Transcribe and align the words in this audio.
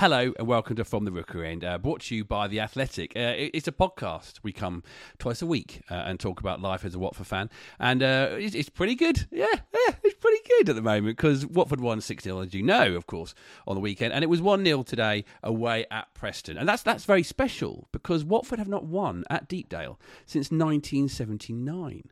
Hello 0.00 0.32
and 0.38 0.48
welcome 0.48 0.76
to 0.76 0.84
From 0.86 1.04
the 1.04 1.12
Rookery 1.12 1.50
End, 1.52 1.62
uh, 1.62 1.76
brought 1.76 2.00
to 2.04 2.16
you 2.16 2.24
by 2.24 2.48
The 2.48 2.58
Athletic. 2.58 3.14
Uh, 3.14 3.34
it- 3.36 3.50
it's 3.52 3.68
a 3.68 3.72
podcast. 3.72 4.40
We 4.42 4.50
come 4.50 4.82
twice 5.18 5.42
a 5.42 5.46
week 5.46 5.82
uh, 5.90 5.94
and 6.06 6.18
talk 6.18 6.40
about 6.40 6.62
life 6.62 6.86
as 6.86 6.94
a 6.94 6.98
Watford 6.98 7.26
fan. 7.26 7.50
And 7.78 8.02
uh, 8.02 8.30
it's, 8.32 8.54
it's 8.54 8.70
pretty 8.70 8.94
good. 8.94 9.26
Yeah, 9.30 9.44
yeah, 9.52 9.94
it's 10.02 10.14
pretty 10.14 10.38
good 10.48 10.70
at 10.70 10.74
the 10.76 10.80
moment 10.80 11.18
because 11.18 11.44
Watford 11.44 11.82
won 11.82 12.00
6 12.00 12.24
0, 12.24 12.40
as 12.40 12.54
you 12.54 12.62
know, 12.62 12.94
of 12.94 13.06
course, 13.06 13.34
on 13.66 13.74
the 13.74 13.80
weekend. 13.82 14.14
And 14.14 14.24
it 14.24 14.28
was 14.28 14.40
1 14.40 14.64
0 14.64 14.84
today 14.84 15.26
away 15.42 15.84
at 15.90 16.14
Preston. 16.14 16.56
And 16.56 16.66
that's, 16.66 16.82
that's 16.82 17.04
very 17.04 17.22
special 17.22 17.86
because 17.92 18.24
Watford 18.24 18.58
have 18.58 18.68
not 18.68 18.86
won 18.86 19.24
at 19.28 19.50
Deepdale 19.50 20.00
since 20.24 20.50
1979. 20.50 22.04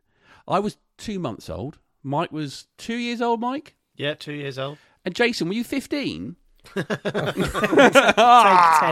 I 0.47 0.59
was 0.59 0.77
two 0.99 1.17
months 1.17 1.49
old. 1.49 1.79
Mike 2.03 2.31
was 2.31 2.67
two 2.77 2.97
years 2.97 3.19
old, 3.19 3.39
Mike. 3.39 3.75
Yeah, 3.95 4.13
two 4.13 4.33
years 4.33 4.59
old. 4.59 4.77
And 5.03 5.15
Jason, 5.15 5.47
were 5.47 5.55
you 5.55 5.63
15? 5.63 6.35
Take 6.75 6.87
10 6.87 6.95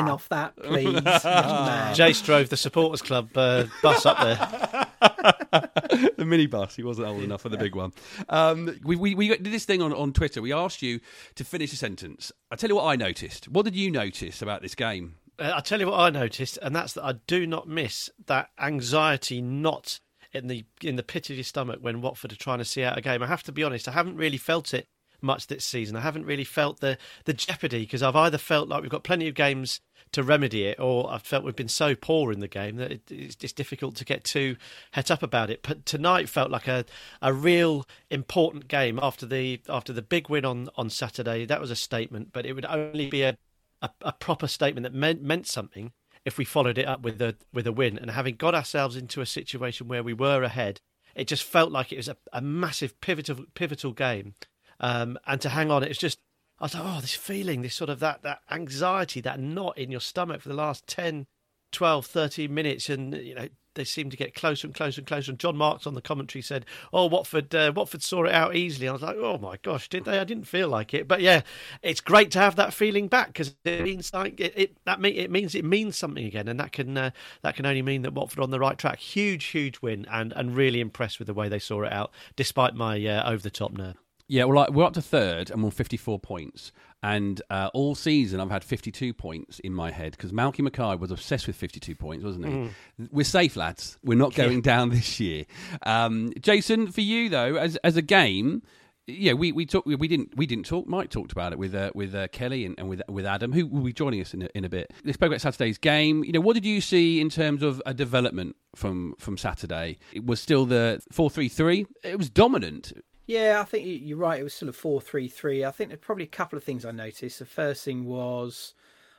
off 0.09 0.27
that, 0.29 0.53
please. 0.57 0.85
young 0.93 1.03
man. 1.03 1.95
Jace 1.95 2.23
drove 2.23 2.49
the 2.49 2.57
supporters 2.57 3.01
club 3.01 3.29
uh, 3.35 3.65
bus 3.81 4.05
up 4.05 4.17
there. 4.19 4.87
the 6.17 6.23
minibus. 6.23 6.75
He 6.75 6.83
wasn't 6.83 7.07
old 7.07 7.23
enough 7.23 7.41
for 7.41 7.49
the 7.49 7.57
big 7.57 7.75
one. 7.75 7.93
Um, 8.29 8.79
we, 8.83 8.95
we, 8.95 9.15
we 9.15 9.29
did 9.29 9.45
this 9.45 9.65
thing 9.65 9.81
on, 9.81 9.93
on 9.93 10.13
Twitter. 10.13 10.41
We 10.41 10.53
asked 10.53 10.81
you 10.81 10.99
to 11.35 11.43
finish 11.43 11.73
a 11.73 11.75
sentence. 11.75 12.31
I 12.51 12.55
tell 12.55 12.69
you 12.69 12.75
what 12.75 12.85
I 12.85 12.95
noticed. 12.95 13.47
What 13.47 13.65
did 13.65 13.75
you 13.75 13.91
notice 13.91 14.41
about 14.41 14.61
this 14.61 14.75
game? 14.75 15.15
Uh, 15.39 15.51
I'll 15.55 15.61
tell 15.61 15.79
you 15.79 15.87
what 15.87 15.99
I 15.99 16.09
noticed, 16.09 16.57
and 16.61 16.75
that's 16.75 16.93
that 16.93 17.03
I 17.03 17.13
do 17.27 17.45
not 17.45 17.67
miss 17.67 18.09
that 18.25 18.49
anxiety 18.59 19.41
not 19.41 19.99
in 20.33 20.47
the 20.47 20.65
in 20.81 20.95
the 20.95 21.03
pit 21.03 21.29
of 21.29 21.35
your 21.35 21.43
stomach 21.43 21.79
when 21.81 22.01
Watford 22.01 22.31
are 22.31 22.37
trying 22.37 22.57
to 22.57 22.65
see 22.65 22.83
out 22.83 22.97
a 22.97 23.01
game. 23.01 23.21
I 23.21 23.27
have 23.27 23.43
to 23.43 23.51
be 23.51 23.63
honest, 23.63 23.87
I 23.87 23.91
haven't 23.91 24.17
really 24.17 24.37
felt 24.37 24.73
it 24.73 24.87
much 25.21 25.47
this 25.47 25.65
season. 25.65 25.95
I 25.95 26.01
haven't 26.01 26.25
really 26.25 26.43
felt 26.43 26.79
the 26.79 26.97
the 27.25 27.33
jeopardy 27.33 27.81
because 27.81 28.03
I've 28.03 28.15
either 28.15 28.37
felt 28.37 28.69
like 28.69 28.81
we've 28.81 28.91
got 28.91 29.03
plenty 29.03 29.27
of 29.27 29.35
games 29.35 29.81
to 30.11 30.23
remedy 30.23 30.65
it, 30.65 30.79
or 30.79 31.11
I've 31.11 31.21
felt 31.21 31.43
we've 31.43 31.55
been 31.55 31.67
so 31.67 31.95
poor 31.95 32.31
in 32.31 32.39
the 32.39 32.47
game 32.47 32.77
that 32.77 32.91
it, 32.91 33.11
it's 33.11 33.53
difficult 33.53 33.95
to 33.97 34.05
get 34.05 34.23
too 34.23 34.55
het 34.91 35.11
up 35.11 35.23
about 35.23 35.49
it. 35.49 35.61
But 35.63 35.85
tonight 35.85 36.29
felt 36.29 36.51
like 36.51 36.67
a, 36.67 36.85
a 37.21 37.33
real 37.33 37.85
important 38.09 38.67
game 38.67 38.99
after 39.01 39.25
the 39.25 39.61
after 39.69 39.93
the 39.93 40.01
big 40.01 40.29
win 40.29 40.45
on, 40.45 40.69
on 40.75 40.89
Saturday. 40.89 41.45
That 41.45 41.61
was 41.61 41.71
a 41.71 41.75
statement, 41.75 42.29
but 42.31 42.45
it 42.45 42.53
would 42.53 42.65
only 42.65 43.09
be 43.09 43.23
a, 43.23 43.37
a, 43.81 43.89
a 44.01 44.11
proper 44.13 44.47
statement 44.47 44.83
that 44.83 44.93
meant 44.93 45.21
meant 45.21 45.47
something 45.47 45.91
if 46.25 46.37
we 46.37 46.45
followed 46.45 46.77
it 46.77 46.87
up 46.87 47.01
with 47.01 47.21
a 47.21 47.35
with 47.53 47.67
a 47.67 47.71
win. 47.71 47.97
And 47.97 48.11
having 48.11 48.35
got 48.35 48.55
ourselves 48.55 48.95
into 48.95 49.21
a 49.21 49.25
situation 49.25 49.87
where 49.87 50.03
we 50.03 50.13
were 50.13 50.43
ahead, 50.43 50.79
it 51.15 51.27
just 51.27 51.43
felt 51.43 51.71
like 51.71 51.91
it 51.91 51.97
was 51.97 52.07
a, 52.07 52.17
a 52.31 52.41
massive 52.41 52.99
pivotal 53.01 53.45
pivotal 53.53 53.91
game. 53.91 54.35
Um, 54.79 55.17
and 55.25 55.41
to 55.41 55.49
hang 55.49 55.71
on, 55.71 55.83
it 55.83 55.89
was 55.89 55.97
just 55.97 56.19
I 56.59 56.65
was 56.65 56.73
like, 56.73 56.83
oh, 56.85 57.01
this 57.01 57.13
feeling, 57.13 57.61
this 57.61 57.75
sort 57.75 57.89
of 57.89 57.99
that 57.99 58.23
that 58.23 58.39
anxiety, 58.49 59.21
that 59.21 59.39
knot 59.39 59.77
in 59.77 59.91
your 59.91 60.01
stomach 60.01 60.41
for 60.41 60.49
the 60.49 60.55
last 60.55 60.87
10, 60.87 61.27
12, 61.71 62.05
13 62.05 62.53
minutes, 62.53 62.89
and 62.89 63.13
you 63.13 63.35
know 63.35 63.47
they 63.75 63.83
seem 63.83 64.09
to 64.09 64.17
get 64.17 64.33
closer 64.33 64.65
and 64.65 64.75
closer 64.75 64.99
and 64.99 65.07
closer. 65.07 65.29
And 65.31 65.39
John 65.39 65.55
Marks 65.55 65.85
on 65.85 65.93
the 65.93 66.01
commentary 66.01 66.41
said, 66.41 66.65
"Oh, 66.91 67.05
Watford, 67.05 67.53
uh, 67.53 67.71
Watford 67.75 68.01
saw 68.01 68.23
it 68.23 68.33
out 68.33 68.55
easily." 68.55 68.89
I 68.89 68.91
was 68.91 69.03
like, 69.03 69.17
"Oh 69.17 69.37
my 69.37 69.57
gosh, 69.61 69.87
did 69.87 70.05
they? 70.05 70.17
I 70.17 70.23
didn't 70.23 70.45
feel 70.45 70.67
like 70.67 70.95
it." 70.95 71.07
But 71.07 71.21
yeah, 71.21 71.41
it's 71.83 72.01
great 72.01 72.31
to 72.31 72.39
have 72.39 72.55
that 72.55 72.73
feeling 72.73 73.07
back 73.07 73.27
because 73.27 73.55
it 73.63 73.83
means 73.83 74.11
like 74.11 74.39
it, 74.39 74.53
it 74.55 74.77
that 74.85 74.99
mean, 74.99 75.15
it 75.15 75.29
means 75.29 75.53
it 75.53 75.63
means 75.63 75.95
something 75.95 76.25
again, 76.25 76.47
and 76.47 76.59
that 76.59 76.71
can 76.71 76.97
uh, 76.97 77.11
that 77.43 77.55
can 77.55 77.67
only 77.67 77.83
mean 77.83 78.01
that 78.01 78.13
Watford 78.13 78.39
on 78.39 78.49
the 78.49 78.59
right 78.59 78.79
track. 78.79 78.97
Huge, 78.97 79.45
huge 79.45 79.79
win, 79.83 80.07
and 80.09 80.33
and 80.35 80.55
really 80.55 80.79
impressed 80.81 81.19
with 81.19 81.27
the 81.27 81.35
way 81.35 81.47
they 81.47 81.59
saw 81.59 81.83
it 81.83 81.93
out, 81.93 82.11
despite 82.35 82.73
my 82.73 83.05
uh, 83.05 83.29
over 83.29 83.43
the 83.43 83.51
top 83.51 83.73
nerve. 83.73 84.06
Yeah, 84.27 84.43
well, 84.43 84.57
like, 84.57 84.71
we're 84.71 84.83
up 84.83 84.93
to 84.93 85.01
third 85.01 85.49
and 85.49 85.61
we're 85.61 85.67
on 85.67 85.71
54 85.71 86.19
points. 86.19 86.71
And 87.03 87.41
uh, 87.49 87.69
all 87.73 87.95
season, 87.95 88.39
I've 88.39 88.49
had 88.49 88.63
52 88.63 89.13
points 89.13 89.59
in 89.59 89.73
my 89.73 89.91
head 89.91 90.11
because 90.11 90.31
Malky 90.31 90.61
Mackay 90.61 90.95
was 90.95 91.11
obsessed 91.11 91.47
with 91.47 91.55
52 91.55 91.95
points, 91.95 92.25
wasn't 92.25 92.47
he? 92.47 92.69
We're 93.11 93.23
safe, 93.23 93.55
lads. 93.55 93.99
We're 94.03 94.17
not 94.17 94.33
going 94.33 94.61
down 94.61 94.89
this 94.91 95.19
year. 95.19 95.45
Um, 95.83 96.33
Jason, 96.41 96.91
for 96.91 97.01
you 97.01 97.29
though, 97.29 97.55
as 97.55 97.75
as 97.77 97.97
a 97.97 98.01
game, 98.01 98.63
yeah, 99.05 99.33
we 99.33 99.53
we 99.53 99.65
talk, 99.65 99.85
we 99.85 100.07
didn't 100.07 100.35
we 100.35 100.45
didn't 100.45 100.65
talk. 100.65 100.85
Mike 100.85 101.09
talked 101.09 101.31
about 101.31 101.53
it 101.53 101.59
with 101.59 101.73
uh, 101.73 101.91
with 101.95 102.13
uh, 102.13 102.27
Kelly 102.29 102.65
and, 102.65 102.75
and 102.77 102.89
with 102.89 103.01
with 103.07 103.25
Adam, 103.25 103.53
who 103.53 103.65
will 103.65 103.83
be 103.83 103.93
joining 103.93 104.19
us 104.19 104.33
in 104.33 104.41
a, 104.41 104.49
in 104.53 104.65
a 104.65 104.69
bit. 104.69 104.91
They 105.05 105.13
spoke 105.13 105.27
about 105.27 105.39
Saturday's 105.39 105.77
game. 105.77 106.23
You 106.25 106.33
know, 106.33 106.41
what 106.41 106.55
did 106.55 106.65
you 106.65 106.81
see 106.81 107.21
in 107.21 107.29
terms 107.29 107.63
of 107.63 107.81
a 107.85 107.93
development 107.93 108.57
from 108.75 109.13
from 109.17 109.37
Saturday? 109.37 109.97
It 110.11 110.25
was 110.25 110.41
still 110.41 110.65
the 110.65 111.01
four 111.11 111.29
three 111.29 111.47
three. 111.47 111.85
It 112.03 112.17
was 112.17 112.29
dominant. 112.29 112.91
Yeah, 113.27 113.59
I 113.61 113.65
think 113.65 113.85
you- 113.85 113.93
you're 113.95 114.17
right. 114.17 114.39
It 114.39 114.43
was 114.43 114.53
still 114.53 114.69
a 114.69 114.73
four-three-three. 114.73 115.63
I 115.65 115.71
think 115.71 115.89
there's 115.89 115.99
probably 115.99 116.23
a 116.23 116.27
couple 116.27 116.57
of 116.57 116.63
things 116.63 116.85
I 116.85 116.91
noticed. 116.91 117.39
The 117.39 117.45
first 117.45 117.83
thing 117.83 118.05
was 118.05 118.73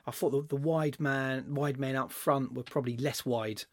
I 0.07 0.11
thought 0.11 0.31
the, 0.31 0.43
the 0.43 0.57
wide 0.57 0.99
man, 0.99 1.55
wide 1.55 1.79
men 1.79 1.95
up 1.95 2.11
front 2.11 2.55
were 2.55 2.63
probably 2.63 2.97
less 2.97 3.25
wide 3.27 3.65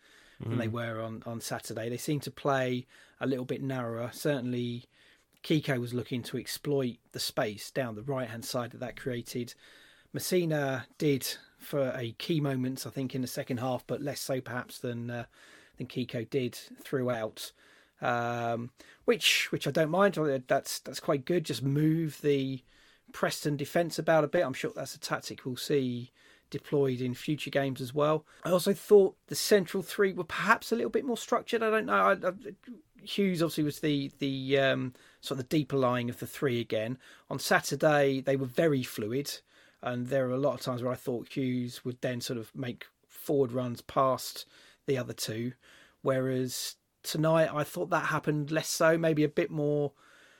than 0.41 0.57
they 0.57 0.67
were 0.67 0.99
on, 1.01 1.23
on 1.25 1.39
Saturday. 1.39 1.87
They 1.89 1.95
seemed 1.97 2.23
to 2.23 2.31
play 2.31 2.85
a 3.21 3.25
little 3.25 3.45
bit 3.45 3.63
narrower. 3.63 4.09
Certainly, 4.13 4.83
Kiko 5.43 5.79
was 5.79 5.93
looking 5.93 6.21
to 6.23 6.37
exploit 6.37 6.97
the 7.13 7.21
space 7.21 7.71
down 7.71 7.95
the 7.95 8.01
right 8.03 8.27
hand 8.27 8.43
side 8.43 8.71
that 8.71 8.81
that 8.81 8.97
created. 8.99 9.53
Masina 10.13 10.83
did 10.97 11.25
for 11.57 11.93
a 11.95 12.11
key 12.17 12.41
moments, 12.41 12.85
I 12.85 12.89
think, 12.89 13.15
in 13.15 13.21
the 13.21 13.27
second 13.27 13.59
half, 13.61 13.87
but 13.87 14.01
less 14.01 14.19
so 14.19 14.41
perhaps 14.41 14.79
than 14.79 15.09
uh, 15.09 15.25
than 15.77 15.87
Kiko 15.87 16.29
did 16.29 16.55
throughout. 16.83 17.53
Um, 18.01 18.71
which 19.05 19.51
which 19.51 19.67
I 19.67 19.71
don't 19.71 19.89
mind. 19.89 20.17
That's 20.47 20.79
that's 20.79 20.99
quite 20.99 21.25
good. 21.25 21.45
Just 21.45 21.63
move 21.63 22.19
the 22.21 22.63
Preston 23.13 23.55
defence 23.55 23.97
about 23.99 24.23
a 24.23 24.27
bit. 24.27 24.45
I'm 24.45 24.53
sure 24.53 24.71
that's 24.75 24.95
a 24.95 24.99
tactic 24.99 25.45
we'll 25.45 25.55
see 25.55 26.11
deployed 26.49 27.01
in 27.01 27.13
future 27.13 27.49
games 27.49 27.81
as 27.81 27.93
well. 27.93 28.25
I 28.43 28.51
also 28.51 28.73
thought 28.73 29.17
the 29.27 29.35
central 29.35 29.83
three 29.83 30.13
were 30.13 30.23
perhaps 30.23 30.71
a 30.71 30.75
little 30.75 30.91
bit 30.91 31.05
more 31.05 31.17
structured. 31.17 31.63
I 31.63 31.69
don't 31.69 31.85
know. 31.85 31.93
I, 31.93 32.11
I, 32.13 32.31
Hughes 33.01 33.41
obviously 33.41 33.63
was 33.63 33.79
the 33.79 34.11
the 34.19 34.57
um, 34.59 34.93
sort 35.21 35.39
of 35.39 35.47
the 35.47 35.57
deeper 35.57 35.77
lying 35.77 36.09
of 36.09 36.19
the 36.19 36.27
three 36.27 36.59
again. 36.59 36.97
On 37.29 37.39
Saturday 37.39 38.21
they 38.21 38.35
were 38.35 38.45
very 38.45 38.83
fluid, 38.83 39.39
and 39.81 40.07
there 40.07 40.27
were 40.27 40.33
a 40.33 40.39
lot 40.39 40.53
of 40.53 40.61
times 40.61 40.81
where 40.81 40.91
I 40.91 40.95
thought 40.97 41.35
Hughes 41.35 41.83
would 41.85 42.01
then 42.01 42.21
sort 42.21 42.39
of 42.39 42.55
make 42.55 42.85
forward 43.07 43.51
runs 43.51 43.81
past 43.81 44.45
the 44.87 44.97
other 44.97 45.13
two. 45.13 45.53
Whereas 46.01 46.75
tonight, 47.05 47.49
I 47.53 47.63
thought 47.63 47.89
that 47.91 48.07
happened 48.07 48.51
less 48.51 48.67
so, 48.67 48.97
maybe 48.97 49.23
a 49.23 49.29
bit 49.29 49.49
more 49.49 49.93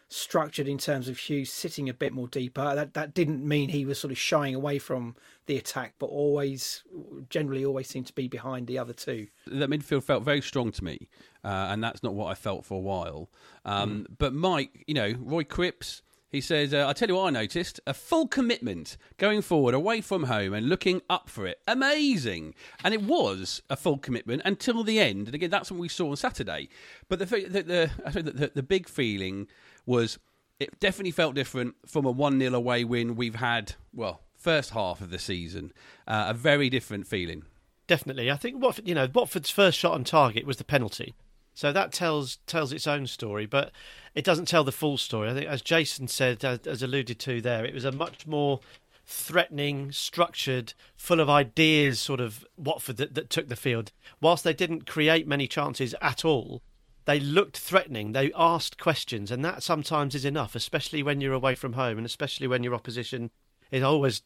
structured 0.07 0.67
in 0.67 0.77
terms 0.77 1.09
of 1.09 1.17
Hughes 1.17 1.51
sitting 1.51 1.89
a 1.89 1.93
bit 1.93 2.13
more 2.13 2.27
deeper. 2.27 2.75
That 2.75 2.93
that 2.93 3.13
didn't 3.13 3.47
mean 3.47 3.69
he 3.69 3.85
was 3.85 3.99
sort 3.99 4.11
of 4.11 4.17
shying 4.17 4.53
away 4.53 4.79
from 4.79 5.15
the 5.45 5.57
attack, 5.57 5.95
but 5.99 6.07
always, 6.07 6.83
generally, 7.29 7.65
always 7.65 7.87
seemed 7.87 8.07
to 8.07 8.13
be 8.13 8.27
behind 8.27 8.67
the 8.67 8.77
other 8.77 8.93
two. 8.93 9.27
That 9.47 9.69
midfield 9.69 10.03
felt 10.03 10.23
very 10.23 10.41
strong 10.41 10.71
to 10.73 10.83
me, 10.83 11.09
uh, 11.43 11.69
and 11.69 11.83
that's 11.83 12.03
not 12.03 12.13
what 12.13 12.27
I 12.27 12.35
felt 12.35 12.65
for 12.65 12.75
a 12.75 12.81
while. 12.81 13.29
Um, 13.63 14.05
mm. 14.09 14.15
But 14.17 14.33
Mike, 14.33 14.83
you 14.87 14.93
know, 14.93 15.13
Roy 15.19 15.43
Cripps. 15.43 16.01
He 16.31 16.41
says, 16.41 16.73
uh, 16.73 16.87
I 16.87 16.93
tell 16.93 17.07
you 17.07 17.15
what 17.15 17.27
I 17.27 17.29
noticed 17.29 17.79
a 17.87 17.93
full 17.93 18.27
commitment 18.27 18.97
going 19.17 19.41
forward 19.41 19.73
away 19.73 20.01
from 20.01 20.23
home 20.23 20.53
and 20.53 20.67
looking 20.67 21.01
up 21.09 21.29
for 21.29 21.45
it. 21.47 21.59
Amazing. 21.67 22.55
And 22.83 22.93
it 22.93 23.03
was 23.03 23.61
a 23.69 23.77
full 23.77 23.97
commitment 23.97 24.41
until 24.43 24.83
the 24.83 24.99
end. 24.99 25.27
And 25.27 25.35
again, 25.35 25.49
that's 25.49 25.71
what 25.71 25.79
we 25.79 25.87
saw 25.87 26.09
on 26.09 26.17
Saturday. 26.17 26.69
But 27.07 27.19
the, 27.19 27.25
the, 27.25 27.91
the, 28.11 28.21
the, 28.21 28.51
the 28.55 28.63
big 28.63 28.89
feeling 28.89 29.47
was 29.85 30.19
it 30.59 30.79
definitely 30.79 31.11
felt 31.11 31.35
different 31.35 31.75
from 31.85 32.05
a 32.05 32.11
1 32.11 32.39
0 32.39 32.53
away 32.53 32.83
win 32.83 33.15
we've 33.15 33.35
had, 33.35 33.73
well, 33.93 34.21
first 34.37 34.71
half 34.71 35.01
of 35.01 35.09
the 35.09 35.19
season. 35.19 35.71
Uh, 36.07 36.25
a 36.29 36.33
very 36.33 36.69
different 36.69 37.07
feeling. 37.07 37.43
Definitely. 37.87 38.31
I 38.31 38.35
think 38.35 38.61
Watford, 38.61 38.87
you 38.87 38.95
know, 38.95 39.07
Watford's 39.13 39.49
first 39.49 39.77
shot 39.77 39.93
on 39.93 40.03
target 40.03 40.45
was 40.45 40.57
the 40.57 40.63
penalty. 40.63 41.13
So 41.55 41.71
that 41.71 41.93
tells 41.93 42.37
tells 42.45 42.73
its 42.73 42.85
own 42.85 43.07
story, 43.07 43.45
but 43.45 43.71
it 44.13 44.25
doesn't 44.25 44.47
tell 44.47 44.65
the 44.65 44.73
full 44.73 44.97
story. 44.97 45.29
I 45.29 45.33
think, 45.33 45.47
as 45.47 45.61
Jason 45.61 46.07
said, 46.07 46.43
as, 46.43 46.59
as 46.67 46.83
alluded 46.83 47.17
to 47.19 47.41
there, 47.41 47.65
it 47.65 47.73
was 47.73 47.85
a 47.85 47.91
much 47.93 48.27
more 48.27 48.59
threatening, 49.05 49.91
structured, 49.91 50.73
full 50.97 51.19
of 51.19 51.29
ideas 51.29 51.99
sort 51.99 52.19
of 52.19 52.45
Watford 52.57 52.97
that, 52.97 53.15
that 53.15 53.29
took 53.29 53.47
the 53.47 53.55
field. 53.55 53.91
Whilst 54.19 54.43
they 54.43 54.53
didn't 54.53 54.85
create 54.85 55.27
many 55.27 55.47
chances 55.47 55.95
at 56.01 56.25
all, 56.25 56.61
they 57.05 57.19
looked 57.19 57.57
threatening. 57.57 58.11
They 58.11 58.33
asked 58.35 58.77
questions, 58.77 59.31
and 59.31 59.45
that 59.45 59.63
sometimes 59.63 60.13
is 60.13 60.25
enough, 60.25 60.55
especially 60.55 61.03
when 61.03 61.21
you're 61.21 61.33
away 61.33 61.55
from 61.55 61.73
home, 61.73 61.97
and 61.97 62.05
especially 62.05 62.47
when 62.47 62.63
your 62.63 62.75
opposition 62.75 63.31
is 63.71 63.83
always 63.83 64.21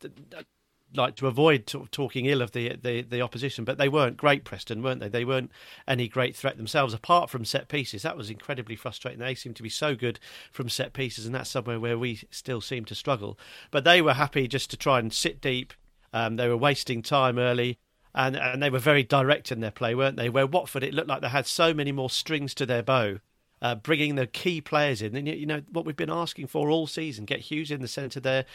like 0.95 1.15
to 1.17 1.27
avoid 1.27 1.67
talking 1.91 2.25
ill 2.25 2.41
of 2.41 2.51
the, 2.51 2.75
the, 2.81 3.01
the 3.01 3.21
opposition. 3.21 3.65
But 3.65 3.77
they 3.77 3.89
weren't 3.89 4.17
great, 4.17 4.43
Preston, 4.43 4.81
weren't 4.81 5.01
they? 5.01 5.09
They 5.09 5.25
weren't 5.25 5.51
any 5.87 6.07
great 6.07 6.35
threat 6.35 6.57
themselves, 6.57 6.93
apart 6.93 7.29
from 7.29 7.45
set 7.45 7.67
pieces. 7.67 8.01
That 8.01 8.17
was 8.17 8.29
incredibly 8.29 8.75
frustrating. 8.75 9.19
They 9.19 9.35
seemed 9.35 9.55
to 9.57 9.63
be 9.63 9.69
so 9.69 9.95
good 9.95 10.19
from 10.51 10.69
set 10.69 10.93
pieces, 10.93 11.25
and 11.25 11.35
that's 11.35 11.49
somewhere 11.49 11.79
where 11.79 11.97
we 11.97 12.21
still 12.31 12.61
seem 12.61 12.85
to 12.85 12.95
struggle. 12.95 13.37
But 13.71 13.83
they 13.83 14.01
were 14.01 14.13
happy 14.13 14.47
just 14.47 14.69
to 14.71 14.77
try 14.77 14.99
and 14.99 15.13
sit 15.13 15.41
deep. 15.41 15.73
Um, 16.11 16.37
they 16.37 16.47
were 16.47 16.57
wasting 16.57 17.01
time 17.03 17.37
early 17.37 17.77
and 18.15 18.35
and 18.35 18.61
they 18.61 18.69
were 18.69 18.79
very 18.79 19.03
direct 19.03 19.51
in 19.51 19.59
their 19.59 19.71
play, 19.71 19.95
weren't 19.95 20.17
they? 20.17 20.29
Where 20.29 20.47
Watford, 20.47 20.83
it 20.83 20.93
looked 20.93 21.07
like 21.07 21.21
they 21.21 21.29
had 21.29 21.47
so 21.47 21.73
many 21.73 21.91
more 21.91 22.09
strings 22.09 22.53
to 22.55 22.65
their 22.65 22.83
bow, 22.83 23.19
uh, 23.61 23.75
bringing 23.75 24.15
the 24.15 24.27
key 24.27 24.61
players 24.61 25.01
in. 25.01 25.15
And 25.15 25.27
you 25.27 25.45
know 25.45 25.61
what 25.71 25.85
we've 25.85 25.95
been 25.95 26.09
asking 26.09 26.47
for 26.47 26.69
all 26.69 26.87
season: 26.87 27.25
get 27.25 27.41
Hughes 27.41 27.71
in 27.71 27.81
the 27.81 27.87
centre 27.87 28.19
there, 28.19 28.45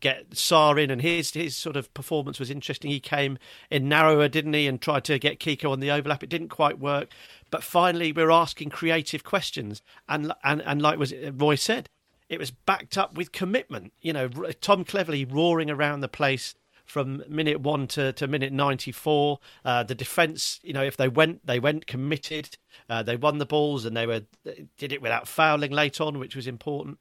get 0.00 0.30
Sarr 0.30 0.82
in, 0.82 0.90
and 0.90 1.02
his 1.02 1.32
his 1.32 1.56
sort 1.56 1.76
of 1.76 1.92
performance 1.94 2.38
was 2.38 2.50
interesting. 2.50 2.90
He 2.90 3.00
came 3.00 3.38
in 3.70 3.88
narrower, 3.88 4.28
didn't 4.28 4.54
he, 4.54 4.66
and 4.66 4.80
tried 4.80 5.04
to 5.04 5.18
get 5.18 5.40
Kiko 5.40 5.70
on 5.70 5.80
the 5.80 5.90
overlap. 5.90 6.22
It 6.22 6.30
didn't 6.30 6.48
quite 6.48 6.78
work, 6.78 7.10
but 7.50 7.62
finally 7.62 8.12
we're 8.12 8.30
asking 8.30 8.70
creative 8.70 9.24
questions, 9.24 9.82
and 10.08 10.32
and 10.44 10.62
and 10.62 10.82
like 10.82 10.98
was 10.98 11.12
Roy 11.32 11.54
said, 11.54 11.88
it 12.28 12.38
was 12.38 12.50
backed 12.50 12.98
up 12.98 13.16
with 13.16 13.32
commitment. 13.32 13.92
You 14.00 14.12
know, 14.12 14.28
Tom 14.60 14.84
Cleverley 14.84 15.30
roaring 15.30 15.70
around 15.70 16.00
the 16.00 16.08
place 16.08 16.54
from 16.84 17.22
minute 17.28 17.60
one 17.60 17.86
to, 17.86 18.12
to 18.14 18.26
minute 18.26 18.52
94. 18.52 19.38
Uh, 19.64 19.82
the 19.82 19.94
defence, 19.94 20.58
you 20.62 20.72
know, 20.72 20.82
if 20.82 20.96
they 20.96 21.08
went, 21.08 21.46
they 21.46 21.60
went 21.60 21.86
committed. 21.86 22.56
Uh, 22.88 23.02
they 23.02 23.16
won 23.16 23.38
the 23.38 23.46
balls 23.46 23.84
and 23.84 23.96
they 23.96 24.06
were 24.06 24.22
did 24.78 24.92
it 24.92 25.02
without 25.02 25.28
fouling 25.28 25.70
late 25.70 26.00
on, 26.00 26.18
which 26.18 26.34
was 26.34 26.46
important. 26.46 26.98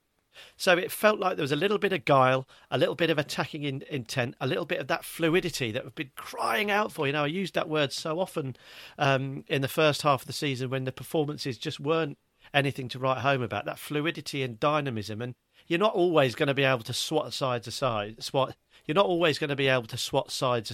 So 0.56 0.78
it 0.78 0.92
felt 0.92 1.20
like 1.20 1.36
there 1.36 1.44
was 1.44 1.52
a 1.52 1.58
little 1.58 1.78
bit 1.78 1.94
of 1.94 2.06
guile, 2.06 2.48
a 2.72 2.78
little 2.78 2.96
bit 2.96 3.10
of 3.10 3.18
attacking 3.18 3.64
in, 3.64 3.84
intent, 3.90 4.36
a 4.40 4.48
little 4.48 4.66
bit 4.66 4.80
of 4.80 4.88
that 4.88 5.06
fluidity 5.06 5.72
that 5.72 5.84
we've 5.84 5.96
been 5.96 6.12
crying 6.16 6.72
out 6.72 6.92
for. 6.92 7.08
You 7.08 7.14
know, 7.14 7.24
I 7.24 7.28
used 7.28 7.56
that 7.56 7.70
word 7.70 7.94
so 7.94 8.20
often 8.20 8.56
um, 8.98 9.44
in 9.48 9.62
the 9.62 9.68
first 9.68 10.02
half 10.02 10.22
of 10.22 10.28
the 10.28 10.34
season 10.34 10.70
when 10.70 10.86
the 10.86 10.92
performances 10.92 11.58
just 11.58 11.80
weren't 11.80 12.18
anything 12.54 12.88
to 12.90 13.00
write 13.00 13.20
home 13.20 13.42
about. 13.42 13.66
That 13.66 13.80
fluidity 13.80 14.44
and 14.44 14.60
dynamism, 14.60 15.22
and 15.22 15.36
you're 15.68 15.80
not 15.80 15.96
always 15.96 16.36
going 16.36 16.48
to 16.48 16.54
be 16.54 16.64
able 16.64 16.84
to 16.84 16.94
swat 16.94 17.34
side 17.34 17.64
to 17.64 17.72
side, 17.72 18.24
swat 18.24 18.56
you're 18.86 18.96
not 18.96 19.06
always 19.06 19.38
going 19.38 19.50
to 19.50 19.56
be 19.56 19.68
able 19.68 19.88
to 19.88 19.98
swat 19.98 20.32
side 20.32 20.66
to 20.66 20.74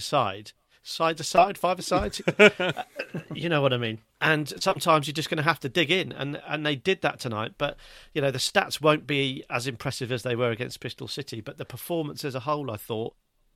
side, 0.84 1.16
to 1.16 1.24
side, 1.24 1.58
five 1.58 1.78
aside. 1.80 2.18
Uh, 2.44 2.72
you 3.32 3.48
know 3.48 3.62
what 3.62 3.72
I 3.72 3.78
mean? 3.78 4.00
And 4.20 4.52
sometimes 4.62 5.06
you're 5.06 5.14
just 5.14 5.30
going 5.30 5.38
to 5.38 5.42
have 5.44 5.60
to 5.60 5.68
dig 5.68 5.90
in, 5.90 6.12
and 6.12 6.40
and 6.46 6.64
they 6.64 6.76
did 6.76 7.00
that 7.02 7.18
tonight. 7.18 7.52
But 7.58 7.76
you 8.12 8.20
know 8.20 8.30
the 8.30 8.38
stats 8.38 8.80
won't 8.80 9.06
be 9.06 9.44
as 9.48 9.66
impressive 9.66 10.12
as 10.12 10.22
they 10.22 10.36
were 10.36 10.50
against 10.50 10.80
Bristol 10.80 11.08
City, 11.08 11.40
but 11.40 11.58
the 11.58 11.64
performance 11.64 12.24
as 12.24 12.34
a 12.34 12.40
whole, 12.40 12.70
I 12.70 12.76
thought, 12.76 13.14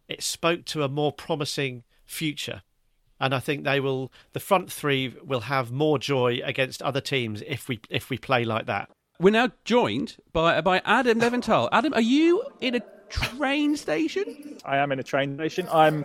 it 0.08 0.22
spoke 0.22 0.64
to 0.66 0.82
a 0.82 0.88
more 0.88 1.12
promising 1.12 1.84
future. 2.04 2.62
And 3.20 3.34
I 3.34 3.40
think 3.40 3.64
they 3.64 3.80
will. 3.80 4.10
The 4.32 4.40
front 4.40 4.72
three 4.72 5.14
will 5.24 5.40
have 5.40 5.70
more 5.70 5.98
joy 5.98 6.40
against 6.44 6.82
other 6.82 7.00
teams 7.00 7.42
if 7.46 7.68
we 7.68 7.80
if 7.90 8.10
we 8.10 8.18
play 8.18 8.44
like 8.44 8.66
that. 8.66 8.90
We're 9.20 9.30
now 9.30 9.50
joined 9.64 10.16
by 10.32 10.60
by 10.60 10.80
Adam 10.84 11.20
Leventhal. 11.20 11.68
Adam, 11.72 11.92
are 11.94 12.00
you 12.00 12.42
in 12.60 12.76
a 12.76 12.80
train 13.08 13.76
station? 13.76 14.58
I 14.64 14.78
am 14.78 14.92
in 14.92 14.98
a 14.98 15.02
train 15.02 15.34
station. 15.36 15.68
I'm, 15.72 16.04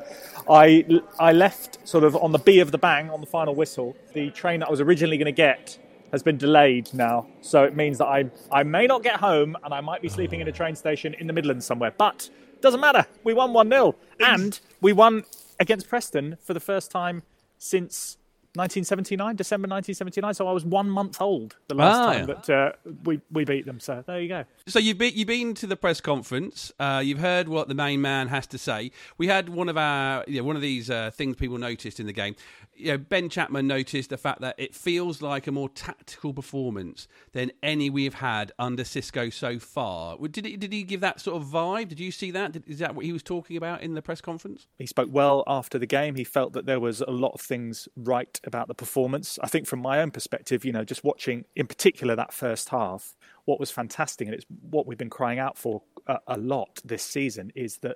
I, 0.50 0.86
I 1.20 1.34
left 1.34 1.88
sort 1.88 2.04
of 2.04 2.16
on 2.16 2.32
the 2.32 2.40
B 2.40 2.60
of 2.60 2.72
the 2.72 2.78
bang 2.78 3.10
on 3.10 3.22
the 3.22 3.28
final 3.28 3.56
whistle. 3.56 3.96
The 4.14 4.30
train 4.32 4.60
that 4.62 4.68
I 4.68 4.72
was 4.72 4.82
originally 4.82 5.18
going 5.18 5.26
to 5.26 5.32
get 5.32 5.78
has 6.12 6.22
been 6.22 6.38
delayed 6.38 6.94
now, 6.94 7.28
so 7.42 7.64
it 7.64 7.76
means 7.76 7.98
that 7.98 8.06
I, 8.06 8.30
I 8.52 8.64
may 8.64 8.86
not 8.86 9.02
get 9.02 9.20
home 9.20 9.58
and 9.64 9.74
I 9.74 9.82
might 9.82 10.02
be 10.02 10.10
sleeping 10.10 10.42
in 10.42 10.48
a 10.48 10.52
train 10.52 10.76
station 10.76 11.16
in 11.16 11.28
the 11.28 11.34
Midlands 11.34 11.66
somewhere. 11.66 11.92
But 11.98 12.30
doesn't 12.62 12.80
matter. 12.80 13.06
We 13.24 13.34
won 13.34 13.52
one 13.52 13.70
0 13.70 13.96
and 14.20 14.60
we 14.80 14.94
won 14.94 15.26
against 15.60 15.90
Preston 15.90 16.38
for 16.42 16.54
the 16.54 16.60
first 16.60 16.92
time 16.92 17.24
since 17.58 18.18
1979, 18.56 19.36
December 19.36 19.68
1979. 19.68 20.34
So 20.36 20.48
I 20.48 20.52
was 20.52 20.64
one 20.64 20.90
month 20.90 21.20
old 21.22 21.56
the 21.68 21.76
last 21.76 21.98
ah, 21.98 22.14
time 22.14 22.30
yeah. 22.30 22.36
that 22.36 22.50
uh, 22.50 22.72
we 23.04 23.20
we 23.32 23.46
beat 23.46 23.66
them. 23.66 23.80
So 23.80 24.04
there 24.06 24.22
you 24.22 24.30
go. 24.30 24.46
So 24.68 24.80
you've 24.80 25.00
been 25.00 25.14
you've 25.16 25.28
been 25.28 25.56
to 25.56 25.68
the 25.68 25.76
press 25.76 26.00
conference. 26.00 26.72
Uh, 26.80 27.02
you've 27.04 27.20
heard 27.20 27.50
what 27.50 27.68
the 27.68 27.74
main 27.74 28.02
man 28.02 28.28
has 28.28 28.46
to 28.48 28.58
say. 28.58 28.92
We 29.18 29.28
had 29.28 29.50
one 29.50 29.70
of 29.70 29.78
our 29.78 30.24
know, 30.28 30.44
one 30.44 30.56
of 30.56 30.62
these 30.62 30.90
uh, 30.90 31.10
things 31.12 31.36
people 31.36 31.58
noticed 31.58 32.00
in 32.00 32.06
the 32.06 32.14
game 32.14 32.36
you 32.84 32.92
know, 32.92 32.98
Ben 32.98 33.30
Chapman 33.30 33.66
noticed 33.66 34.10
the 34.10 34.18
fact 34.18 34.42
that 34.42 34.56
it 34.58 34.76
feels 34.76 35.22
like 35.22 35.48
a 35.48 35.52
more 35.54 35.70
tactical 35.70 36.34
performance 36.34 37.08
than 37.32 37.52
any 37.64 37.90
we've 37.90 38.16
had 38.16 38.52
under 38.60 38.84
Xisco 38.84 39.32
so 39.32 39.58
far. 39.58 40.18
Did 40.28 40.46
he, 40.46 40.58
did 40.58 40.74
he 40.74 40.84
give 40.84 41.00
that 41.00 41.22
sort 41.22 41.42
of 41.42 41.48
vibe? 41.48 41.88
Did 41.88 42.02
you 42.02 42.12
see 42.12 42.32
that? 42.32 42.52
Did, 42.52 42.68
is 42.68 42.80
that 42.80 42.94
what 42.94 43.06
he 43.06 43.14
was 43.14 43.24
talking 43.24 43.56
about 43.56 43.82
in 43.82 43.94
the 43.94 44.02
press 44.02 44.20
conference? 44.20 44.68
He 44.78 44.86
spoke 44.86 45.08
well 45.12 45.46
after 45.48 45.80
the 45.80 45.86
game. 45.86 46.16
He 46.16 46.26
felt 46.26 46.52
that 46.54 46.66
there 46.66 46.82
was 46.82 47.00
a 47.00 47.12
lot 47.12 47.32
of 47.34 47.40
things 47.40 47.88
right 47.96 48.38
about 48.44 48.68
the 48.68 48.76
performance. 48.76 49.40
I 49.42 49.48
think 49.48 49.66
from 49.66 49.80
my 49.80 50.02
own 50.02 50.12
perspective, 50.12 50.66
you 50.66 50.74
know, 50.74 50.84
just 50.84 51.06
watching 51.06 51.46
in 51.56 51.68
particular 51.68 52.18
that 52.18 52.34
first 52.34 52.70
half, 52.70 53.16
what 53.46 53.62
was 53.62 53.72
fantastic, 53.72 54.28
and 54.28 54.36
it's 54.36 54.46
what 54.70 54.86
we've 54.86 54.98
been 54.98 55.10
crying 55.10 55.40
out 55.40 55.58
for 55.58 55.84
a, 56.08 56.20
a 56.28 56.38
lot 56.38 56.82
this 56.84 57.04
season, 57.04 57.52
is 57.56 57.78
that 57.78 57.96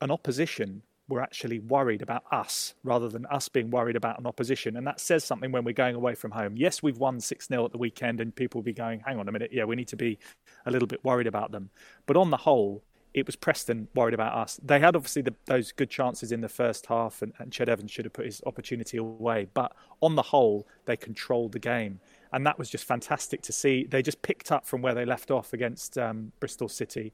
an 0.00 0.12
opposition 0.12 0.82
we're 1.08 1.20
actually 1.20 1.58
worried 1.58 2.02
about 2.02 2.22
us 2.30 2.74
rather 2.84 3.08
than 3.08 3.24
us 3.26 3.48
being 3.48 3.70
worried 3.70 3.96
about 3.96 4.18
an 4.18 4.26
opposition. 4.26 4.76
And 4.76 4.86
that 4.86 5.00
says 5.00 5.24
something 5.24 5.50
when 5.50 5.64
we're 5.64 5.72
going 5.72 5.94
away 5.94 6.14
from 6.14 6.30
home. 6.30 6.56
Yes, 6.56 6.82
we've 6.82 6.98
won 6.98 7.20
6 7.20 7.48
0 7.48 7.64
at 7.64 7.72
the 7.72 7.78
weekend, 7.78 8.20
and 8.20 8.34
people 8.34 8.60
will 8.60 8.64
be 8.64 8.74
going, 8.74 9.00
hang 9.00 9.18
on 9.18 9.28
a 9.28 9.32
minute, 9.32 9.50
yeah, 9.52 9.64
we 9.64 9.76
need 9.76 9.88
to 9.88 9.96
be 9.96 10.18
a 10.66 10.70
little 10.70 10.88
bit 10.88 11.02
worried 11.04 11.26
about 11.26 11.50
them. 11.50 11.70
But 12.06 12.16
on 12.16 12.30
the 12.30 12.36
whole, 12.36 12.82
it 13.14 13.26
was 13.26 13.36
Preston 13.36 13.88
worried 13.94 14.14
about 14.14 14.36
us. 14.36 14.60
They 14.62 14.80
had 14.80 14.94
obviously 14.94 15.22
the, 15.22 15.34
those 15.46 15.72
good 15.72 15.88
chances 15.88 16.30
in 16.30 16.42
the 16.42 16.48
first 16.48 16.86
half, 16.86 17.22
and, 17.22 17.32
and 17.38 17.50
Ched 17.50 17.68
Evans 17.68 17.90
should 17.90 18.04
have 18.04 18.12
put 18.12 18.26
his 18.26 18.42
opportunity 18.44 18.98
away. 18.98 19.48
But 19.54 19.72
on 20.02 20.14
the 20.14 20.22
whole, 20.22 20.66
they 20.84 20.96
controlled 20.96 21.52
the 21.52 21.58
game. 21.58 22.00
And 22.32 22.44
that 22.46 22.58
was 22.58 22.68
just 22.68 22.84
fantastic 22.84 23.40
to 23.42 23.52
see. 23.52 23.86
They 23.88 24.02
just 24.02 24.20
picked 24.20 24.52
up 24.52 24.66
from 24.66 24.82
where 24.82 24.94
they 24.94 25.06
left 25.06 25.30
off 25.30 25.54
against 25.54 25.96
um, 25.96 26.32
Bristol 26.40 26.68
City. 26.68 27.12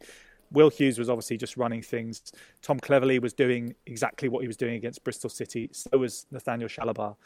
Will 0.54 0.70
Hughes 0.70 0.99
was 0.99 1.11
obviously 1.11 1.37
just 1.37 1.56
running 1.56 1.82
things. 1.82 2.32
Tom 2.62 2.80
Cleverley 2.80 3.20
was 3.20 3.32
doing 3.32 3.75
exactly 3.87 4.28
what 4.28 4.40
he 4.40 4.46
was 4.46 4.56
doing 4.56 4.75
against 4.75 5.04
Bristol 5.04 5.30
City. 5.30 5.68
So 5.73 5.99
was 5.99 6.26
Nathaniel 6.30 6.68
Chalobah. 6.68 7.16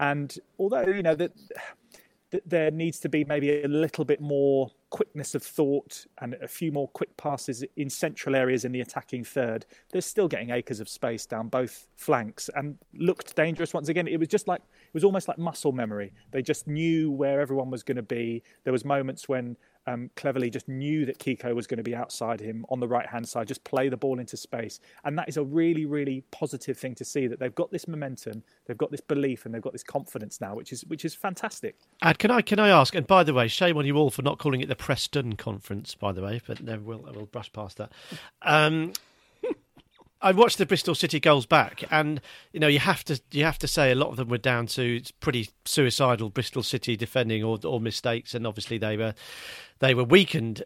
And 0.00 0.36
although, 0.58 0.86
you 0.86 1.02
know, 1.02 1.14
that 1.14 1.32
there 2.44 2.70
needs 2.70 2.98
to 3.00 3.08
be 3.08 3.24
maybe 3.24 3.62
a 3.62 3.68
little 3.68 4.04
bit 4.04 4.20
more 4.20 4.70
quickness 4.90 5.34
of 5.34 5.42
thought 5.42 6.06
and 6.20 6.34
a 6.34 6.48
few 6.48 6.72
more 6.72 6.88
quick 6.88 7.16
passes 7.16 7.64
in 7.76 7.88
central 7.88 8.34
areas 8.34 8.64
in 8.64 8.72
the 8.72 8.80
attacking 8.80 9.22
third. 9.22 9.64
They're 9.90 10.00
still 10.00 10.26
getting 10.26 10.50
acres 10.50 10.80
of 10.80 10.88
space 10.88 11.24
down 11.24 11.48
both 11.48 11.86
flanks 11.96 12.50
and 12.54 12.78
looked 12.94 13.36
dangerous 13.36 13.72
once 13.72 13.88
again. 13.88 14.08
It 14.08 14.18
was 14.18 14.28
just 14.28 14.48
like 14.48 14.60
it 14.60 14.94
was 14.94 15.04
almost 15.04 15.28
like 15.28 15.38
muscle 15.38 15.72
memory. 15.72 16.12
They 16.32 16.42
just 16.42 16.66
knew 16.66 17.10
where 17.10 17.40
everyone 17.40 17.70
was 17.70 17.82
going 17.82 17.96
to 17.96 18.02
be. 18.02 18.42
There 18.64 18.72
was 18.72 18.84
moments 18.84 19.28
when 19.28 19.56
um, 19.86 20.10
Cleverley 20.16 20.50
just 20.52 20.68
knew 20.68 21.06
that 21.06 21.18
Kiko 21.18 21.54
was 21.54 21.66
going 21.66 21.78
to 21.78 21.84
be 21.84 21.94
outside 21.94 22.40
him 22.40 22.64
on 22.68 22.80
the 22.80 22.88
right 22.88 23.06
hand 23.06 23.28
side, 23.28 23.48
just 23.48 23.64
play 23.64 23.88
the 23.88 23.96
ball 23.96 24.18
into 24.18 24.36
space. 24.36 24.80
And 25.04 25.18
that 25.18 25.28
is 25.28 25.36
a 25.36 25.44
really, 25.44 25.86
really 25.86 26.24
positive 26.30 26.76
thing 26.76 26.94
to 26.96 27.04
see 27.04 27.26
that 27.26 27.38
they've 27.38 27.54
got 27.54 27.70
this 27.70 27.86
momentum, 27.86 28.42
they've 28.66 28.78
got 28.78 28.90
this 28.90 29.00
belief, 29.00 29.46
and 29.46 29.54
they've 29.54 29.62
got 29.62 29.72
this 29.72 29.84
confidence 29.84 30.40
now, 30.40 30.54
which 30.54 30.72
is 30.72 30.84
which 30.86 31.04
is 31.04 31.14
fantastic. 31.14 31.76
Ad, 32.02 32.18
can 32.18 32.30
I 32.30 32.42
can 32.42 32.58
I 32.58 32.68
ask? 32.68 32.94
And 32.94 33.06
by 33.06 33.22
the 33.22 33.34
way, 33.34 33.48
shame 33.48 33.76
on 33.76 33.86
you 33.86 33.96
all 33.96 34.10
for 34.10 34.22
not 34.22 34.38
calling 34.38 34.60
it 34.60 34.68
the 34.68 34.76
Preston 34.76 35.36
Conference, 35.36 35.94
by 35.94 36.12
the 36.12 36.22
way, 36.22 36.40
but 36.46 36.60
we'll 36.60 37.08
we'll 37.14 37.26
brush 37.26 37.52
past 37.52 37.78
that. 37.78 37.92
Um, 38.42 38.92
I 40.26 40.32
watched 40.32 40.58
the 40.58 40.66
Bristol 40.66 40.96
City 40.96 41.20
goals 41.20 41.46
back, 41.46 41.84
and 41.88 42.20
you 42.52 42.58
know 42.58 42.66
you 42.66 42.80
have 42.80 43.04
to 43.04 43.20
you 43.30 43.44
have 43.44 43.60
to 43.60 43.68
say 43.68 43.92
a 43.92 43.94
lot 43.94 44.08
of 44.08 44.16
them 44.16 44.28
were 44.28 44.38
down 44.38 44.66
to 44.68 45.00
pretty 45.20 45.50
suicidal 45.64 46.30
Bristol 46.30 46.64
City 46.64 46.96
defending 46.96 47.44
or, 47.44 47.60
or 47.64 47.80
mistakes, 47.80 48.34
and 48.34 48.44
obviously 48.44 48.76
they 48.76 48.96
were 48.96 49.14
they 49.78 49.94
were 49.94 50.02
weakened. 50.02 50.64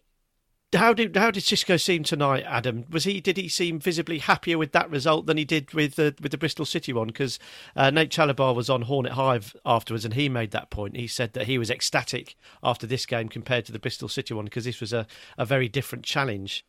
How 0.72 0.94
did 0.94 1.14
how 1.14 1.30
did 1.30 1.42
Xisco 1.42 1.78
seem 1.78 2.04
tonight, 2.04 2.44
Adam? 2.46 2.86
Was 2.88 3.04
he 3.04 3.20
did 3.20 3.36
he 3.36 3.50
seem 3.50 3.78
visibly 3.78 4.16
happier 4.16 4.56
with 4.56 4.72
that 4.72 4.88
result 4.88 5.26
than 5.26 5.36
he 5.36 5.44
did 5.44 5.74
with 5.74 5.96
the 5.96 6.14
with 6.22 6.32
the 6.32 6.38
Bristol 6.38 6.64
City 6.64 6.94
one? 6.94 7.08
Because 7.08 7.38
uh, 7.76 7.90
Nate 7.90 8.10
Chalobah 8.10 8.54
was 8.54 8.70
on 8.70 8.82
Hornet 8.82 9.12
Hive 9.12 9.54
afterwards, 9.66 10.06
and 10.06 10.14
he 10.14 10.30
made 10.30 10.52
that 10.52 10.70
point. 10.70 10.96
He 10.96 11.06
said 11.06 11.34
that 11.34 11.48
he 11.48 11.58
was 11.58 11.68
ecstatic 11.68 12.34
after 12.62 12.86
this 12.86 13.04
game 13.04 13.28
compared 13.28 13.66
to 13.66 13.72
the 13.72 13.78
Bristol 13.78 14.08
City 14.08 14.32
one 14.32 14.46
because 14.46 14.64
this 14.64 14.80
was 14.80 14.94
a, 14.94 15.06
a 15.36 15.44
very 15.44 15.68
different 15.68 16.06
challenge. 16.06 16.64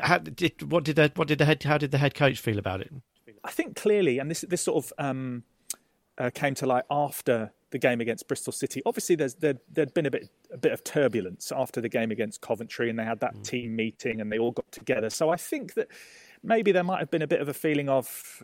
How 0.00 0.18
did 0.18 0.70
what 0.70 0.84
did 0.84 0.96
the 0.96 1.12
what 1.14 1.28
did 1.28 1.38
the 1.38 1.44
head 1.44 1.62
how 1.62 1.78
did 1.78 1.90
the 1.90 1.98
head 1.98 2.14
coach 2.14 2.38
feel 2.38 2.58
about 2.58 2.80
it? 2.80 2.92
I 3.44 3.50
think 3.50 3.76
clearly, 3.76 4.18
and 4.18 4.30
this 4.30 4.42
this 4.48 4.62
sort 4.62 4.84
of 4.84 4.92
um, 4.98 5.44
uh, 6.18 6.30
came 6.34 6.54
to 6.56 6.66
light 6.66 6.84
after 6.90 7.52
the 7.70 7.78
game 7.78 8.00
against 8.00 8.26
Bristol 8.28 8.52
City. 8.52 8.82
Obviously, 8.86 9.16
there's 9.16 9.34
there 9.34 9.54
there'd 9.70 9.94
been 9.94 10.06
a 10.06 10.10
bit 10.10 10.28
a 10.52 10.58
bit 10.58 10.72
of 10.72 10.82
turbulence 10.84 11.52
after 11.54 11.80
the 11.80 11.88
game 11.88 12.10
against 12.10 12.40
Coventry, 12.40 12.90
and 12.90 12.98
they 12.98 13.04
had 13.04 13.20
that 13.20 13.34
mm. 13.34 13.44
team 13.44 13.76
meeting, 13.76 14.20
and 14.20 14.30
they 14.30 14.38
all 14.38 14.52
got 14.52 14.70
together. 14.72 15.10
So 15.10 15.30
I 15.30 15.36
think 15.36 15.74
that 15.74 15.88
maybe 16.42 16.72
there 16.72 16.84
might 16.84 17.00
have 17.00 17.10
been 17.10 17.22
a 17.22 17.26
bit 17.26 17.40
of 17.40 17.48
a 17.48 17.54
feeling 17.54 17.88
of 17.88 18.42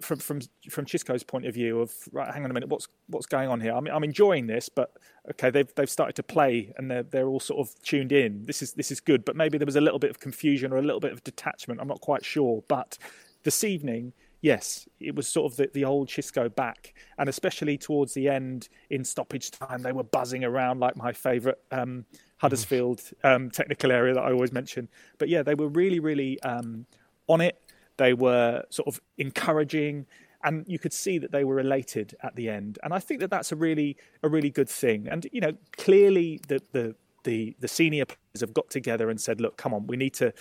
from 0.00 0.18
from 0.18 0.40
from 0.70 0.86
Xisco's 0.86 1.22
point 1.22 1.46
of 1.46 1.54
view 1.54 1.80
of 1.80 1.92
right, 2.12 2.32
hang 2.32 2.44
on 2.44 2.50
a 2.50 2.54
minute, 2.54 2.68
what's 2.68 2.88
what's 3.08 3.26
going 3.26 3.48
on 3.48 3.60
here? 3.60 3.74
I 3.74 3.80
mean, 3.80 3.92
I'm 3.92 4.04
enjoying 4.04 4.46
this, 4.46 4.68
but 4.68 4.96
okay, 5.30 5.50
they've 5.50 5.72
they've 5.74 5.90
started 5.90 6.14
to 6.16 6.22
play 6.22 6.72
and 6.76 6.90
they're 6.90 7.02
they're 7.02 7.28
all 7.28 7.40
sort 7.40 7.66
of 7.66 7.82
tuned 7.82 8.12
in. 8.12 8.44
This 8.44 8.62
is 8.62 8.72
this 8.72 8.90
is 8.90 9.00
good, 9.00 9.24
but 9.24 9.36
maybe 9.36 9.58
there 9.58 9.66
was 9.66 9.76
a 9.76 9.80
little 9.80 9.98
bit 9.98 10.10
of 10.10 10.20
confusion 10.20 10.72
or 10.72 10.78
a 10.78 10.82
little 10.82 11.00
bit 11.00 11.12
of 11.12 11.22
detachment. 11.24 11.80
I'm 11.80 11.88
not 11.88 12.00
quite 12.00 12.24
sure, 12.24 12.62
but 12.68 12.98
this 13.42 13.64
evening. 13.64 14.12
Yes, 14.44 14.88
it 14.98 15.14
was 15.14 15.28
sort 15.28 15.52
of 15.52 15.56
the, 15.56 15.70
the 15.72 15.84
old 15.84 16.08
Xisco 16.08 16.52
back, 16.52 16.94
and 17.16 17.28
especially 17.28 17.78
towards 17.78 18.12
the 18.12 18.28
end 18.28 18.68
in 18.90 19.04
stoppage 19.04 19.52
time, 19.52 19.82
they 19.82 19.92
were 19.92 20.02
buzzing 20.02 20.42
around 20.42 20.80
like 20.80 20.96
my 20.96 21.12
favourite 21.12 21.58
um, 21.70 22.06
Huddersfield 22.38 23.02
um, 23.22 23.52
technical 23.52 23.92
area 23.92 24.14
that 24.14 24.20
I 24.20 24.32
always 24.32 24.50
mention. 24.50 24.88
But 25.18 25.28
yeah, 25.28 25.44
they 25.44 25.54
were 25.54 25.68
really, 25.68 26.00
really 26.00 26.42
um, 26.42 26.86
on 27.28 27.40
it 27.40 27.56
they 27.96 28.12
were 28.12 28.64
sort 28.70 28.88
of 28.88 29.00
encouraging, 29.18 30.06
and 30.44 30.64
you 30.66 30.78
could 30.78 30.92
see 30.92 31.18
that 31.18 31.32
they 31.32 31.44
were 31.44 31.60
elated 31.60 32.14
at 32.22 32.34
the 32.36 32.48
end. 32.48 32.78
And 32.82 32.92
I 32.92 32.98
think 32.98 33.20
that 33.20 33.30
that's 33.30 33.52
a 33.52 33.56
really 33.56 33.96
a 34.22 34.28
really 34.28 34.50
good 34.50 34.68
thing. 34.68 35.08
And 35.08 35.26
you 35.32 35.40
know, 35.40 35.52
clearly 35.76 36.40
the 36.48 36.62
the 36.72 36.94
the, 37.24 37.54
the 37.60 37.68
senior 37.68 38.04
players 38.04 38.40
have 38.40 38.52
got 38.52 38.68
together 38.68 39.08
and 39.08 39.20
said, 39.20 39.40
"Look, 39.40 39.56
come 39.56 39.74
on, 39.74 39.86
we 39.86 39.96
need 39.96 40.14
to." 40.14 40.32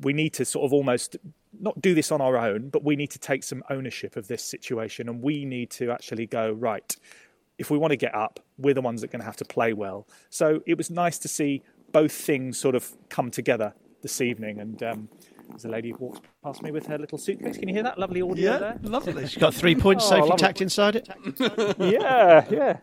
We 0.00 0.12
need 0.12 0.32
to 0.34 0.44
sort 0.44 0.64
of 0.64 0.72
almost 0.72 1.16
not 1.58 1.82
do 1.82 1.92
this 1.92 2.12
on 2.12 2.20
our 2.20 2.36
own, 2.36 2.68
but 2.68 2.84
we 2.84 2.94
need 2.94 3.10
to 3.10 3.18
take 3.18 3.42
some 3.42 3.64
ownership 3.68 4.14
of 4.14 4.28
this 4.28 4.44
situation 4.44 5.08
and 5.08 5.20
we 5.20 5.44
need 5.44 5.70
to 5.70 5.90
actually 5.90 6.24
go, 6.24 6.52
right, 6.52 6.94
if 7.58 7.70
we 7.70 7.78
want 7.78 7.90
to 7.90 7.96
get 7.96 8.14
up, 8.14 8.40
we're 8.56 8.74
the 8.74 8.80
ones 8.80 9.00
that 9.00 9.08
are 9.08 9.12
going 9.12 9.20
to 9.20 9.26
have 9.26 9.36
to 9.36 9.44
play 9.44 9.72
well. 9.72 10.06
So 10.30 10.62
it 10.66 10.78
was 10.78 10.90
nice 10.90 11.18
to 11.18 11.28
see 11.28 11.62
both 11.92 12.12
things 12.12 12.58
sort 12.58 12.74
of 12.74 12.92
come 13.08 13.30
together 13.30 13.74
this 14.02 14.20
evening. 14.20 14.60
And 14.60 14.82
um, 14.82 15.08
there's 15.48 15.64
a 15.64 15.68
lady 15.68 15.90
who 15.90 15.96
walks 15.98 16.20
past 16.42 16.62
me 16.62 16.70
with 16.70 16.86
her 16.86 16.98
little 16.98 17.18
suitcase. 17.18 17.56
Can 17.56 17.68
you 17.68 17.74
hear 17.74 17.82
that 17.82 17.98
lovely 17.98 18.22
audio 18.22 18.52
yeah, 18.52 18.58
there? 18.58 18.78
lovely. 18.82 19.26
She's 19.26 19.40
got 19.40 19.54
three 19.54 19.74
points, 19.74 20.04
oh, 20.06 20.20
Sophie 20.20 20.36
tacked 20.36 20.60
inside 20.60 20.96
it. 20.96 21.08
yeah, 21.78 22.44
yeah. 22.50 22.78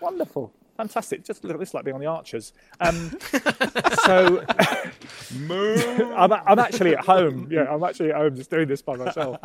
Wonderful. 0.00 0.52
Fantastic. 0.76 1.24
Just 1.24 1.42
look 1.42 1.54
at 1.54 1.60
this 1.60 1.74
like 1.74 1.84
being 1.84 1.96
on 1.96 2.00
the 2.00 2.06
Archers. 2.06 2.52
Um, 2.80 3.18
so 4.04 4.44
I'm, 5.30 6.32
I'm 6.32 6.58
actually 6.58 6.94
at 6.94 7.04
home. 7.04 7.48
Yeah, 7.50 7.72
I'm 7.72 7.82
actually 7.82 8.10
at 8.10 8.16
home 8.16 8.36
just 8.36 8.50
doing 8.50 8.68
this 8.68 8.82
by 8.82 8.96
myself. 8.96 9.38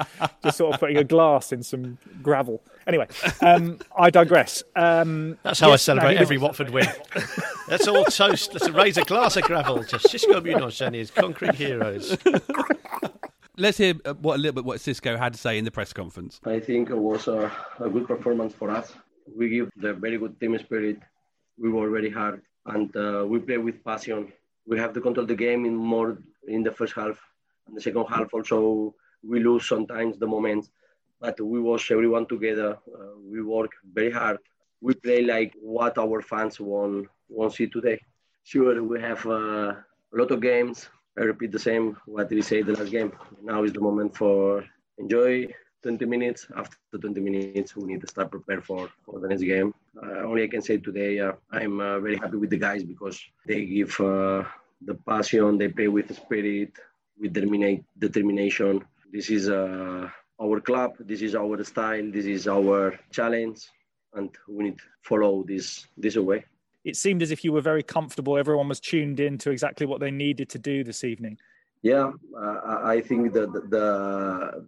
Just 0.43 0.57
sort 0.57 0.73
of 0.73 0.79
putting 0.79 0.97
a 0.97 1.03
glass 1.03 1.51
in 1.51 1.63
some 1.63 1.97
gravel. 2.21 2.61
Anyway, 2.87 3.07
um, 3.41 3.79
I 3.97 4.09
digress. 4.09 4.63
Um, 4.75 5.37
That's 5.43 5.59
how 5.59 5.69
yes, 5.69 5.73
I 5.73 5.93
celebrate 5.93 6.15
no, 6.15 6.21
every 6.21 6.37
Watford 6.37 6.69
win. 6.69 6.87
Let's 7.67 7.87
all 7.87 8.05
toast. 8.05 8.53
Let's 8.53 8.69
raise 8.69 8.97
a 8.97 9.03
glass 9.03 9.37
of 9.37 9.43
gravel 9.43 9.83
to 9.83 9.97
Xisco 9.97 10.43
Munoz 10.43 10.81
and 10.81 10.95
his 10.95 11.11
concrete 11.11 11.55
heroes. 11.55 12.17
Let's 13.55 13.77
hear 13.77 13.93
uh, 14.05 14.15
what 14.15 14.35
a 14.35 14.37
little 14.37 14.53
bit 14.53 14.65
what 14.65 14.79
Xisco 14.79 15.17
had 15.17 15.33
to 15.33 15.39
say 15.39 15.57
in 15.57 15.65
the 15.65 15.71
press 15.71 15.93
conference. 15.93 16.39
I 16.43 16.59
think 16.59 16.89
it 16.89 16.97
was 16.97 17.27
a, 17.27 17.51
a 17.79 17.89
good 17.89 18.07
performance 18.07 18.53
for 18.53 18.71
us. 18.71 18.93
We 19.37 19.49
give 19.49 19.69
the 19.77 19.93
very 19.93 20.17
good 20.17 20.39
team 20.39 20.57
spirit 20.57 20.99
we 21.57 21.69
work 21.69 21.91
very 21.91 22.09
hard 22.09 22.41
and 22.65 22.95
uh, 22.95 23.25
we 23.27 23.39
play 23.39 23.57
with 23.57 23.83
passion. 23.83 24.31
We 24.65 24.77
have 24.79 24.93
to 24.93 25.01
control 25.01 25.25
the 25.25 25.35
game 25.35 25.65
in 25.65 25.75
more 25.75 26.17
in 26.47 26.63
the 26.63 26.71
first 26.71 26.93
half. 26.93 27.19
And 27.67 27.77
the 27.77 27.81
second 27.81 28.05
half 28.05 28.33
also 28.33 28.95
we 29.23 29.39
lose 29.39 29.65
sometimes 29.67 30.17
the 30.17 30.27
moments, 30.27 30.69
but 31.19 31.39
we 31.39 31.59
watch 31.59 31.91
everyone 31.91 32.25
together. 32.27 32.77
Uh, 32.87 33.15
we 33.31 33.41
work 33.41 33.71
very 33.93 34.11
hard. 34.11 34.37
We 34.81 34.93
play 34.93 35.21
like 35.21 35.53
what 35.61 35.97
our 35.97 36.21
fans 36.21 36.59
want 36.59 37.07
want 37.29 37.53
see 37.53 37.67
today. 37.67 37.99
Sure, 38.43 38.83
we 38.83 38.99
have 38.99 39.25
uh, 39.25 39.73
a 40.13 40.15
lot 40.15 40.31
of 40.31 40.41
games. 40.41 40.89
I 41.17 41.21
repeat 41.21 41.51
the 41.51 41.59
same 41.59 41.97
what 42.05 42.29
we 42.29 42.41
say 42.41 42.61
the 42.61 42.73
last 42.73 42.91
game. 42.91 43.11
Now 43.41 43.63
is 43.63 43.73
the 43.73 43.81
moment 43.81 44.15
for 44.15 44.65
enjoy 44.97 45.47
20 45.83 46.05
minutes. 46.05 46.47
After 46.55 46.77
20 46.99 47.19
minutes, 47.19 47.75
we 47.75 47.83
need 47.83 48.01
to 48.01 48.07
start 48.07 48.31
prepare 48.31 48.61
for, 48.61 48.89
for 49.05 49.19
the 49.19 49.27
next 49.27 49.43
game. 49.43 49.73
Uh, 50.01 50.21
only 50.21 50.43
I 50.43 50.47
can 50.47 50.61
say 50.61 50.77
today, 50.77 51.19
uh, 51.19 51.33
I'm 51.51 51.79
uh, 51.79 51.99
very 51.99 52.17
happy 52.17 52.37
with 52.37 52.49
the 52.49 52.57
guys 52.57 52.83
because 52.83 53.21
they 53.45 53.65
give 53.65 53.99
uh, 53.99 54.43
the 54.81 54.95
passion, 55.07 55.57
they 55.57 55.67
play 55.67 55.89
with 55.89 56.07
the 56.07 56.13
spirit, 56.13 56.71
with 57.19 57.33
determina- 57.33 57.83
determination. 57.99 58.83
This 59.11 59.29
is 59.29 59.49
uh, 59.49 60.09
our 60.41 60.59
club, 60.61 60.93
this 60.99 61.21
is 61.21 61.35
our 61.35 61.63
style, 61.63 62.09
this 62.11 62.25
is 62.25 62.47
our 62.47 62.97
challenge, 63.11 63.67
and 64.13 64.29
we 64.47 64.63
need 64.65 64.77
to 64.77 64.83
follow 65.03 65.43
this 65.43 65.85
this 65.97 66.15
way. 66.15 66.45
It 66.83 66.95
seemed 66.95 67.21
as 67.21 67.31
if 67.31 67.43
you 67.45 67.53
were 67.53 67.61
very 67.61 67.83
comfortable. 67.83 68.37
Everyone 68.37 68.67
was 68.67 68.79
tuned 68.79 69.19
in 69.19 69.37
to 69.39 69.51
exactly 69.51 69.85
what 69.85 69.99
they 69.99 70.11
needed 70.11 70.49
to 70.49 70.59
do 70.59 70.83
this 70.83 71.03
evening. 71.03 71.37
Yeah, 71.81 72.11
uh, 72.37 72.79
I 72.83 73.01
think 73.01 73.33
that 73.33 73.51
the, 73.51 73.61
the 73.61 74.65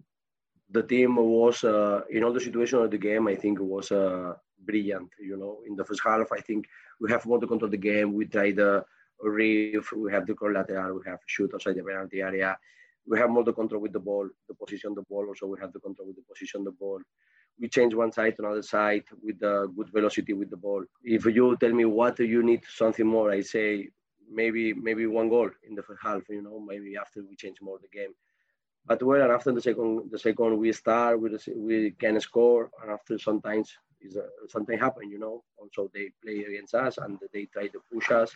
the 0.75 0.83
team 0.83 1.15
was 1.15 1.63
uh, 1.63 2.01
in 2.09 2.23
all 2.23 2.33
the 2.33 2.45
situation 2.47 2.79
of 2.79 2.91
the 2.91 2.97
game. 3.09 3.27
I 3.27 3.35
think 3.35 3.59
was 3.59 3.91
uh, 3.91 4.33
brilliant. 4.69 5.09
You 5.19 5.37
know, 5.37 5.53
in 5.67 5.75
the 5.75 5.85
first 5.85 6.01
half, 6.03 6.31
I 6.31 6.41
think 6.47 6.65
we 6.99 7.11
have 7.11 7.25
more 7.25 7.39
to 7.39 7.47
control 7.47 7.71
the 7.71 7.85
game. 7.89 8.13
We 8.13 8.25
tried 8.25 8.57
the 8.57 8.85
reef, 9.21 9.91
we 10.03 10.11
have 10.11 10.25
the 10.27 10.35
collateral, 10.35 10.99
we 10.99 11.09
have 11.09 11.19
shoot 11.25 11.51
outside 11.53 11.75
the 11.75 11.83
penalty 11.83 12.21
area. 12.21 12.57
We 13.07 13.19
have 13.19 13.29
more 13.29 13.45
to 13.45 13.53
control 13.53 13.81
with 13.81 13.93
the 13.93 13.99
ball, 14.09 14.27
the 14.49 14.55
position 14.55 14.89
of 14.91 14.95
the 14.95 15.03
ball. 15.09 15.25
Also, 15.27 15.47
we 15.47 15.59
have 15.61 15.71
the 15.71 15.79
control 15.79 16.07
with 16.07 16.17
the 16.17 16.27
position 16.31 16.61
of 16.61 16.65
the 16.65 16.71
ball. 16.71 16.99
We 17.59 17.69
change 17.69 17.93
one 17.93 18.11
side 18.11 18.35
to 18.35 18.43
another 18.43 18.63
side 18.63 19.05
with 19.23 19.39
the 19.39 19.71
good 19.77 19.89
velocity 19.97 20.33
with 20.33 20.49
the 20.49 20.57
ball. 20.57 20.83
If 21.03 21.25
you 21.25 21.55
tell 21.57 21.71
me 21.71 21.85
what 21.85 22.19
you 22.19 22.43
need 22.43 22.63
something 22.81 23.07
more, 23.15 23.31
I 23.31 23.41
say 23.41 23.89
maybe 24.39 24.73
maybe 24.73 25.05
one 25.19 25.29
goal 25.29 25.49
in 25.67 25.75
the 25.75 25.83
first 25.83 26.01
half. 26.07 26.23
You 26.29 26.41
know, 26.41 26.59
maybe 26.59 26.97
after 26.97 27.19
we 27.29 27.35
change 27.43 27.57
more 27.61 27.77
the 27.79 27.97
game 27.99 28.13
but 28.87 29.01
well, 29.01 29.21
and 29.21 29.31
after 29.31 29.51
the 29.51 29.61
second, 29.61 30.11
the 30.11 30.19
second 30.19 30.57
we 30.57 30.71
start, 30.71 31.19
we 31.19 31.29
we 31.55 31.91
can 31.91 32.19
score, 32.19 32.69
and 32.81 32.91
after 32.91 33.17
sometimes 33.17 33.75
is 34.01 34.17
something 34.47 34.77
happen, 34.77 35.09
you 35.09 35.19
know. 35.19 35.43
Also 35.57 35.89
they 35.93 36.11
play 36.23 36.43
against 36.43 36.75
us 36.75 36.97
and 36.97 37.17
they 37.33 37.45
try 37.45 37.67
to 37.67 37.81
push 37.91 38.11
us, 38.11 38.35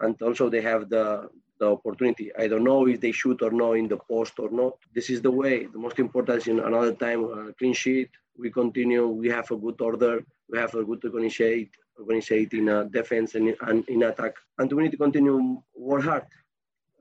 and 0.00 0.20
also 0.22 0.48
they 0.48 0.60
have 0.60 0.88
the 0.88 1.28
the 1.58 1.66
opportunity. 1.72 2.30
I 2.38 2.46
don't 2.48 2.64
know 2.64 2.86
if 2.86 3.00
they 3.00 3.12
shoot 3.12 3.42
or 3.42 3.50
not 3.50 3.72
in 3.72 3.88
the 3.88 3.98
post 3.98 4.38
or 4.38 4.50
not. 4.50 4.74
This 4.94 5.10
is 5.10 5.20
the 5.20 5.30
way. 5.30 5.66
The 5.66 5.78
most 5.78 5.98
important 5.98 6.38
is 6.38 6.46
in 6.46 6.60
another 6.60 6.94
time 6.94 7.24
uh, 7.24 7.52
clean 7.58 7.74
sheet. 7.74 8.10
We 8.38 8.50
continue. 8.50 9.06
We 9.08 9.28
have 9.28 9.50
a 9.50 9.56
good 9.56 9.80
order. 9.80 10.24
We 10.48 10.58
have 10.58 10.74
a 10.74 10.84
good 10.84 11.04
organization, 11.04 11.70
organization 11.98 12.60
in 12.60 12.68
uh, 12.68 12.84
defense 12.84 13.34
and 13.34 13.48
in, 13.48 13.56
and 13.62 13.88
in 13.88 14.02
attack, 14.04 14.34
and 14.58 14.72
we 14.72 14.84
need 14.84 14.92
to 14.92 14.96
continue 14.96 15.60
work 15.74 16.04
hard. 16.04 16.26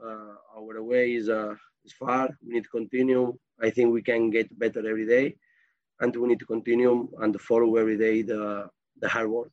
Uh, 0.03 0.35
our 0.57 0.81
way 0.81 1.13
is. 1.13 1.29
Uh, 1.29 1.55
it's 1.89 1.97
far. 1.97 2.29
We 2.45 2.53
need 2.53 2.63
to 2.63 2.69
continue. 2.69 3.37
I 3.61 3.69
think 3.71 3.93
we 3.93 4.01
can 4.01 4.29
get 4.29 4.57
better 4.57 4.79
every 4.79 5.07
day, 5.07 5.35
and 5.99 6.15
we 6.15 6.27
need 6.27 6.39
to 6.39 6.45
continue 6.45 7.09
and 7.19 7.39
follow 7.41 7.75
every 7.75 7.97
day 7.97 8.21
the 8.21 8.69
the 9.01 9.09
hard 9.09 9.29
work. 9.29 9.51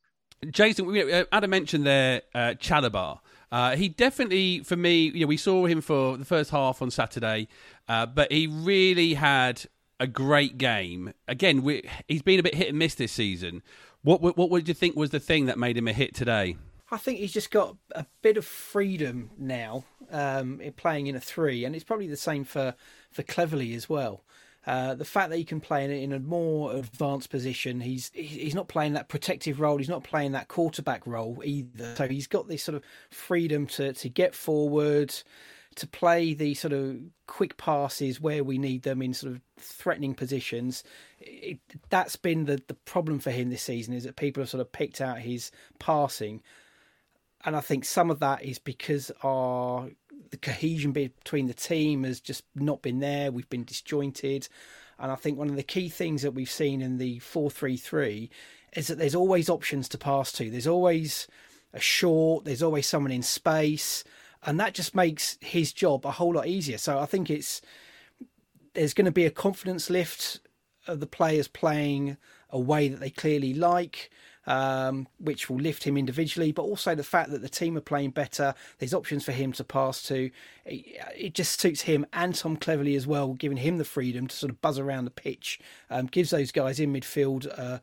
Jason, 0.51 0.95
uh, 0.95 1.23
Adam 1.31 1.49
mentioned 1.49 1.85
there 1.85 2.21
uh, 2.35 2.53
Chalobah. 2.59 3.19
Uh, 3.51 3.75
he 3.75 3.89
definitely, 3.89 4.59
for 4.59 4.75
me, 4.75 5.05
you 5.07 5.21
know, 5.21 5.27
we 5.27 5.37
saw 5.37 5.65
him 5.65 5.81
for 5.81 6.17
the 6.17 6.25
first 6.25 6.51
half 6.51 6.81
on 6.81 6.91
Saturday, 6.91 7.47
uh, 7.87 8.05
but 8.05 8.31
he 8.31 8.45
really 8.45 9.13
had 9.15 9.65
a 9.99 10.05
great 10.05 10.57
game. 10.57 11.13
Again, 11.27 11.63
we, 11.63 11.89
he's 12.07 12.21
been 12.21 12.39
a 12.39 12.43
bit 12.43 12.53
hit 12.53 12.67
and 12.69 12.77
miss 12.77 12.95
this 12.95 13.11
season. 13.11 13.63
What 14.03 14.21
what 14.21 14.49
would 14.51 14.67
you 14.67 14.73
think 14.73 14.95
was 14.95 15.09
the 15.09 15.19
thing 15.19 15.47
that 15.47 15.57
made 15.57 15.75
him 15.75 15.87
a 15.87 15.93
hit 15.93 16.13
today? 16.13 16.57
I 16.89 16.97
think 16.97 17.19
he's 17.19 17.33
just 17.33 17.51
got 17.51 17.75
a 17.91 18.05
bit 18.21 18.37
of 18.37 18.45
freedom 18.45 19.31
now 19.37 19.83
um, 20.09 20.61
in 20.61 20.73
playing 20.73 21.07
in 21.07 21.15
a 21.15 21.19
three, 21.19 21.65
and 21.65 21.75
it's 21.75 21.83
probably 21.83 22.07
the 22.07 22.15
same 22.15 22.43
for 22.43 22.75
for 23.11 23.23
Cleverley 23.23 23.75
as 23.75 23.89
well. 23.89 24.23
Uh, 24.65 24.93
the 24.95 25.05
fact 25.05 25.29
that 25.29 25.37
he 25.37 25.45
can 25.45 25.61
play 25.61 25.85
in, 25.85 25.91
in 25.91 26.11
a 26.11 26.19
more 26.19 26.73
advanced 26.75 27.29
position, 27.29 27.81
he's 27.81 28.11
he's 28.13 28.55
not 28.55 28.67
playing 28.67 28.93
that 28.93 29.09
protective 29.09 29.59
role. 29.59 29.77
He's 29.77 29.89
not 29.89 30.03
playing 30.03 30.33
that 30.33 30.47
quarterback 30.47 31.05
role 31.05 31.41
either. 31.43 31.95
So 31.95 32.07
he's 32.07 32.27
got 32.27 32.47
this 32.47 32.63
sort 32.63 32.75
of 32.75 32.83
freedom 33.09 33.67
to 33.67 33.93
to 33.93 34.09
get 34.09 34.33
forward, 34.33 35.13
to 35.75 35.87
play 35.87 36.33
the 36.33 36.53
sort 36.53 36.73
of 36.73 36.97
quick 37.27 37.57
passes 37.57 38.21
where 38.21 38.43
we 38.43 38.57
need 38.57 38.83
them 38.83 39.01
in 39.01 39.13
sort 39.13 39.33
of 39.33 39.41
threatening 39.57 40.13
positions. 40.13 40.83
It, 41.19 41.59
that's 41.89 42.15
been 42.15 42.45
the 42.45 42.61
the 42.67 42.73
problem 42.73 43.19
for 43.19 43.31
him 43.31 43.49
this 43.49 43.63
season 43.63 43.93
is 43.93 44.03
that 44.05 44.15
people 44.15 44.41
have 44.41 44.49
sort 44.49 44.61
of 44.61 44.71
picked 44.71 45.01
out 45.01 45.19
his 45.19 45.51
passing 45.79 46.41
and 47.47 47.55
I 47.55 47.61
think 47.61 47.85
some 47.85 48.11
of 48.11 48.19
that 48.19 48.43
is 48.43 48.59
because 48.59 49.09
our 49.23 49.87
the 50.31 50.37
cohesion 50.37 50.91
between 50.91 51.47
the 51.47 51.53
team 51.53 52.03
has 52.03 52.19
just 52.19 52.43
not 52.53 52.81
been 52.81 52.99
there. 52.99 53.31
We've 53.31 53.49
been 53.49 53.63
disjointed, 53.63 54.49
and 54.99 55.09
I 55.09 55.15
think 55.15 55.37
one 55.37 55.49
of 55.49 55.55
the 55.55 55.63
key 55.63 55.87
things 55.87 56.23
that 56.23 56.33
we've 56.33 56.51
seen 56.51 56.81
in 56.81 56.97
the 56.97 57.19
four 57.19 57.49
three 57.49 57.77
three 57.77 58.29
is 58.75 58.87
that 58.87 58.97
there's 58.97 59.15
always 59.15 59.49
options 59.49 59.87
to 59.89 59.97
pass 59.97 60.33
to. 60.33 60.51
There's 60.51 60.67
always 60.67 61.25
a 61.73 61.79
short. 61.79 62.43
There's 62.43 62.61
always 62.61 62.85
someone 62.85 63.13
in 63.13 63.23
space, 63.23 64.03
and 64.43 64.59
that 64.59 64.73
just 64.73 64.93
makes 64.93 65.37
his 65.39 65.71
job 65.71 66.05
a 66.05 66.11
whole 66.11 66.33
lot 66.33 66.47
easier. 66.47 66.77
So 66.77 66.99
I 66.99 67.05
think 67.05 67.29
it's 67.29 67.61
there's 68.73 68.93
going 68.93 69.05
to 69.05 69.11
be 69.11 69.25
a 69.25 69.31
confidence 69.31 69.89
lift 69.89 70.41
of 70.85 70.99
the 70.99 71.07
players 71.07 71.47
playing 71.47 72.17
a 72.49 72.59
way 72.59 72.89
that 72.89 72.99
they 72.99 73.09
clearly 73.09 73.53
like 73.53 74.11
um, 74.47 75.07
which 75.19 75.49
will 75.49 75.57
lift 75.57 75.83
him 75.83 75.97
individually, 75.97 76.51
but 76.51 76.63
also 76.63 76.95
the 76.95 77.03
fact 77.03 77.29
that 77.31 77.41
the 77.41 77.49
team 77.49 77.77
are 77.77 77.81
playing 77.81 78.11
better. 78.11 78.55
There's 78.79 78.93
options 78.93 79.25
for 79.25 79.33
him 79.33 79.51
to 79.53 79.63
pass 79.63 80.01
to. 80.03 80.31
It, 80.65 80.85
it 81.15 81.33
just 81.33 81.59
suits 81.59 81.81
him 81.81 82.05
and 82.13 82.33
Tom 82.33 82.57
Cleverley 82.57 82.95
as 82.95 83.05
well, 83.05 83.33
giving 83.33 83.57
him 83.57 83.77
the 83.77 83.85
freedom 83.85 84.27
to 84.27 84.35
sort 84.35 84.49
of 84.49 84.61
buzz 84.61 84.79
around 84.79 85.05
the 85.05 85.11
pitch. 85.11 85.59
Um, 85.89 86.07
gives 86.07 86.29
those 86.29 86.51
guys 86.51 86.79
in 86.79 86.93
midfield 86.93 87.47
uh, 87.59 87.79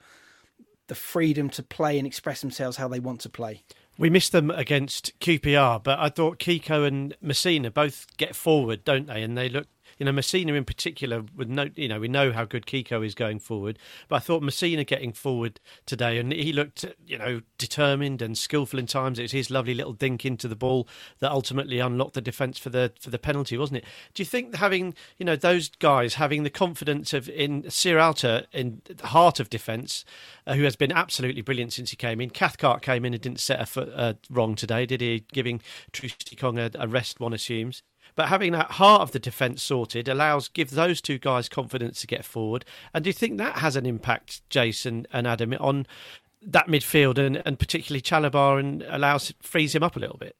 the 0.88 0.94
freedom 0.94 1.50
to 1.50 1.62
play 1.62 1.98
and 1.98 2.06
express 2.06 2.40
themselves 2.40 2.78
how 2.78 2.88
they 2.88 3.00
want 3.00 3.20
to 3.20 3.28
play. 3.28 3.62
We 3.96 4.10
missed 4.10 4.32
them 4.32 4.50
against 4.50 5.18
QPR, 5.20 5.82
but 5.82 6.00
I 6.00 6.08
thought 6.08 6.40
Kiko 6.40 6.84
and 6.84 7.14
Masina 7.22 7.72
both 7.72 8.06
get 8.16 8.34
forward, 8.34 8.84
don't 8.84 9.06
they? 9.06 9.22
And 9.22 9.38
they 9.38 9.48
look 9.48 9.68
you 9.98 10.06
know, 10.06 10.12
Masina 10.12 10.56
in 10.56 10.64
particular, 10.64 11.24
with 11.36 11.48
no, 11.48 11.70
you 11.74 11.88
know, 11.88 12.00
we 12.00 12.08
know 12.08 12.32
how 12.32 12.44
good 12.44 12.66
Kiko 12.66 13.04
is 13.04 13.14
going 13.14 13.38
forward, 13.38 13.78
but 14.08 14.16
I 14.16 14.18
thought 14.18 14.42
Masina 14.42 14.86
getting 14.86 15.12
forward 15.12 15.60
today, 15.86 16.18
and 16.18 16.32
he 16.32 16.52
looked, 16.52 16.84
you 17.06 17.18
know, 17.18 17.42
determined 17.58 18.22
and 18.22 18.36
skillful 18.36 18.78
in 18.78 18.86
times. 18.86 19.18
It 19.18 19.22
was 19.22 19.32
his 19.32 19.50
lovely 19.50 19.74
little 19.74 19.92
dink 19.92 20.24
into 20.24 20.48
the 20.48 20.56
ball 20.56 20.88
that 21.20 21.30
ultimately 21.30 21.78
unlocked 21.78 22.14
the 22.14 22.20
defence 22.20 22.58
for 22.58 22.70
the 22.70 22.92
for 23.00 23.10
the 23.10 23.18
penalty, 23.18 23.56
wasn't 23.56 23.78
it? 23.78 23.84
Do 24.14 24.22
you 24.22 24.26
think 24.26 24.56
having, 24.56 24.94
you 25.18 25.24
know, 25.24 25.36
those 25.36 25.68
guys 25.68 26.14
having 26.14 26.42
the 26.42 26.50
confidence 26.50 27.12
of 27.12 27.28
in 27.28 27.62
Sierralta 27.64 28.46
in 28.52 28.82
the 28.84 29.08
heart 29.08 29.40
of 29.40 29.50
defence, 29.50 30.04
uh, 30.46 30.54
who 30.54 30.64
has 30.64 30.76
been 30.76 30.92
absolutely 30.92 31.42
brilliant 31.42 31.72
since 31.72 31.90
he 31.90 31.96
came 31.96 32.20
in. 32.20 32.30
Cathcart 32.30 32.82
came 32.82 33.04
in 33.04 33.14
and 33.14 33.22
didn't 33.22 33.40
set 33.40 33.60
a 33.60 33.66
foot 33.66 33.90
uh, 33.94 34.14
wrong 34.30 34.54
today, 34.54 34.86
did 34.86 35.00
he? 35.00 35.24
Giving 35.32 35.60
Troost 35.92 36.34
Ekong 36.34 36.58
a, 36.58 36.70
a 36.78 36.88
rest, 36.88 37.20
one 37.20 37.32
assumes. 37.32 37.82
But 38.16 38.28
having 38.28 38.52
that 38.52 38.72
heart 38.72 39.02
of 39.02 39.12
the 39.12 39.18
defence 39.18 39.62
sorted 39.62 40.08
allows 40.08 40.48
give 40.48 40.70
those 40.70 41.00
two 41.00 41.18
guys 41.18 41.48
confidence 41.48 42.00
to 42.00 42.06
get 42.06 42.24
forward. 42.24 42.64
And 42.92 43.04
do 43.04 43.08
you 43.08 43.14
think 43.14 43.38
that 43.38 43.58
has 43.58 43.76
an 43.76 43.86
impact, 43.86 44.48
Jason 44.50 45.06
and 45.12 45.26
Adam, 45.26 45.52
on 45.54 45.86
that 46.42 46.68
midfield 46.68 47.18
and, 47.18 47.42
and 47.44 47.58
particularly 47.58 48.02
Chalobah 48.02 48.60
and 48.60 48.82
allows 48.88 49.32
frees 49.40 49.74
him 49.74 49.82
up 49.82 49.96
a 49.96 50.00
little 50.00 50.18
bit? 50.18 50.36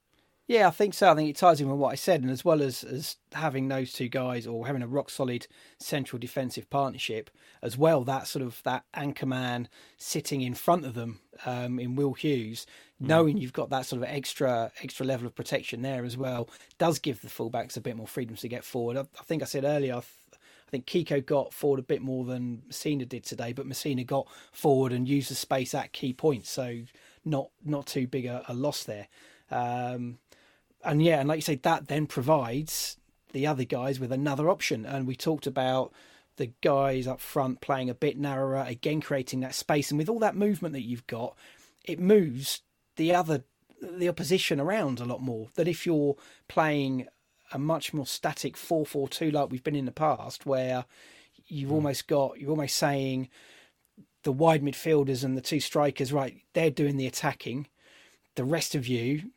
Yeah, 0.47 0.69
I 0.69 0.73
think 0.73 0.93
so. 0.93 1.11
I 1.11 1.15
think 1.15 1.31
it 1.31 1.37
ties 1.37 1.59
in 1.63 1.71
with 1.71 1.79
what 1.79 1.93
I 1.93 1.95
said, 1.95 2.21
and 2.21 2.31
as 2.31 2.45
well 2.45 2.61
as 2.61 2.85
as 2.85 3.17
having 3.33 3.69
those 3.69 3.95
two 3.95 4.09
guys 4.09 4.47
or 4.47 4.67
having 4.67 4.83
a 4.83 4.87
rock 4.87 5.09
solid 5.09 5.47
central 5.79 6.19
defensive 6.19 6.69
partnership 6.69 7.31
as 7.63 7.79
well, 7.79 8.05
that 8.05 8.27
sort 8.27 8.45
of 8.45 8.61
that 8.65 8.85
anchor 8.93 9.25
man 9.25 9.69
sitting 9.97 10.43
in 10.43 10.55
front 10.55 10.85
of 10.85 10.93
them 10.93 11.21
um, 11.47 11.79
in 11.79 11.97
Will 11.97 12.13
Hughes, 12.13 12.67
mm. 13.03 13.07
knowing 13.07 13.39
you've 13.39 13.55
got 13.55 13.71
that 13.71 13.87
sort 13.87 14.03
of 14.03 14.09
extra 14.09 14.71
extra 14.83 15.07
level 15.07 15.27
of 15.27 15.35
protection 15.35 15.81
there 15.81 16.05
as 16.05 16.19
well, 16.19 16.51
does 16.77 16.99
give 16.99 17.23
the 17.23 17.29
fullbacks 17.29 17.79
a 17.79 17.81
bit 17.81 17.97
more 17.97 18.07
freedom 18.07 18.37
to 18.37 18.49
get 18.49 18.65
forward. 18.65 18.99
I, 18.99 19.07
I 19.19 19.23
think 19.25 19.41
I 19.43 19.47
said 19.47 19.65
earlier. 19.65 19.95
I, 19.95 20.01
th- 20.01 20.41
I 20.69 20.71
think 20.71 20.87
Kiko 20.87 21.25
got 21.25 21.55
forward 21.55 21.81
a 21.81 21.85
bit 21.85 22.03
more 22.03 22.25
than 22.27 22.65
Masina 22.69 23.09
did 23.09 23.25
today, 23.25 23.55
but 23.55 23.67
Masina 23.67 24.05
got 24.07 24.27
forward 24.53 24.93
and 24.93 25.09
used 25.09 25.31
the 25.31 25.35
space 25.35 25.75
at 25.75 25.93
key 25.95 26.13
points, 26.13 26.51
so 26.51 26.81
not 27.25 27.49
not 27.65 27.87
too 27.87 28.07
big 28.07 28.27
a, 28.27 28.45
a 28.47 28.53
loss 28.53 28.85
there. 28.85 29.09
Um, 29.51 30.19
and 30.85 31.03
yeah, 31.03 31.21
and 31.21 31.29
like 31.29 31.39
you 31.39 31.43
say, 31.43 31.57
that 31.57 31.89
then 31.89 32.07
provides 32.07 32.97
the 33.33 33.47
other 33.47 33.65
guys 33.65 33.99
with 34.01 34.13
another 34.13 34.49
option. 34.49 34.87
And 34.87 35.07
we 35.07 35.17
talked 35.17 35.47
about 35.47 35.93
the 36.37 36.53
guys 36.63 37.07
up 37.07 37.21
front 37.21 37.61
playing 37.61 37.91
a 37.91 37.95
bit 37.95 38.19
narrower, 38.19 38.65
again 38.67 39.01
creating 39.01 39.41
that 39.41 39.55
space. 39.55 39.91
And 39.91 39.99
with 39.99 40.09
all 40.09 40.19
that 40.21 40.37
movement 40.37 40.73
that 40.75 40.87
you've 40.87 41.07
got, 41.07 41.37
it 41.85 42.01
moves 42.01 42.63
the 42.97 43.15
other 43.15 43.45
the 43.83 44.09
opposition 44.09 44.61
around 44.61 45.01
a 45.01 45.05
lot 45.05 45.21
more. 45.21 45.49
That 45.55 45.69
if 45.69 45.85
you're 45.85 46.17
playing 46.49 47.07
a 47.53 47.59
much 47.59 47.93
more 47.93 48.07
static 48.07 48.57
four 48.57 48.87
four 48.87 49.09
two 49.09 49.31
like 49.31 49.51
we've 49.51 49.65
been 49.65 49.77
in 49.77 49.85
the 49.85 49.93
past, 49.93 50.47
where 50.47 50.87
you've 51.47 51.71
mm. 51.71 51.75
almost 51.75 52.09
got 52.09 52.39
you're 52.39 52.51
almost 52.51 52.77
saying 52.77 53.29
the 54.23 54.33
wide 54.33 54.63
midfielders 54.63 55.23
and 55.23 55.37
the 55.37 55.43
two 55.43 55.61
strikers, 55.61 56.13
right, 56.13 56.41
they're 56.55 56.71
doing 56.71 56.97
the 56.97 57.07
attacking. 57.07 57.69
The 58.37 58.45
rest 58.45 58.75
of 58.75 58.89
you 58.89 59.31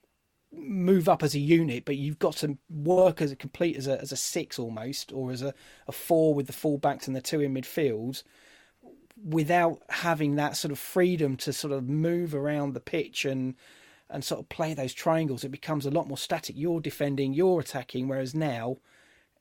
move 0.57 1.07
up 1.07 1.23
as 1.23 1.35
a 1.35 1.39
unit, 1.39 1.85
but 1.85 1.97
you've 1.97 2.19
got 2.19 2.35
to 2.37 2.57
work 2.69 3.21
as 3.21 3.31
a 3.31 3.35
complete 3.35 3.77
as 3.77 3.87
a 3.87 3.99
as 4.01 4.11
a 4.11 4.17
six 4.17 4.59
almost, 4.59 5.11
or 5.11 5.31
as 5.31 5.41
a, 5.41 5.53
a 5.87 5.91
four 5.91 6.33
with 6.33 6.47
the 6.47 6.53
fullbacks 6.53 7.07
and 7.07 7.15
the 7.15 7.21
two 7.21 7.41
in 7.41 7.53
midfield, 7.53 8.23
without 9.23 9.81
having 9.89 10.35
that 10.35 10.57
sort 10.57 10.71
of 10.71 10.79
freedom 10.79 11.37
to 11.37 11.53
sort 11.53 11.73
of 11.73 11.87
move 11.87 12.33
around 12.35 12.73
the 12.73 12.79
pitch 12.79 13.25
and 13.25 13.55
and 14.09 14.23
sort 14.23 14.39
of 14.39 14.49
play 14.49 14.73
those 14.73 14.93
triangles. 14.93 15.43
It 15.43 15.49
becomes 15.49 15.85
a 15.85 15.91
lot 15.91 16.07
more 16.07 16.17
static. 16.17 16.55
You're 16.57 16.79
defending, 16.79 17.33
you're 17.33 17.59
attacking, 17.59 18.07
whereas 18.07 18.33
now 18.33 18.77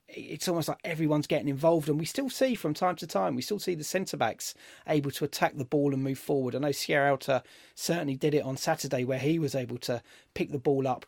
it's 0.09 0.47
almost 0.47 0.67
like 0.67 0.79
everyone's 0.83 1.27
getting 1.27 1.49
involved, 1.49 1.89
and 1.89 1.99
we 1.99 2.05
still 2.05 2.29
see 2.29 2.55
from 2.55 2.73
time 2.73 2.95
to 2.97 3.07
time, 3.07 3.35
we 3.35 3.41
still 3.41 3.59
see 3.59 3.75
the 3.75 3.83
centre 3.83 4.17
backs 4.17 4.53
able 4.87 5.11
to 5.11 5.25
attack 5.25 5.57
the 5.57 5.65
ball 5.65 5.93
and 5.93 6.03
move 6.03 6.19
forward. 6.19 6.55
I 6.55 6.59
know 6.59 6.69
Sierralta 6.69 7.43
certainly 7.75 8.15
did 8.15 8.33
it 8.33 8.43
on 8.43 8.57
Saturday, 8.57 9.03
where 9.03 9.19
he 9.19 9.37
was 9.39 9.55
able 9.55 9.77
to 9.79 10.01
pick 10.33 10.51
the 10.51 10.59
ball 10.59 10.87
up, 10.87 11.05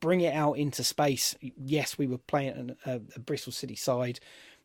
bring 0.00 0.20
it 0.20 0.34
out 0.34 0.54
into 0.54 0.82
space. 0.82 1.34
Yes, 1.40 1.98
we 1.98 2.06
were 2.06 2.18
playing 2.18 2.76
a, 2.86 3.00
a 3.14 3.20
Bristol 3.20 3.52
City 3.52 3.76
side 3.76 4.20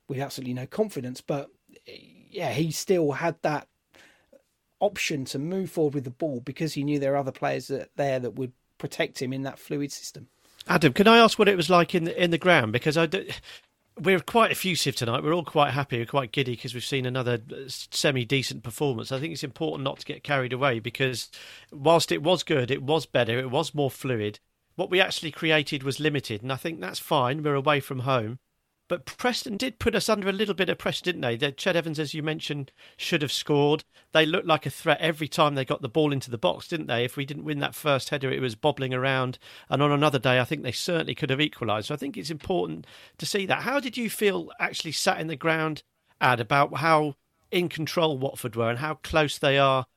with 0.08 0.20
absolutely 0.20 0.54
no 0.54 0.68
confidence, 0.68 1.22
but 1.22 1.50
yeah, 1.86 2.52
he 2.52 2.72
still 2.72 3.12
had 3.14 3.36
that 3.42 3.68
option 4.80 5.24
to 5.26 5.40
move 5.40 5.72
forward 5.72 5.94
with 5.94 6.04
the 6.04 6.10
ball 6.10 6.42
because 6.42 6.74
he 6.74 6.84
knew 6.84 7.00
there 7.00 7.14
are 7.14 7.18
other 7.18 7.32
players 7.32 7.68
that, 7.68 7.90
there 7.96 8.20
that 8.20 8.36
would 8.36 8.52
protect 8.78 9.22
him 9.22 9.32
in 9.32 9.44
that 9.44 9.60
fluid 9.60 9.92
system. 9.92 10.28
Adam, 10.68 10.94
can 10.94 11.08
I 11.08 11.18
ask 11.18 11.38
what 11.38 11.50
it 11.50 11.58
was 11.58 11.70
like 11.70 11.94
in 11.96 12.06
the, 12.06 12.24
in 12.24 12.32
the 12.32 12.38
ground? 12.38 12.72
Because 12.72 12.98
I 12.98 13.10
we're 14.00 14.20
quite 14.20 14.52
effusive 14.52 14.96
tonight. 14.96 15.24
We're 15.24 15.34
all 15.34 15.44
quite 15.44 15.72
happy. 15.72 15.98
We're 15.98 16.06
quite 16.06 16.32
giddy 16.32 16.56
because 16.56 16.74
we've 16.74 16.84
seen 16.84 17.06
another 17.06 17.40
uh, 17.52 17.68
semi 17.68 18.26
decent 18.26 18.64
performance. 18.64 19.12
I 19.12 19.20
think 19.20 19.34
it's 19.34 19.44
important 19.44 19.84
not 19.84 20.00
to 20.00 20.06
get 20.06 20.24
carried 20.24 20.54
away 20.54 20.80
because 20.80 21.30
whilst 21.72 22.12
it 22.12 22.24
was 22.24 22.44
good, 22.44 22.72
it 22.72 22.84
was 22.84 23.06
better, 23.06 23.38
it 23.38 23.52
was 23.52 23.76
more 23.76 23.92
fluid. 23.92 24.40
What 24.76 24.90
we 24.90 25.00
actually 25.00 25.32
created 25.32 25.84
was 25.84 26.00
limited, 26.00 26.42
and 26.42 26.52
I 26.52 26.56
think 26.56 26.80
that's 26.80 27.00
fine. 27.00 27.44
We're 27.44 27.54
away 27.54 27.80
from 27.80 28.00
home. 28.00 28.40
But 28.94 29.08
Preston 29.08 29.58
did 29.58 29.80
put 29.80 29.96
us 29.96 30.08
under 30.08 30.30
a 30.30 30.32
little 30.32 30.54
bit 30.54 30.70
of 30.70 30.78
pressure, 30.78 31.06
didn't 31.06 31.22
they? 31.22 31.36
The 31.36 31.52
Ched 31.52 31.74
Evans, 31.74 31.98
as 31.98 32.14
you 32.14 32.22
mentioned, 32.22 32.72
should 32.96 33.24
have 33.24 33.32
scored. 33.32 33.84
They 34.12 34.24
looked 34.24 34.46
like 34.46 34.68
a 34.68 34.70
threat 34.70 35.02
every 35.02 35.28
time 35.28 35.56
they 35.56 35.66
got 35.66 35.82
the 35.82 35.90
ball 35.90 36.14
into 36.14 36.30
the 36.30 36.38
box, 36.38 36.68
didn't 36.68 36.86
they? 36.86 37.04
If 37.04 37.18
we 37.18 37.26
didn't 37.26 37.46
win 37.46 37.58
that 37.58 37.74
first 37.74 38.10
header, 38.10 38.32
it 38.32 38.40
was 38.40 38.54
bobbling 38.54 38.94
around. 38.94 39.40
And 39.68 39.82
on 39.82 39.92
another 39.92 40.20
day, 40.20 40.40
I 40.40 40.44
think 40.44 40.62
they 40.62 40.72
certainly 40.72 41.16
could 41.16 41.32
have 41.32 41.42
equalised. 41.42 41.88
So 41.88 41.96
I 41.96 41.98
think 41.98 42.18
it's 42.18 42.30
important 42.30 42.86
to 43.18 43.26
see 43.26 43.48
that. 43.48 43.64
How 43.64 43.80
did 43.80 43.98
you 43.98 44.12
feel 44.12 44.52
actually 44.60 44.92
sat 44.92 45.20
in 45.20 45.26
the 45.26 45.36
ground, 45.36 45.82
Ad, 46.22 46.40
about 46.40 46.78
how 46.78 47.16
in 47.50 47.70
control 47.70 48.20
Watford 48.20 48.56
were 48.56 48.70
and 48.70 48.78
how 48.78 49.00
close 49.02 49.40
they 49.40 49.58
are 49.58 49.88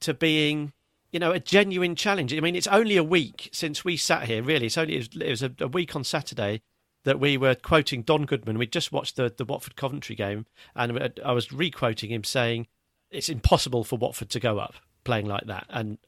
to 0.00 0.14
being 0.14 0.72
you 1.12 1.20
know, 1.20 1.32
a 1.32 1.40
genuine 1.40 1.94
challenge. 1.94 2.32
I 2.32 2.40
mean, 2.40 2.56
it's 2.56 2.66
only 2.66 2.96
a 2.96 3.04
week 3.04 3.50
since 3.52 3.84
we 3.84 3.98
sat 3.98 4.24
here. 4.24 4.42
Really, 4.42 4.66
it's 4.66 4.78
only 4.78 4.96
it 4.96 5.14
was 5.14 5.42
a, 5.42 5.52
a 5.60 5.68
week 5.68 5.94
on 5.94 6.04
Saturday 6.04 6.62
that 7.06 7.20
we 7.20 7.36
were 7.36 7.54
quoting 7.54 8.02
Don 8.02 8.24
Goodman. 8.24 8.58
We'd 8.58 8.72
just 8.72 8.90
watched 8.90 9.14
the, 9.14 9.32
the 9.34 9.44
Watford 9.44 9.76
Coventry 9.76 10.16
game, 10.16 10.44
and 10.74 11.12
I 11.24 11.30
was 11.30 11.52
re-quoting 11.52 12.10
him 12.10 12.24
saying 12.24 12.66
it's 13.12 13.28
impossible 13.28 13.84
for 13.84 13.96
Watford 13.96 14.28
to 14.30 14.40
go 14.40 14.58
up 14.58 14.74
playing 15.04 15.26
like 15.26 15.46
that. 15.46 15.66
And 15.70 15.98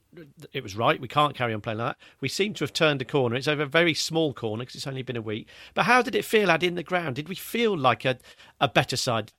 it 0.52 0.64
was 0.64 0.74
right. 0.74 1.00
We 1.00 1.06
can't 1.06 1.36
carry 1.36 1.54
on 1.54 1.60
playing 1.60 1.78
like 1.78 1.94
that. 1.94 2.04
We 2.20 2.28
seem 2.28 2.52
to 2.54 2.64
have 2.64 2.72
turned 2.72 3.00
a 3.00 3.04
corner. 3.04 3.36
It's 3.36 3.46
over 3.46 3.62
a 3.62 3.66
very 3.66 3.94
small 3.94 4.34
corner 4.34 4.62
because 4.62 4.74
it's 4.74 4.88
only 4.88 5.02
been 5.02 5.16
a 5.16 5.22
week. 5.22 5.46
But 5.72 5.84
how 5.84 6.02
did 6.02 6.16
it 6.16 6.24
feel 6.24 6.50
out 6.50 6.64
in 6.64 6.74
the 6.74 6.82
ground? 6.82 7.14
Did 7.14 7.28
we 7.28 7.36
feel 7.36 7.78
like 7.78 8.04
a, 8.04 8.18
a 8.60 8.66
better 8.66 8.96
side 8.96 9.32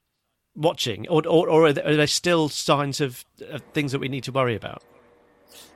watching, 0.56 1.10
or, 1.10 1.28
or, 1.28 1.50
or 1.50 1.68
are 1.68 1.74
there 1.74 2.08
still 2.08 2.48
signs 2.48 3.02
of, 3.02 3.26
of 3.50 3.64
things 3.74 3.92
that 3.92 4.00
we 4.00 4.08
need 4.08 4.24
to 4.24 4.32
worry 4.32 4.56
about? 4.56 4.82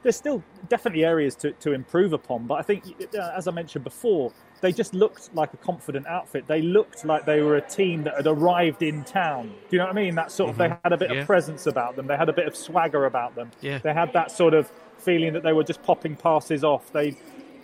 There's 0.02 0.16
still 0.16 0.44
definitely 0.70 1.06
areas 1.06 1.36
to, 1.38 1.52
to 1.52 1.74
improve 1.74 2.14
upon. 2.14 2.48
But 2.48 2.56
I 2.56 2.62
think, 2.62 2.84
uh, 3.18 3.32
as 3.36 3.48
I 3.48 3.52
mentioned 3.52 3.84
before, 3.84 4.32
they 4.62 4.72
just 4.72 4.94
looked 4.94 5.34
like 5.34 5.54
a 5.54 5.58
confident 5.58 6.08
outfit. 6.08 6.48
They 6.48 6.62
looked 6.62 7.04
like 7.04 7.26
they 7.26 7.42
were 7.42 7.58
a 7.58 7.62
team 7.62 8.04
that 8.04 8.16
had 8.16 8.28
arrived 8.28 8.82
in 8.82 9.04
town. 9.04 9.48
Do 9.48 9.54
you 9.72 9.78
know 9.80 9.86
what 9.86 9.92
I 9.98 10.02
mean? 10.02 10.16
That 10.16 10.32
sort 10.32 10.50
of, 10.52 10.58
they 10.58 10.70
had 10.70 10.94
a 10.94 10.98
bit 10.98 11.12
Yeah. 11.12 11.22
of 11.22 11.28
presence 11.28 11.68
about 11.68 11.96
them. 11.96 12.08
They 12.08 12.16
had 12.16 12.30
a 12.30 12.34
bit 12.34 12.48
of 12.48 12.56
swagger 12.56 13.06
about 13.06 13.36
them. 13.36 13.52
Yeah. 13.62 13.80
They 13.80 13.94
had 13.94 14.14
that 14.14 14.32
sort 14.32 14.54
of 14.54 14.72
feeling 15.00 15.34
that 15.34 15.44
they 15.44 15.52
were 15.52 15.66
just 15.66 15.84
popping 15.84 16.16
passes 16.16 16.64
off. 16.64 16.94
They, 16.94 17.18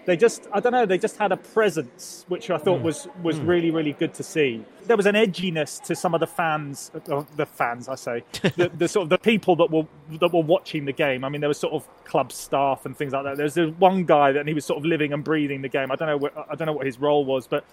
they 0.10 0.18
just, 0.18 0.48
I 0.52 0.60
don't 0.60 0.72
know, 0.72 0.86
they 0.86 0.98
just 0.98 1.18
had 1.18 1.32
a 1.32 1.38
presence, 1.38 2.26
which 2.28 2.50
I 2.50 2.58
thought 2.58 2.80
hmm. 2.80 2.86
was 2.86 3.08
was 3.22 3.38
hmm. 3.38 3.46
really, 3.46 3.72
really 3.72 3.94
good 3.94 4.14
to 4.16 4.24
see. 4.24 4.66
There 4.86 4.98
was 4.98 5.06
an 5.06 5.16
edginess 5.16 5.82
to 5.84 5.96
some 5.96 6.14
of 6.16 6.20
the 6.20 6.28
fans, 6.28 6.92
uh, 6.96 7.18
uh 7.18 7.26
the 7.36 7.46
fans, 7.46 7.88
I 7.88 7.96
say, 7.96 8.24
the, 8.42 8.72
the 8.76 8.88
sort 8.88 9.04
of 9.04 9.10
the 9.10 9.20
people 9.20 9.56
that 9.58 9.70
were 9.70 9.86
that 10.20 10.34
were 10.34 10.42
watching 10.42 10.86
the 10.86 10.94
game. 10.94 11.24
I 11.24 11.30
mean, 11.30 11.42
there 11.42 11.48
was 11.48 11.60
sort 11.60 11.74
of 11.74 11.88
club 12.06 12.32
staff 12.32 12.86
and 12.86 12.98
things 12.98 13.14
like 13.14 13.24
that. 13.24 13.38
There's 13.38 13.54
this 13.54 13.72
one 13.78 14.04
guy 14.06 14.32
that 14.32 14.48
he 14.48 14.54
was 14.54 14.66
sort 14.66 14.80
of 14.80 14.86
living 14.86 15.14
and 15.14 15.24
breathing 15.24 15.62
the 15.62 15.70
game. 15.70 15.92
I 15.92 15.96
don't 15.96 16.08
know, 16.08 16.18
what, 16.18 16.34
I 16.50 16.56
don't 16.56 16.66
know 16.66 16.74
what 16.74 16.88
his 16.88 17.00
role 17.00 17.24
was, 17.24 17.46
but 17.46 17.64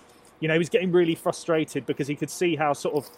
you 0.40 0.48
know, 0.48 0.54
he 0.54 0.58
was 0.58 0.68
getting 0.68 0.92
really 0.92 1.14
frustrated 1.14 1.86
because 1.86 2.06
he 2.06 2.14
could 2.14 2.30
see 2.30 2.56
how 2.56 2.74
sort 2.74 2.94
of 2.94 3.08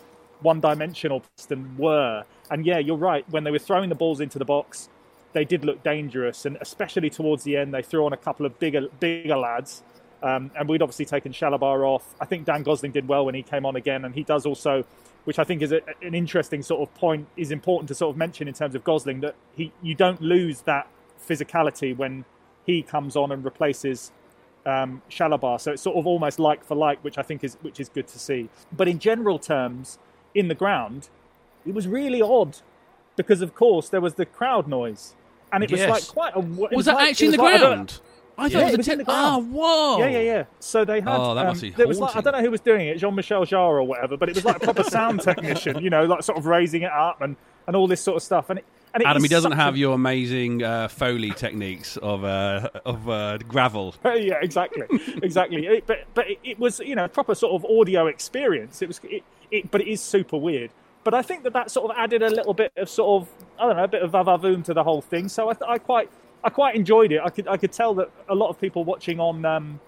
one-dimensional 0.43 1.21
Preston 1.21 1.77
were. 1.77 2.23
And 2.51 2.65
yeah, 2.65 2.79
you're 2.79 2.97
right. 2.97 3.29
When 3.31 3.43
they 3.43 3.51
were 3.51 3.59
throwing 3.59 3.89
the 3.89 3.97
balls 3.97 4.21
into 4.21 4.39
the 4.39 4.45
box, 4.45 4.89
they 5.33 5.45
did 5.45 5.65
look 5.65 5.83
dangerous, 5.83 6.45
and 6.47 6.57
especially 6.61 7.11
towards 7.11 7.45
the 7.45 7.57
end, 7.57 7.75
they 7.75 7.83
threw 7.83 8.05
on 8.07 8.13
a 8.13 8.17
couple 8.17 8.47
of 8.47 8.59
bigger 8.59 8.89
bigger 9.01 9.37
lads. 9.37 9.83
Um, 10.21 10.51
and 10.59 10.69
we'd 10.69 10.83
obviously 10.83 11.05
taken 11.05 11.33
Chalobah 11.33 11.87
off. 11.87 12.15
I 12.21 12.25
think 12.25 12.45
Dan 12.45 12.65
Gosling 12.65 12.91
did 12.91 13.07
well 13.07 13.25
when 13.25 13.37
he 13.37 13.43
came 13.43 13.65
on 13.65 13.77
again, 13.77 14.05
and 14.05 14.15
he 14.15 14.25
does 14.25 14.47
also, 14.47 14.85
which 15.25 15.39
I 15.39 15.45
think 15.45 15.63
is 15.63 15.71
a, 15.71 15.81
an 16.03 16.15
interesting 16.15 16.61
sort 16.63 16.81
of 16.83 16.93
point, 16.97 17.29
is 17.37 17.53
important 17.53 17.89
to 17.89 17.95
sort 17.95 18.15
of 18.15 18.17
mention 18.17 18.49
in 18.49 18.55
terms 18.55 18.75
of 18.75 18.83
Gosling 18.83 19.21
that 19.21 19.37
he 19.55 19.73
you 19.83 19.95
don't 19.95 20.21
lose 20.21 20.63
that 20.63 20.89
physicality 21.29 21.97
when 21.97 22.25
he 22.67 22.83
comes 22.83 23.17
on 23.17 23.31
and 23.31 23.45
replaces 23.45 24.11
um, 24.67 25.03
Chalobah. 25.11 25.61
So 25.61 25.73
it's 25.73 25.83
sort 25.83 25.97
of 25.97 26.07
almost 26.07 26.39
like 26.39 26.65
for 26.65 26.75
like, 26.75 27.03
which 27.05 27.19
I 27.19 27.23
think 27.23 27.45
is 27.45 27.57
which 27.63 27.81
is 27.81 27.89
good 27.89 28.09
to 28.09 28.19
see. 28.19 28.49
But 28.73 28.89
in 28.89 28.99
general 28.99 29.39
terms, 29.39 29.99
in 30.35 30.49
the 30.49 30.55
ground, 30.55 31.09
it 31.67 31.75
was 31.75 31.87
really 31.87 32.21
odd 32.23 32.59
because 33.17 33.43
of 33.43 33.55
course 33.55 33.89
there 33.89 34.01
was 34.01 34.15
the 34.15 34.27
crowd 34.27 34.69
noise, 34.69 35.15
and 35.53 35.65
it 35.65 35.71
was 35.71 35.81
Yes. 35.81 35.91
like 35.91 36.07
quite 36.09 36.35
a. 36.37 36.39
it 36.41 36.77
Was 36.77 36.87
that 36.87 36.95
like- 36.97 37.11
actually 37.11 37.27
in 37.29 37.33
the 37.33 37.39
was 37.43 37.53
like- 37.53 37.55
I 37.63 37.67
ground? 37.75 38.01
I 38.41 38.43
thought 38.43 38.53
Yeah, 38.53 38.59
it 38.61 38.63
was 38.63 38.71
it 38.71 38.75
a 38.75 38.79
was 38.79 38.89
in 38.89 38.95
tent. 38.99 39.07
the 39.07 39.13
Oh, 39.13 39.41
ground. 39.41 39.53
whoa! 39.53 39.99
Yeah, 39.99 40.07
yeah, 40.11 40.21
yeah. 40.21 40.45
So 40.61 40.85
they 40.85 41.01
had. 41.01 41.09
Oh, 41.17 41.35
that 41.35 41.47
must 41.47 41.63
um, 41.65 41.71
be 41.71 41.75
there 41.75 41.89
was 41.89 41.99
like, 41.99 42.15
I 42.15 42.21
don't 42.21 42.33
know 42.35 42.41
who 42.41 42.53
was 42.53 42.61
doing 42.61 42.87
it, 42.87 42.99
Jean 42.99 43.15
Michel 43.17 43.45
Jarre 43.45 43.59
or 43.81 43.83
whatever, 43.83 44.17
but 44.17 44.29
it 44.29 44.37
was 44.37 44.45
like 44.45 44.57
a 44.57 44.61
proper 44.61 44.85
sound 44.85 45.21
technician, 45.23 45.83
you 45.83 45.91
know, 45.91 46.05
like 46.05 46.23
sort 46.23 46.39
of 46.39 46.47
raising 46.47 46.83
it 46.83 46.93
up 46.93 47.21
and, 47.21 47.35
and 47.67 47.75
all 47.75 47.89
this 47.89 48.01
sort 48.01 48.17
of 48.17 48.23
stuff. 48.23 48.49
And 48.49 48.61
it, 48.61 48.65
and 48.95 49.03
it 49.03 49.07
Adam, 49.09 49.23
he 49.25 49.29
doesn't 49.29 49.51
have 49.53 49.75
a- 49.75 49.79
your 49.79 49.93
amazing 49.95 50.63
uh, 50.63 50.87
foley 50.87 51.33
techniques 51.33 51.97
of 51.97 52.23
uh, 52.23 52.69
of 52.87 53.09
uh, 53.09 53.39
gravel. 53.39 53.97
yeah, 54.05 54.35
exactly, 54.41 54.85
exactly. 55.21 55.67
It, 55.67 55.87
but 55.89 56.05
but 56.15 56.31
it, 56.31 56.39
it 56.45 56.59
was 56.61 56.79
you 56.79 56.95
know 56.95 57.07
a 57.07 57.09
proper 57.09 57.35
sort 57.35 57.55
of 57.61 57.69
audio 57.69 58.07
experience. 58.07 58.83
It 58.83 58.87
was 58.87 59.01
it, 59.03 59.25
it, 59.51 59.69
but 59.73 59.81
it 59.81 59.89
is 59.89 60.01
super 60.01 60.37
weird. 60.37 60.71
But 61.03 61.13
I 61.15 61.23
think 61.23 61.43
that 61.43 61.55
that 61.55 61.73
sort 61.73 61.91
of 61.91 61.97
added 61.99 62.23
a 62.23 62.31
little 62.31 62.55
bit 62.55 62.71
of 62.77 62.89
sort 62.89 63.23
of 63.23 63.29
I 63.59 63.67
don't 63.67 63.77
know 63.77 63.85
a 63.85 63.89
bit 63.89 64.03
of 64.03 64.13
vavavoom 64.13 64.65
to 64.65 64.75
the 64.75 64.85
whole 64.85 65.03
thing. 65.03 65.29
So 65.29 65.49
I, 65.49 65.55
th- 65.55 65.69
I 65.69 65.79
quite 65.79 66.11
I 66.45 66.51
quite 66.51 66.77
enjoyed 66.77 67.13
it. 67.13 67.21
I 67.25 67.31
could 67.31 67.49
I 67.49 67.57
could 67.57 67.73
tell 67.73 67.95
that 67.95 68.11
a 68.29 68.35
lot 68.35 68.49
of 68.49 68.61
people 68.61 68.85
watching 68.85 69.21
on 69.21 69.45
um, 69.45 69.81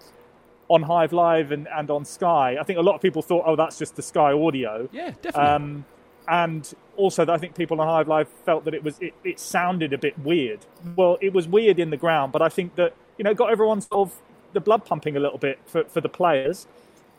on 0.68 0.82
Hive 0.82 1.12
Live 1.12 1.52
and, 1.52 1.68
and 1.68 1.90
on 1.90 2.04
Sky. 2.04 2.56
I 2.58 2.62
think 2.62 2.78
a 2.78 2.82
lot 2.82 2.94
of 2.94 3.02
people 3.02 3.22
thought, 3.22 3.44
oh, 3.46 3.56
that's 3.56 3.78
just 3.78 3.96
the 3.96 4.02
Sky 4.02 4.32
audio. 4.32 4.88
Yeah, 4.92 5.12
definitely. 5.22 5.42
Um, 5.42 5.84
and 6.28 6.72
also, 6.96 7.26
I 7.26 7.38
think 7.38 7.56
people 7.56 7.80
on 7.80 7.88
Hive 7.88 8.06
Live 8.06 8.28
felt 8.44 8.64
that 8.64 8.74
it 8.74 8.84
was 8.84 8.98
it, 9.00 9.14
it 9.24 9.40
sounded 9.40 9.92
a 9.92 9.98
bit 9.98 10.18
weird. 10.18 10.60
Well, 10.96 11.18
it 11.20 11.32
was 11.32 11.48
weird 11.48 11.78
in 11.78 11.90
the 11.90 11.96
ground, 11.96 12.32
but 12.32 12.40
I 12.40 12.48
think 12.48 12.76
that 12.76 12.94
you 13.18 13.24
know 13.24 13.30
it 13.30 13.36
got 13.36 13.50
everyone 13.50 13.80
sort 13.80 14.08
of 14.08 14.14
the 14.52 14.60
blood 14.60 14.84
pumping 14.84 15.16
a 15.16 15.20
little 15.20 15.38
bit 15.38 15.58
for, 15.66 15.84
for 15.84 16.00
the 16.00 16.08
players, 16.08 16.66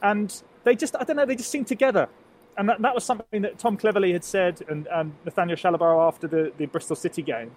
and 0.02 0.42
they 0.64 0.76
just 0.76 0.96
I 0.96 1.04
don't 1.04 1.16
know 1.16 1.26
they 1.26 1.36
just 1.36 1.52
seemed 1.52 1.68
together, 1.68 2.08
and 2.58 2.70
that, 2.70 2.82
that 2.82 2.94
was 2.96 3.04
something 3.04 3.42
that 3.44 3.58
Tom 3.58 3.78
Cleverley 3.78 4.14
had 4.14 4.24
said, 4.24 4.62
and, 4.70 4.88
and 4.88 5.14
Nathaniel 5.26 5.58
Chalobah 5.58 6.08
after 6.08 6.28
the, 6.28 6.52
the 6.58 6.66
Bristol 6.66 6.96
City 6.96 7.22
game. 7.22 7.52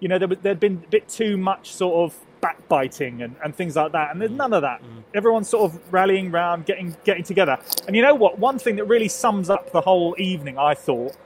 You 0.00 0.08
know 0.08 0.18
there 0.18 0.28
was- 0.28 0.38
there'd 0.42 0.60
been 0.60 0.82
a 0.86 0.90
bit 0.90 1.08
too 1.08 1.36
much 1.36 1.72
sort 1.72 1.94
of 2.12 2.16
backbiting 2.40 3.20
and, 3.22 3.34
and 3.42 3.54
things 3.54 3.74
like 3.76 3.92
that, 3.92 4.12
and 4.12 4.20
there's 4.20 4.30
none 4.30 4.52
of 4.52 4.62
that. 4.62 4.80
Everyone's 5.14 5.48
sort 5.48 5.72
of 5.72 5.92
rallying 5.92 6.30
round, 6.30 6.66
getting 6.66 6.96
getting 7.04 7.24
together. 7.24 7.58
And 7.86 7.96
you 7.96 8.02
know 8.02 8.14
what? 8.14 8.38
One 8.38 8.58
thing 8.60 8.76
that 8.76 8.84
really 8.84 9.08
sums 9.08 9.50
up 9.50 9.72
the 9.72 9.80
whole 9.80 10.14
evening, 10.18 10.56
I 10.58 10.74
thought, 10.74 11.16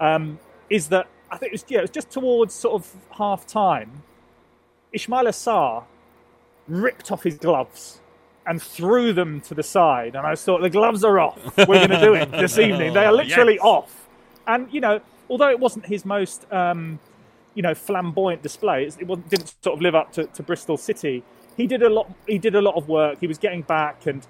um, 0.00 0.38
is 0.68 0.88
that 0.88 1.08
I 1.30 1.36
think 1.38 1.50
it 1.50 1.54
was, 1.54 1.64
yeah, 1.68 1.78
it 1.78 1.82
was 1.82 1.90
just 1.90 2.10
towards 2.10 2.54
sort 2.54 2.74
of 2.74 2.92
half 3.18 3.46
time. 3.46 4.02
Ismaila 4.94 5.30
Sarr 5.30 5.84
ripped 6.68 7.10
off 7.12 7.22
his 7.24 7.36
gloves 7.36 8.00
and 8.50 8.60
threw 8.60 9.12
them 9.12 9.40
to 9.42 9.54
the 9.54 9.62
side. 9.62 10.16
And 10.16 10.26
I 10.26 10.34
thought, 10.34 10.60
the 10.60 10.68
gloves 10.68 11.04
are 11.04 11.20
off. 11.20 11.38
We're 11.56 11.86
going 11.86 11.90
to 11.90 12.00
do 12.00 12.14
it 12.14 12.32
this 12.32 12.58
evening. 12.66 12.92
They 12.92 13.06
are 13.06 13.12
literally 13.12 13.60
off. 13.60 14.08
And, 14.44 14.66
you 14.72 14.80
know, 14.80 15.00
although 15.28 15.50
it 15.50 15.60
wasn't 15.60 15.86
his 15.86 16.04
most, 16.04 16.52
um, 16.52 16.98
you 17.54 17.62
know, 17.62 17.76
flamboyant 17.76 18.42
display, 18.42 18.86
it 18.86 19.06
wasn't, 19.06 19.28
didn't 19.28 19.54
sort 19.62 19.76
of 19.76 19.82
live 19.82 19.94
up 19.94 20.12
to, 20.14 20.24
to 20.24 20.42
Bristol 20.42 20.76
City. 20.76 21.22
He 21.56 21.68
did 21.68 21.80
a 21.84 21.88
lot. 21.88 22.12
He 22.26 22.38
did 22.38 22.56
a 22.56 22.60
lot 22.60 22.74
of 22.74 22.88
work. 22.88 23.20
He 23.20 23.28
was 23.28 23.38
getting 23.38 23.62
back, 23.62 24.06
and 24.06 24.26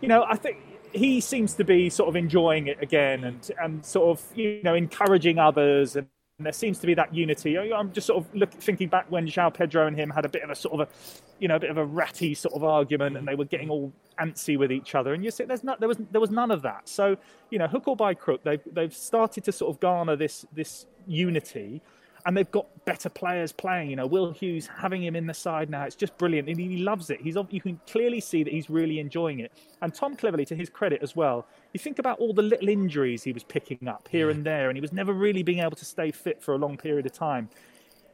you 0.00 0.06
know, 0.06 0.24
I 0.28 0.36
think 0.36 0.58
he 0.92 1.20
seems 1.20 1.54
to 1.54 1.64
be 1.64 1.88
sort 1.88 2.08
of 2.08 2.14
enjoying 2.14 2.66
it 2.66 2.80
again, 2.82 3.24
and 3.24 3.50
and 3.60 3.84
sort 3.84 4.18
of 4.18 4.36
you 4.36 4.60
know 4.62 4.74
encouraging 4.74 5.38
others, 5.38 5.96
and 5.96 6.06
there 6.40 6.52
seems 6.52 6.80
to 6.80 6.86
be 6.86 6.94
that 6.94 7.14
unity. 7.14 7.56
I'm 7.56 7.92
just 7.92 8.08
sort 8.08 8.24
of 8.24 8.34
look, 8.34 8.50
thinking 8.50 8.88
back 8.88 9.08
when 9.08 9.26
João 9.28 9.54
Pedro 9.54 9.86
and 9.86 9.96
him 9.96 10.10
had 10.10 10.24
a 10.24 10.28
bit 10.28 10.42
of 10.42 10.50
a 10.50 10.56
sort 10.56 10.80
of 10.80 10.88
a, 10.88 10.92
you 11.38 11.46
know, 11.46 11.54
a 11.56 11.60
bit 11.60 11.70
of 11.70 11.78
a 11.78 11.84
ratty 11.84 12.34
sort 12.34 12.54
of 12.54 12.64
argument, 12.64 13.16
and 13.16 13.26
they 13.26 13.36
were 13.36 13.44
getting 13.44 13.70
all 13.70 13.92
antsy 14.20 14.58
with 14.58 14.72
each 14.72 14.96
other. 14.96 15.14
And 15.14 15.24
you 15.24 15.30
see, 15.30 15.44
there's 15.44 15.62
not 15.62 15.78
there 15.78 15.88
was 15.88 15.98
there 16.10 16.20
was 16.20 16.30
none 16.30 16.50
of 16.50 16.62
that. 16.62 16.88
So 16.88 17.16
you 17.50 17.58
know, 17.60 17.68
hook 17.68 17.86
or 17.86 17.94
by 17.94 18.14
crook, 18.14 18.42
they've 18.42 18.60
they've 18.72 18.94
started 18.94 19.44
to 19.44 19.52
sort 19.52 19.72
of 19.72 19.80
garner 19.80 20.16
this 20.16 20.44
this 20.52 20.86
unity. 21.06 21.82
And 22.26 22.36
they've 22.36 22.50
got 22.50 22.66
better 22.86 23.08
players 23.08 23.52
playing. 23.52 23.90
You 23.90 23.96
know, 23.96 24.06
Will 24.06 24.32
Hughes 24.32 24.66
having 24.66 25.02
him 25.04 25.14
in 25.14 25.26
the 25.26 25.34
side 25.34 25.68
now. 25.68 25.84
It's 25.84 25.94
just 25.94 26.16
brilliant, 26.16 26.48
and 26.48 26.58
he 26.58 26.78
loves 26.78 27.10
it. 27.10 27.20
He's 27.20 27.36
you 27.50 27.60
can 27.60 27.78
clearly 27.86 28.20
see 28.20 28.42
that 28.42 28.52
he's 28.52 28.70
really 28.70 28.98
enjoying 28.98 29.40
it. 29.40 29.52
And 29.82 29.94
Tom 29.94 30.16
Cleverley, 30.16 30.46
to 30.46 30.56
his 30.56 30.70
credit 30.70 31.02
as 31.02 31.14
well, 31.14 31.46
you 31.72 31.80
think 31.80 31.98
about 31.98 32.18
all 32.18 32.32
the 32.32 32.42
little 32.42 32.68
injuries 32.68 33.22
he 33.22 33.32
was 33.32 33.44
picking 33.44 33.88
up 33.88 34.08
here 34.10 34.30
and 34.30 34.44
there, 34.44 34.70
and 34.70 34.76
he 34.76 34.80
was 34.80 34.92
never 34.92 35.12
really 35.12 35.42
being 35.42 35.58
able 35.58 35.76
to 35.76 35.84
stay 35.84 36.10
fit 36.10 36.42
for 36.42 36.54
a 36.54 36.58
long 36.58 36.76
period 36.78 37.04
of 37.04 37.12
time. 37.12 37.50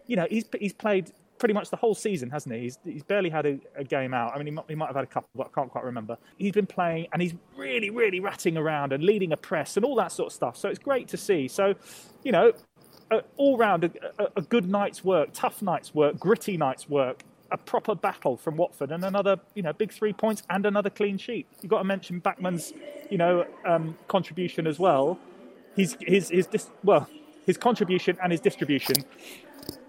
You 0.06 0.16
know, 0.16 0.26
he's 0.28 0.44
he's 0.58 0.72
played 0.72 1.12
pretty 1.40 1.54
much 1.54 1.70
the 1.70 1.76
whole 1.76 1.94
season, 1.94 2.30
hasn't 2.30 2.54
he? 2.54 2.60
He's, 2.60 2.78
he's 2.84 3.02
barely 3.02 3.30
had 3.30 3.46
a, 3.46 3.58
a 3.74 3.82
game 3.82 4.14
out. 4.14 4.32
I 4.34 4.36
mean, 4.36 4.46
he 4.46 4.52
might, 4.52 4.64
he 4.68 4.74
might 4.76 4.86
have 4.86 4.94
had 4.94 5.04
a 5.04 5.08
couple, 5.08 5.30
but 5.34 5.46
I 5.46 5.50
can't 5.50 5.70
quite 5.70 5.84
remember. 5.84 6.18
He's 6.36 6.52
been 6.52 6.66
playing, 6.66 7.08
and 7.12 7.20
he's 7.20 7.34
really, 7.56 7.90
really 7.90 8.20
ratting 8.20 8.56
around 8.56 8.92
and 8.92 9.02
leading 9.02 9.32
a 9.32 9.36
press 9.36 9.76
and 9.76 9.84
all 9.84 9.96
that 9.96 10.12
sort 10.12 10.28
of 10.28 10.32
stuff. 10.34 10.56
So 10.56 10.68
it's 10.68 10.78
great 10.78 11.08
to 11.08 11.16
see. 11.16 11.48
So, 11.48 11.74
you 12.22 12.30
know, 12.30 12.52
all 13.36 13.56
round 13.56 13.84
a, 13.84 13.90
a, 14.36 14.42
good 14.42 14.68
night's 14.68 15.04
work, 15.04 15.30
tough 15.32 15.62
night's 15.62 15.94
work, 15.94 16.18
gritty 16.18 16.56
night's 16.56 16.88
work, 16.88 17.22
a 17.50 17.58
proper 17.58 17.94
battle 17.94 18.36
from 18.36 18.56
Watford, 18.56 18.92
and 18.92 19.04
another 19.04 19.36
you 19.54 19.62
know 19.62 19.72
big 19.72 19.92
three 19.92 20.12
points 20.12 20.42
and 20.50 20.64
another 20.66 20.90
clean 20.90 21.18
sheet. 21.18 21.46
You've 21.60 21.70
got 21.70 21.78
to 21.78 21.84
mention 21.84 22.20
Bachmann's 22.20 22.72
you 23.10 23.18
know 23.18 23.46
um, 23.66 23.96
contribution 24.08 24.66
as 24.66 24.78
well. 24.78 25.18
His 25.76 25.96
his 26.00 26.28
his 26.30 26.46
dis- 26.46 26.70
well 26.84 27.08
his 27.46 27.56
contribution 27.56 28.16
and 28.22 28.30
his 28.32 28.40
distribution. 28.40 28.96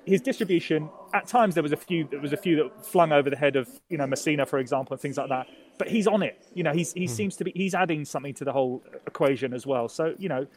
His 0.05 0.21
distribution 0.21 0.89
at 1.13 1.27
times 1.27 1.53
there 1.53 1.63
was 1.63 1.71
a 1.71 1.77
few 1.77 2.07
there 2.09 2.19
was 2.19 2.33
a 2.33 2.37
few 2.37 2.55
that 2.55 2.85
flung 2.85 3.11
over 3.11 3.29
the 3.29 3.35
head 3.35 3.55
of 3.55 3.69
you 3.89 3.97
know 3.97 4.05
Masina 4.05 4.47
for 4.47 4.57
example 4.59 4.93
and 4.93 5.01
things 5.01 5.17
like 5.17 5.29
that. 5.29 5.47
But 5.77 5.89
he's 5.89 6.07
on 6.07 6.23
it. 6.23 6.47
You 6.53 6.63
know 6.63 6.73
he's 6.73 6.93
he 6.93 7.07
seems 7.07 7.35
to 7.37 7.43
be 7.43 7.51
he's 7.55 7.75
adding 7.75 8.05
something 8.05 8.33
to 8.35 8.45
the 8.45 8.51
whole 8.51 8.81
equation 9.05 9.53
as 9.53 9.67
well. 9.67 9.87
So 9.87 10.15
you 10.17 10.29
know 10.29 10.47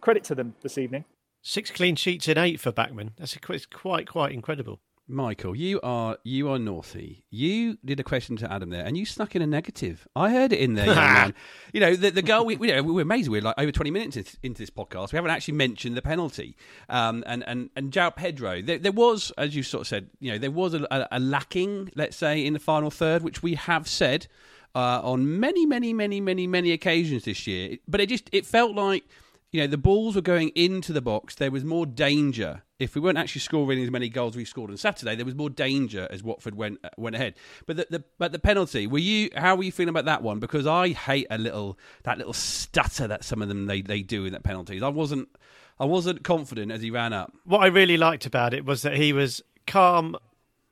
credit 0.00 0.24
to 0.24 0.34
them 0.34 0.54
this 0.62 0.78
evening. 0.78 1.04
Six 1.42 1.70
clean 1.70 1.96
sheets 1.96 2.28
in 2.28 2.38
eight 2.38 2.60
for 2.60 2.70
Bachmann. 2.70 3.12
That's 3.18 3.36
a, 3.36 3.52
it's 3.52 3.66
quite 3.66 4.06
quite 4.06 4.32
incredible. 4.32 4.80
Michael, 5.08 5.56
you 5.56 5.80
are 5.82 6.16
you 6.22 6.48
are 6.48 6.58
naughty. 6.58 7.24
You 7.28 7.76
did 7.84 7.98
a 7.98 8.04
question 8.04 8.36
to 8.36 8.50
Adam 8.50 8.70
there, 8.70 8.84
and 8.84 8.96
you 8.96 9.04
snuck 9.04 9.34
in 9.34 9.42
a 9.42 9.46
negative. 9.46 10.06
I 10.14 10.30
heard 10.30 10.52
it 10.52 10.60
in 10.60 10.74
there, 10.74 10.86
young 10.86 10.94
man. 10.96 11.34
You 11.72 11.80
know 11.80 11.96
the 11.96 12.10
the 12.10 12.22
goal. 12.22 12.46
We, 12.46 12.56
we, 12.56 12.68
know, 12.68 12.82
we 12.84 13.02
were 13.02 13.40
like 13.40 13.58
over 13.58 13.72
twenty 13.72 13.90
minutes 13.90 14.16
into, 14.16 14.36
into 14.44 14.62
this 14.62 14.70
podcast. 14.70 15.12
We 15.12 15.16
haven't 15.16 15.32
actually 15.32 15.54
mentioned 15.54 15.96
the 15.96 16.02
penalty. 16.02 16.56
Um, 16.88 17.24
and 17.26 17.42
and 17.48 17.70
and 17.74 17.90
João 17.90 18.14
Pedro. 18.14 18.62
There, 18.62 18.78
there 18.78 18.92
was, 18.92 19.32
as 19.36 19.56
you 19.56 19.64
sort 19.64 19.80
of 19.82 19.88
said, 19.88 20.10
you 20.20 20.30
know, 20.30 20.38
there 20.38 20.52
was 20.52 20.74
a, 20.74 20.86
a, 20.92 21.08
a 21.10 21.20
lacking, 21.20 21.90
let's 21.96 22.16
say, 22.16 22.46
in 22.46 22.52
the 22.52 22.60
final 22.60 22.90
third, 22.90 23.22
which 23.22 23.42
we 23.42 23.56
have 23.56 23.88
said 23.88 24.28
uh, 24.76 25.00
on 25.02 25.40
many, 25.40 25.66
many, 25.66 25.92
many, 25.92 26.20
many, 26.20 26.46
many 26.46 26.70
occasions 26.70 27.24
this 27.24 27.46
year. 27.48 27.78
But 27.88 28.00
it 28.00 28.08
just 28.08 28.30
it 28.32 28.46
felt 28.46 28.74
like 28.76 29.04
you 29.52 29.60
know, 29.60 29.66
the 29.66 29.78
balls 29.78 30.16
were 30.16 30.22
going 30.22 30.48
into 30.50 30.94
the 30.94 31.02
box. 31.02 31.34
There 31.34 31.50
was 31.50 31.62
more 31.62 31.84
danger. 31.84 32.62
If 32.78 32.94
we 32.94 33.02
weren't 33.02 33.18
actually 33.18 33.42
scoring 33.42 33.82
as 33.82 33.90
many 33.90 34.08
goals 34.08 34.34
we 34.34 34.46
scored 34.46 34.70
on 34.70 34.78
Saturday, 34.78 35.14
there 35.14 35.26
was 35.26 35.34
more 35.34 35.50
danger 35.50 36.08
as 36.10 36.22
Watford 36.22 36.54
went 36.54 36.78
uh, 36.82 36.88
went 36.96 37.14
ahead. 37.14 37.34
But 37.66 37.76
the, 37.76 37.86
the 37.90 38.04
but 38.18 38.32
the 38.32 38.38
penalty, 38.38 38.86
were 38.86 38.98
you? 38.98 39.28
How 39.36 39.54
were 39.54 39.62
you 39.62 39.70
feeling 39.70 39.90
about 39.90 40.06
that 40.06 40.22
one? 40.22 40.40
Because 40.40 40.66
I 40.66 40.88
hate 40.88 41.26
a 41.30 41.36
little 41.36 41.78
that 42.04 42.16
little 42.16 42.32
stutter 42.32 43.06
that 43.06 43.24
some 43.24 43.42
of 43.42 43.48
them 43.48 43.66
they, 43.66 43.82
they 43.82 44.00
do 44.00 44.24
in 44.24 44.32
that 44.32 44.42
penalties. 44.42 44.82
I 44.82 44.88
wasn't 44.88 45.28
I 45.78 45.84
wasn't 45.84 46.24
confident 46.24 46.72
as 46.72 46.80
he 46.80 46.90
ran 46.90 47.12
up. 47.12 47.32
What 47.44 47.60
I 47.60 47.66
really 47.66 47.98
liked 47.98 48.24
about 48.24 48.54
it 48.54 48.64
was 48.64 48.82
that 48.82 48.96
he 48.96 49.12
was 49.12 49.42
calm 49.66 50.16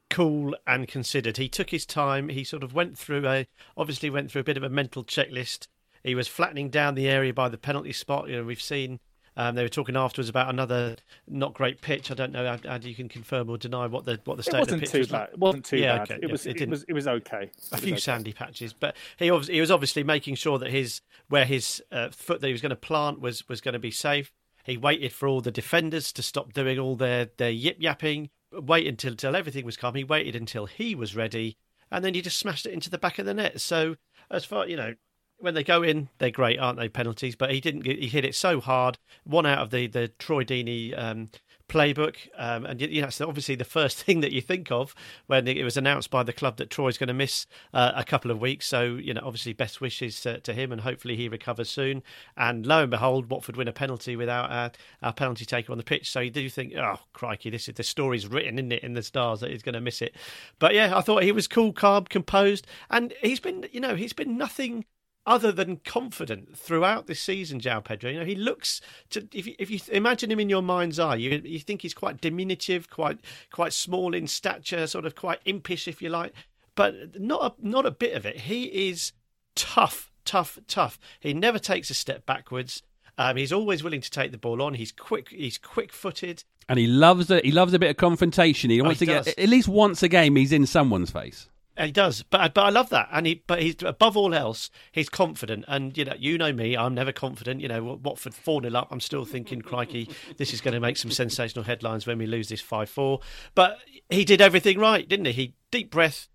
cool 0.08 0.56
and 0.66 0.88
considered. 0.88 1.36
He 1.36 1.48
took 1.48 1.70
his 1.70 1.84
time. 1.84 2.30
He 2.30 2.44
sort 2.44 2.62
of 2.62 2.72
went 2.72 2.96
through 2.96 3.28
a 3.28 3.46
obviously 3.76 4.08
went 4.08 4.30
through 4.30 4.40
a 4.40 4.44
bit 4.44 4.56
of 4.56 4.62
a 4.62 4.70
mental 4.70 5.04
checklist. 5.04 5.68
He 6.02 6.14
was 6.14 6.28
flattening 6.28 6.70
down 6.70 6.94
the 6.94 7.08
area 7.08 7.32
by 7.32 7.48
the 7.48 7.58
penalty 7.58 7.92
spot. 7.92 8.28
You 8.28 8.36
know, 8.36 8.44
we've 8.44 8.62
seen 8.62 9.00
um, 9.36 9.54
they 9.54 9.62
were 9.62 9.68
talking 9.68 9.96
afterwards 9.96 10.28
about 10.28 10.50
another 10.50 10.96
not 11.28 11.54
great 11.54 11.80
pitch. 11.80 12.10
I 12.10 12.14
don't 12.14 12.32
know 12.32 12.44
how, 12.44 12.58
how 12.68 12.78
you 12.78 12.94
can 12.94 13.08
confirm 13.08 13.48
or 13.48 13.56
deny 13.58 13.86
what 13.86 14.04
the 14.04 14.20
what 14.24 14.36
the 14.36 14.42
state 14.42 14.60
of 14.62 14.68
the 14.68 14.78
pitch 14.78 14.92
was 14.92 15.08
bad. 15.08 15.20
like. 15.20 15.28
It 15.32 15.38
wasn't 15.38 15.64
too 15.64 15.78
Yeah, 15.78 15.98
bad. 15.98 16.02
okay, 16.02 16.14
it, 16.16 16.20
yeah, 16.24 16.32
was, 16.32 16.46
it 16.46 16.60
it, 16.60 16.68
was. 16.68 16.84
It 16.88 16.92
was 16.92 17.06
okay. 17.08 17.50
A 17.72 17.78
few 17.78 17.92
okay. 17.92 18.00
sandy 18.00 18.32
patches, 18.32 18.72
but 18.72 18.96
he 19.18 19.30
obviously, 19.30 19.54
he 19.54 19.60
was 19.60 19.70
obviously 19.70 20.02
making 20.02 20.34
sure 20.34 20.58
that 20.58 20.70
his 20.70 21.00
where 21.28 21.44
his 21.44 21.82
uh, 21.92 22.10
foot 22.10 22.40
that 22.40 22.48
he 22.48 22.52
was 22.52 22.60
going 22.60 22.70
to 22.70 22.76
plant 22.76 23.20
was 23.20 23.48
was 23.48 23.60
going 23.60 23.72
to 23.74 23.78
be 23.78 23.90
safe. 23.90 24.32
He 24.64 24.76
waited 24.76 25.12
for 25.12 25.28
all 25.28 25.40
the 25.40 25.50
defenders 25.50 26.12
to 26.12 26.22
stop 26.22 26.52
doing 26.52 26.78
all 26.78 26.96
their 26.96 27.30
their 27.36 27.50
yip 27.50 27.76
yapping. 27.78 28.30
Wait 28.52 28.86
until 28.86 29.12
until 29.12 29.36
everything 29.36 29.64
was 29.64 29.76
calm. 29.76 29.94
He 29.94 30.04
waited 30.04 30.34
until 30.34 30.66
he 30.66 30.94
was 30.94 31.14
ready, 31.14 31.56
and 31.90 32.04
then 32.04 32.14
he 32.14 32.20
just 32.20 32.38
smashed 32.38 32.66
it 32.66 32.72
into 32.72 32.90
the 32.90 32.98
back 32.98 33.18
of 33.18 33.26
the 33.26 33.34
net. 33.34 33.60
So 33.60 33.96
as 34.30 34.44
far 34.44 34.66
you 34.66 34.76
know, 34.76 34.94
when 35.40 35.54
they 35.54 35.64
go 35.64 35.82
in, 35.82 36.08
they're 36.18 36.30
great, 36.30 36.58
aren't 36.58 36.78
they? 36.78 36.88
Penalties, 36.88 37.36
but 37.36 37.50
he 37.50 37.60
didn't. 37.60 37.86
He 37.86 38.08
hit 38.08 38.24
it 38.24 38.34
so 38.34 38.60
hard. 38.60 38.98
One 39.24 39.46
out 39.46 39.58
of 39.58 39.70
the 39.70 39.86
the 39.86 40.08
Troy 40.08 40.44
Deeney 40.44 40.96
um, 40.98 41.30
playbook, 41.68 42.16
um, 42.36 42.66
and 42.66 42.80
you 42.80 43.00
know, 43.00 43.08
obviously 43.20 43.54
the 43.54 43.64
first 43.64 43.96
thing 44.02 44.20
that 44.20 44.32
you 44.32 44.40
think 44.40 44.70
of 44.70 44.94
when 45.26 45.46
it 45.48 45.62
was 45.62 45.76
announced 45.76 46.10
by 46.10 46.22
the 46.22 46.32
club 46.32 46.56
that 46.56 46.68
Troy's 46.68 46.98
going 46.98 47.08
to 47.08 47.14
miss 47.14 47.46
uh, 47.72 47.92
a 47.94 48.04
couple 48.04 48.30
of 48.30 48.40
weeks. 48.40 48.66
So 48.66 48.82
you 48.82 49.14
know, 49.14 49.22
obviously, 49.24 49.52
best 49.52 49.80
wishes 49.80 50.20
to, 50.22 50.40
to 50.40 50.52
him, 50.52 50.72
and 50.72 50.82
hopefully 50.82 51.16
he 51.16 51.28
recovers 51.28 51.70
soon. 51.70 52.02
And 52.36 52.66
lo 52.66 52.82
and 52.82 52.90
behold, 52.90 53.30
Watford 53.30 53.56
win 53.56 53.68
a 53.68 53.72
penalty 53.72 54.16
without 54.16 54.76
our 55.02 55.12
penalty 55.12 55.44
taker 55.46 55.72
on 55.72 55.78
the 55.78 55.84
pitch. 55.84 56.10
So 56.10 56.20
you 56.20 56.30
do 56.30 56.48
think, 56.50 56.74
oh 56.76 57.00
crikey, 57.12 57.50
this 57.50 57.68
is 57.68 57.74
the 57.74 57.82
story's 57.82 58.26
written, 58.26 58.58
isn't 58.58 58.72
it, 58.72 58.82
in 58.82 58.94
the 58.94 59.02
stars 59.02 59.40
that 59.40 59.50
he's 59.50 59.62
going 59.62 59.74
to 59.74 59.80
miss 59.80 60.02
it. 60.02 60.14
But 60.58 60.74
yeah, 60.74 60.96
I 60.96 61.00
thought 61.00 61.22
he 61.22 61.32
was 61.32 61.48
cool, 61.48 61.72
calm, 61.72 62.04
composed, 62.04 62.66
and 62.90 63.14
he's 63.22 63.40
been, 63.40 63.66
you 63.72 63.80
know, 63.80 63.94
he's 63.94 64.12
been 64.12 64.36
nothing 64.36 64.84
other 65.26 65.52
than 65.52 65.76
confident 65.76 66.56
throughout 66.56 67.06
this 67.06 67.20
season, 67.20 67.60
João 67.60 67.84
Pedro. 67.84 68.10
You 68.10 68.20
know, 68.20 68.24
he 68.24 68.34
looks 68.34 68.80
to 69.10 69.28
if 69.32 69.46
you, 69.46 69.54
if 69.58 69.70
you 69.70 69.78
imagine 69.92 70.30
him 70.30 70.40
in 70.40 70.48
your 70.48 70.62
mind's 70.62 70.98
eye, 70.98 71.16
you 71.16 71.42
you 71.44 71.58
think 71.58 71.82
he's 71.82 71.94
quite 71.94 72.20
diminutive, 72.20 72.90
quite 72.90 73.20
quite 73.52 73.72
small 73.72 74.14
in 74.14 74.26
stature, 74.26 74.86
sort 74.86 75.06
of 75.06 75.14
quite 75.14 75.40
impish, 75.44 75.86
if 75.86 76.00
you 76.00 76.08
like, 76.08 76.32
but 76.74 77.20
not 77.20 77.52
a, 77.58 77.66
not 77.68 77.86
a 77.86 77.90
bit 77.90 78.14
of 78.14 78.24
it. 78.24 78.40
He 78.40 78.88
is 78.88 79.12
tough, 79.54 80.10
tough, 80.24 80.58
tough. 80.66 80.98
He 81.20 81.34
never 81.34 81.58
takes 81.58 81.90
a 81.90 81.94
step 81.94 82.24
backwards. 82.24 82.82
Um, 83.18 83.36
he's 83.36 83.52
always 83.52 83.84
willing 83.84 84.00
to 84.00 84.10
take 84.10 84.32
the 84.32 84.38
ball 84.38 84.62
on. 84.62 84.72
He's 84.72 84.92
quick. 84.92 85.28
He's 85.28 85.58
quick-footed. 85.58 86.42
And 86.70 86.78
he 86.78 86.86
loves 86.86 87.30
a 87.30 87.40
he 87.40 87.52
loves 87.52 87.74
a 87.74 87.78
bit 87.78 87.90
of 87.90 87.98
confrontation. 87.98 88.70
He 88.70 88.80
wants 88.80 89.00
he 89.00 89.06
to 89.06 89.12
get 89.12 89.38
at 89.38 89.48
least 89.50 89.68
once 89.68 90.02
a 90.02 90.08
game. 90.08 90.36
He's 90.36 90.52
in 90.52 90.64
someone's 90.64 91.10
face. 91.10 91.49
He 91.80 91.92
does, 91.92 92.22
but 92.22 92.52
but 92.52 92.62
I 92.62 92.70
love 92.70 92.90
that, 92.90 93.08
and 93.10 93.26
he 93.26 93.42
but 93.46 93.62
he's 93.62 93.76
above 93.82 94.16
all 94.16 94.34
else, 94.34 94.70
he's 94.92 95.08
confident, 95.08 95.64
and 95.66 95.96
you 95.96 96.04
know 96.04 96.14
you 96.18 96.36
know 96.36 96.52
me, 96.52 96.76
I'm 96.76 96.94
never 96.94 97.12
confident. 97.12 97.60
You 97.60 97.68
know 97.68 97.98
Watford 98.02 98.34
four 98.34 98.60
0 98.62 98.74
up, 98.74 98.88
I'm 98.90 99.00
still 99.00 99.24
thinking, 99.24 99.62
crikey, 99.62 100.08
this 100.36 100.52
is 100.52 100.60
going 100.60 100.74
to 100.74 100.80
make 100.80 100.96
some 100.96 101.10
sensational 101.10 101.64
headlines 101.64 102.06
when 102.06 102.18
we 102.18 102.26
lose 102.26 102.48
this 102.48 102.60
five 102.60 102.90
four. 102.90 103.20
But 103.54 103.78
he 104.10 104.24
did 104.24 104.40
everything 104.40 104.78
right, 104.78 105.08
didn't 105.08 105.26
he? 105.26 105.32
He 105.32 105.54
deep 105.70 105.90
breath, 105.90 106.28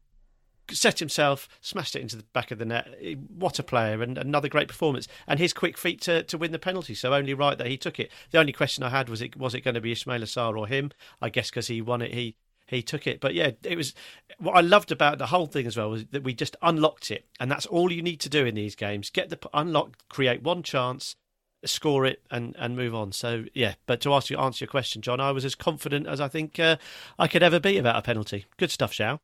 set 0.71 0.99
himself, 0.99 1.47
smashed 1.62 1.95
it 1.95 2.01
into 2.01 2.15
the 2.15 2.25
back 2.34 2.51
of 2.51 2.58
the 2.58 2.65
net. 2.65 2.88
What 3.29 3.60
a 3.60 3.63
player, 3.63 4.01
and 4.01 4.17
another 4.17 4.49
great 4.49 4.67
performance, 4.67 5.08
and 5.27 5.39
his 5.39 5.53
quick 5.53 5.77
feet 5.77 6.01
to, 6.01 6.23
to 6.23 6.38
win 6.38 6.53
the 6.53 6.60
penalty. 6.60 6.95
So 6.95 7.13
only 7.13 7.34
right 7.34 7.58
that 7.58 7.67
he 7.67 7.77
took 7.77 7.99
it. 7.99 8.12
The 8.31 8.39
only 8.39 8.53
question 8.53 8.84
I 8.84 8.89
had 8.89 9.10
was 9.10 9.21
it 9.21 9.38
was 9.38 9.53
it 9.53 9.62
going 9.62 9.75
to 9.75 9.81
be 9.81 9.93
Ismaila 9.93 10.23
Sarr 10.23 10.58
or 10.58 10.67
him? 10.67 10.91
I 11.21 11.29
guess 11.29 11.49
because 11.49 11.67
he 11.67 11.81
won 11.81 12.01
it, 12.01 12.13
he 12.13 12.36
he 12.67 12.82
took 12.82 13.08
it. 13.08 13.19
But 13.19 13.34
yeah, 13.34 13.51
it 13.63 13.78
was 13.78 13.93
what 14.39 14.56
I 14.56 14.62
loved 14.62 14.91
about 14.91 15.17
the 15.17 15.28
whole 15.28 15.47
thing 15.47 15.67
as 15.67 15.78
well 15.78 15.89
was 15.89 16.06
that 16.08 16.23
we 16.23 16.34
just 16.34 16.56
unlocked 16.62 17.12
it, 17.12 17.25
and 17.39 17.49
that's 17.49 17.65
all 17.65 17.91
you 17.91 18.01
need 18.01 18.19
to 18.21 18.30
do 18.30 18.45
in 18.45 18.56
these 18.56 18.75
games: 18.75 19.10
get 19.10 19.30
the 19.30 19.39
unlock, 19.54 19.97
create 20.10 20.43
one 20.43 20.63
chance, 20.63 21.15
score 21.63 22.06
it, 22.06 22.21
and 22.32 22.56
and 22.58 22.75
move 22.75 22.95
on. 22.95 23.12
So 23.12 23.45
yeah, 23.54 23.75
but 23.86 24.01
to 24.01 24.13
answer 24.13 24.38
answer 24.38 24.65
your 24.65 24.69
question, 24.69 25.01
John, 25.01 25.19
I 25.19 25.32
was 25.32 25.45
as 25.45 25.56
confident 25.56 26.08
as 26.08 26.19
I 26.19 26.28
think 26.28 26.60
uh, 26.60 26.78
I 27.19 27.28
could 27.28 27.43
ever 27.43 27.60
be 27.60 27.78
about 27.78 27.97
a 27.97 28.01
penalty. 28.01 28.45
Good 28.58 28.71
stuff, 28.71 28.93
Shao. 28.93 29.19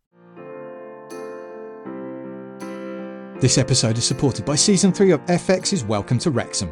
This 3.40 3.58
episode 3.58 3.98
is 3.98 4.06
supported 4.06 4.46
by 4.46 4.54
Season 4.54 4.92
3 4.92 5.14
of 5.14 5.26
FX's 5.26 5.84
Welcome 5.84 6.20
to 6.20 6.30
Wrexham. 6.30 6.72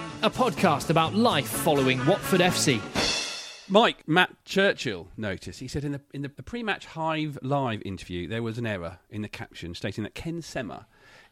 a 0.23 0.29
podcast 0.29 0.89
about 0.89 1.15
life 1.15 1.47
following 1.47 2.03
Watford 2.05 2.41
FC. 2.41 2.79
Mike 3.69 4.07
Matt 4.07 4.31
Churchill 4.45 5.07
noticed. 5.17 5.59
He 5.59 5.67
said 5.67 5.83
in 5.83 5.93
the 5.93 6.01
in 6.13 6.21
the 6.21 6.29
pre-match 6.29 6.85
Hive 6.87 7.39
live 7.41 7.81
interview 7.85 8.27
there 8.27 8.43
was 8.43 8.57
an 8.57 8.67
error 8.67 8.99
in 9.09 9.21
the 9.21 9.27
caption 9.29 9.73
stating 9.73 10.03
that 10.03 10.13
Ken 10.13 10.41
Sema 10.41 10.85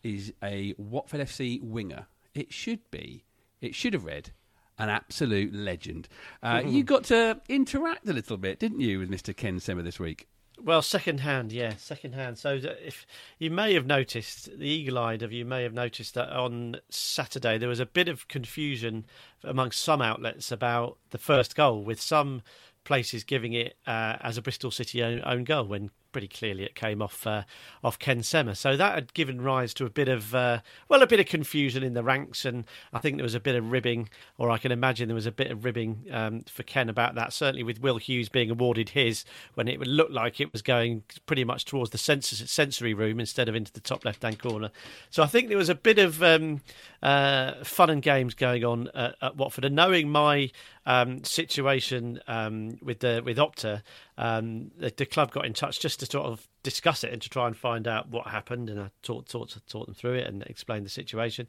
is 0.03 0.33
a 0.41 0.73
Watford 0.77 1.19
FC 1.21 1.61
winger. 1.61 2.07
It 2.33 2.53
should 2.53 2.79
be. 2.91 3.25
It 3.61 3.75
should 3.75 3.93
have 3.93 4.05
read 4.05 4.31
an 4.77 4.89
absolute 4.89 5.53
legend. 5.53 6.07
Uh, 6.41 6.61
You 6.65 6.83
got 6.83 7.03
to 7.05 7.41
interact 7.49 8.07
a 8.07 8.13
little 8.13 8.37
bit, 8.37 8.59
didn't 8.59 8.79
you, 8.79 8.99
with 8.99 9.11
Mr. 9.11 9.35
Ken 9.35 9.59
Sema 9.59 9.83
this 9.83 9.99
week? 9.99 10.27
Well, 10.61 10.81
second 10.81 11.21
hand, 11.21 11.51
yeah, 11.51 11.75
second 11.77 12.13
hand. 12.13 12.37
So 12.37 12.59
if 12.85 13.07
you 13.37 13.49
may 13.49 13.73
have 13.73 13.85
noticed, 13.85 14.59
the 14.59 14.67
eagle-eyed 14.67 15.21
of 15.21 15.31
you 15.31 15.45
may 15.45 15.63
have 15.63 15.73
noticed 15.73 16.13
that 16.15 16.29
on 16.29 16.77
Saturday 16.89 17.57
there 17.57 17.69
was 17.69 17.79
a 17.79 17.85
bit 17.85 18.07
of 18.07 18.27
confusion 18.27 19.05
among 19.43 19.71
some 19.71 20.01
outlets 20.01 20.51
about 20.51 20.97
the 21.11 21.17
first 21.17 21.55
goal, 21.55 21.83
with 21.83 22.01
some 22.01 22.41
places 22.83 23.23
giving 23.23 23.53
it 23.53 23.77
uh, 23.87 24.17
as 24.21 24.37
a 24.37 24.41
Bristol 24.41 24.71
City 24.71 25.01
own, 25.03 25.21
own 25.23 25.43
goal 25.43 25.65
when 25.65 25.91
pretty 26.11 26.27
clearly 26.27 26.63
it 26.63 26.75
came 26.75 27.01
off 27.01 27.25
uh, 27.25 27.43
off 27.83 27.99
Ken 27.99 28.23
Sema. 28.23 28.55
So 28.55 28.75
that 28.75 28.95
had 28.95 29.13
given 29.13 29.41
rise 29.41 29.73
to 29.75 29.85
a 29.85 29.89
bit 29.89 30.07
of 30.07 30.33
uh, 30.35 30.59
well, 30.87 31.01
a 31.01 31.07
bit 31.07 31.19
of 31.19 31.25
confusion 31.25 31.83
in 31.83 31.93
the 31.93 32.03
ranks, 32.03 32.45
and 32.45 32.65
I 32.93 32.99
think 32.99 33.17
there 33.17 33.23
was 33.23 33.35
a 33.35 33.39
bit 33.39 33.55
of 33.55 33.71
ribbing, 33.71 34.09
or 34.37 34.49
I 34.49 34.57
can 34.57 34.71
imagine 34.71 35.07
there 35.07 35.15
was 35.15 35.25
a 35.25 35.31
bit 35.31 35.51
of 35.51 35.65
ribbing 35.65 36.05
um, 36.11 36.41
for 36.41 36.63
Ken 36.63 36.89
about 36.89 37.15
that. 37.15 37.33
Certainly 37.33 37.63
with 37.63 37.81
Will 37.81 37.97
Hughes 37.97 38.29
being 38.29 38.49
awarded 38.49 38.89
his 38.89 39.25
when 39.53 39.67
it 39.67 39.79
would 39.79 39.87
look 39.87 40.09
like 40.11 40.39
it 40.39 40.51
was 40.51 40.61
going 40.61 41.03
pretty 41.25 41.43
much 41.43 41.65
towards 41.65 41.91
the 41.91 41.97
sens- 41.97 42.49
sensory 42.49 42.93
room 42.93 43.19
instead 43.19 43.49
of 43.49 43.55
into 43.55 43.71
the 43.71 43.79
top 43.79 44.05
left 44.05 44.23
hand 44.23 44.39
corner. 44.39 44.71
So 45.09 45.23
I 45.23 45.27
think 45.27 45.49
there 45.49 45.57
was 45.57 45.69
a 45.69 45.75
bit 45.75 45.99
of 45.99 46.21
um, 46.23 46.61
uh, 47.01 47.63
fun 47.63 47.89
and 47.89 48.01
games 48.01 48.33
going 48.33 48.63
on 48.63 48.89
at, 48.93 49.15
at 49.21 49.35
Watford, 49.35 49.65
and 49.65 49.75
knowing 49.75 50.09
my 50.09 50.51
um, 50.85 51.23
situation 51.23 52.19
um, 52.27 52.77
with 52.81 52.99
the 52.99 53.21
with 53.23 53.37
Opta, 53.37 53.81
um, 54.17 54.71
the, 54.77 54.93
the 54.95 55.05
club 55.05 55.31
got 55.31 55.45
in 55.45 55.53
touch 55.53 55.79
just 55.79 55.99
to 55.99 56.05
sort 56.05 56.25
of 56.25 56.47
discuss 56.63 57.03
it 57.03 57.13
and 57.13 57.21
to 57.21 57.29
try 57.29 57.47
and 57.47 57.55
find 57.55 57.87
out 57.87 58.09
what 58.09 58.27
happened. 58.27 58.69
And 58.69 58.79
I 58.79 58.89
taught 59.03 59.27
taught 59.27 59.55
taught 59.67 59.85
them 59.85 59.95
through 59.95 60.15
it 60.15 60.27
and 60.27 60.43
explained 60.43 60.85
the 60.85 60.89
situation. 60.89 61.47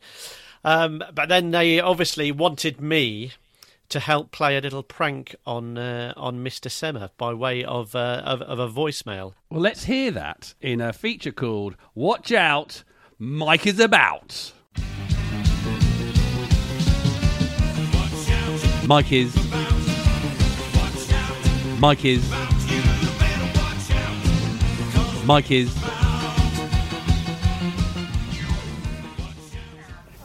Um, 0.65 1.03
but 1.15 1.29
then 1.29 1.51
they 1.51 1.81
obviously 1.81 2.33
wanted 2.33 2.81
me 2.81 3.33
to 3.91 4.01
help 4.01 4.31
play 4.31 4.57
a 4.57 4.61
little 4.61 4.83
prank 4.83 5.35
on 5.45 5.77
uh, 5.77 6.15
on 6.17 6.43
Mr. 6.45 6.71
Sema 6.71 7.11
by 7.19 7.35
way 7.35 7.63
of, 7.65 7.95
uh, 7.95 8.23
of 8.25 8.41
of 8.43 8.59
a 8.59 8.69
voicemail. 8.69 9.35
Well, 9.51 9.61
let's 9.61 9.85
hear 9.85 10.11
that 10.13 10.55
in 10.61 10.81
a 10.81 10.93
feature 10.93 11.33
called 11.33 11.77
"Watch 11.95 12.33
Out, 12.33 12.85
Mike 13.19 13.67
is 13.67 13.79
About." 13.79 14.53
Mike 18.91 19.13
is. 19.13 19.33
Mike 21.79 22.05
is. 22.05 22.29
Mike 25.25 25.51
is. 25.53 25.71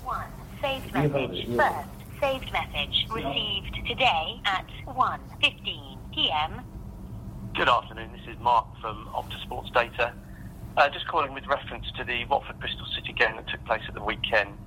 One 0.01 0.25
saved 0.63 0.91
message. 0.95 1.47
First 1.55 1.89
saved 2.19 2.51
message 2.51 3.05
received 3.11 3.85
today 3.87 4.41
at 4.45 4.65
1:15 4.87 5.99
p.m. 6.15 6.61
Good 7.53 7.69
afternoon. 7.69 8.09
This 8.13 8.33
is 8.33 8.39
Mark 8.41 8.65
from 8.81 9.07
Opta 9.13 9.39
Sports 9.43 9.69
Data. 9.75 10.11
Uh, 10.75 10.89
just 10.89 11.07
calling 11.07 11.35
with 11.35 11.45
reference 11.45 11.85
to 11.97 12.03
the 12.03 12.25
Watford 12.25 12.59
Bristol 12.59 12.87
City 12.95 13.13
game 13.13 13.35
that 13.35 13.47
took 13.47 13.63
place 13.65 13.83
at 13.87 13.93
the 13.93 14.03
weekend. 14.03 14.57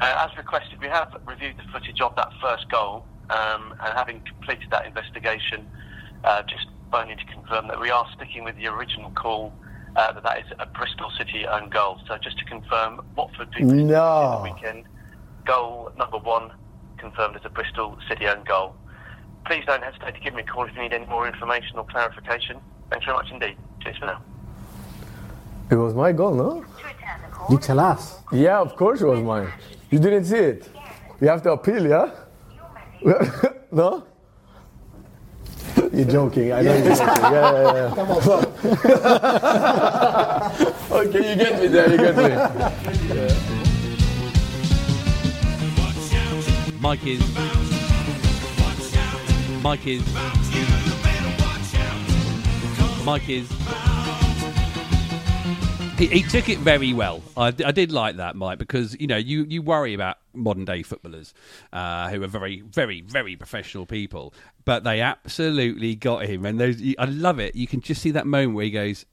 Uh, 0.00 0.26
as 0.28 0.36
requested, 0.36 0.80
we 0.80 0.88
have 0.88 1.14
reviewed 1.24 1.56
the 1.56 1.72
footage 1.72 2.00
of 2.00 2.16
that 2.16 2.32
first 2.42 2.68
goal, 2.70 3.06
um, 3.30 3.74
and 3.80 3.94
having 3.96 4.20
completed 4.20 4.70
that 4.70 4.86
investigation, 4.86 5.66
uh, 6.24 6.42
just 6.42 6.66
phoning 6.90 7.16
to 7.18 7.24
confirm 7.26 7.68
that 7.68 7.80
we 7.80 7.90
are 7.90 8.06
sticking 8.14 8.44
with 8.44 8.56
the 8.56 8.66
original 8.66 9.10
call 9.10 9.52
uh, 9.96 10.12
that 10.12 10.22
that 10.22 10.38
is 10.38 10.44
a 10.58 10.66
Bristol 10.66 11.10
City 11.16 11.46
own 11.46 11.70
goal. 11.70 11.98
So 12.06 12.16
just 12.18 12.38
to 12.38 12.44
confirm, 12.44 13.04
Watford 13.16 13.50
beat 13.52 13.64
No. 13.64 13.72
Bristol 13.74 13.82
City 13.86 14.36
the 14.36 14.54
weekend. 14.54 14.84
Goal 15.46 15.92
number 15.98 16.18
one 16.18 16.52
confirmed 16.98 17.36
as 17.36 17.42
a 17.44 17.48
Bristol 17.48 17.96
City 18.08 18.26
own 18.26 18.44
goal. 18.44 18.74
Please 19.46 19.64
don't 19.66 19.82
hesitate 19.82 20.14
to 20.14 20.20
give 20.20 20.34
me 20.34 20.42
a 20.42 20.46
call 20.46 20.64
if 20.64 20.74
you 20.74 20.82
need 20.82 20.92
any 20.92 21.06
more 21.06 21.26
information 21.26 21.78
or 21.78 21.84
clarification. 21.84 22.58
Thanks 22.90 23.06
very 23.06 23.16
much 23.16 23.30
indeed. 23.30 23.56
Cheers 23.82 23.96
for 23.98 24.06
now. 24.06 24.22
It 25.70 25.76
was 25.76 25.94
my 25.94 26.12
goal, 26.12 26.34
no? 26.34 26.64
You 27.50 27.58
tell 27.58 27.80
us. 27.80 28.18
Yeah, 28.32 28.60
of 28.60 28.76
course 28.76 29.00
it 29.00 29.06
was 29.06 29.20
mine. 29.20 29.52
You 29.90 29.98
didn't 29.98 30.24
see 30.24 30.36
it. 30.36 30.68
You 31.20 31.28
have 31.28 31.42
to 31.42 31.52
appeal, 31.52 31.86
yeah? 31.86 32.10
no? 33.72 34.04
You're 35.92 36.06
joking. 36.06 36.52
I 36.52 36.62
know 36.62 36.76
you're 36.76 36.94
joking. 36.94 37.22
Yeah, 37.22 37.52
yeah, 37.52 37.74
yeah. 37.74 37.94
Come 37.94 38.10
on. 38.10 38.46
Okay, 40.96 41.30
you 41.30 41.36
get 41.36 41.60
me 41.60 41.66
there. 41.66 41.90
You 41.90 41.98
get 41.98 42.16
me. 42.16 42.28
Mike 46.80 47.06
is. 47.06 47.20
Mike 49.62 49.86
is. 49.86 50.02
Mike 53.04 53.28
is. 53.28 53.95
He, 55.98 56.06
he 56.06 56.22
took 56.22 56.48
it 56.48 56.58
very 56.58 56.92
well. 56.92 57.22
I, 57.36 57.46
I 57.46 57.72
did 57.72 57.90
like 57.90 58.16
that, 58.16 58.36
Mike, 58.36 58.58
because 58.58 58.94
you 59.00 59.06
know 59.06 59.16
you, 59.16 59.44
you 59.48 59.62
worry 59.62 59.94
about 59.94 60.18
modern 60.34 60.64
day 60.64 60.82
footballers 60.82 61.32
uh, 61.72 62.10
who 62.10 62.22
are 62.22 62.28
very, 62.28 62.60
very, 62.60 63.00
very 63.00 63.34
professional 63.36 63.86
people, 63.86 64.34
but 64.64 64.84
they 64.84 65.00
absolutely 65.00 65.94
got 65.94 66.26
him, 66.26 66.44
and 66.44 66.60
those 66.60 66.82
I 66.98 67.06
love 67.06 67.38
it. 67.38 67.54
You 67.54 67.66
can 67.66 67.80
just 67.80 68.02
see 68.02 68.10
that 68.10 68.26
moment 68.26 68.54
where 68.54 68.64
he 68.64 68.70
goes, 68.70 69.06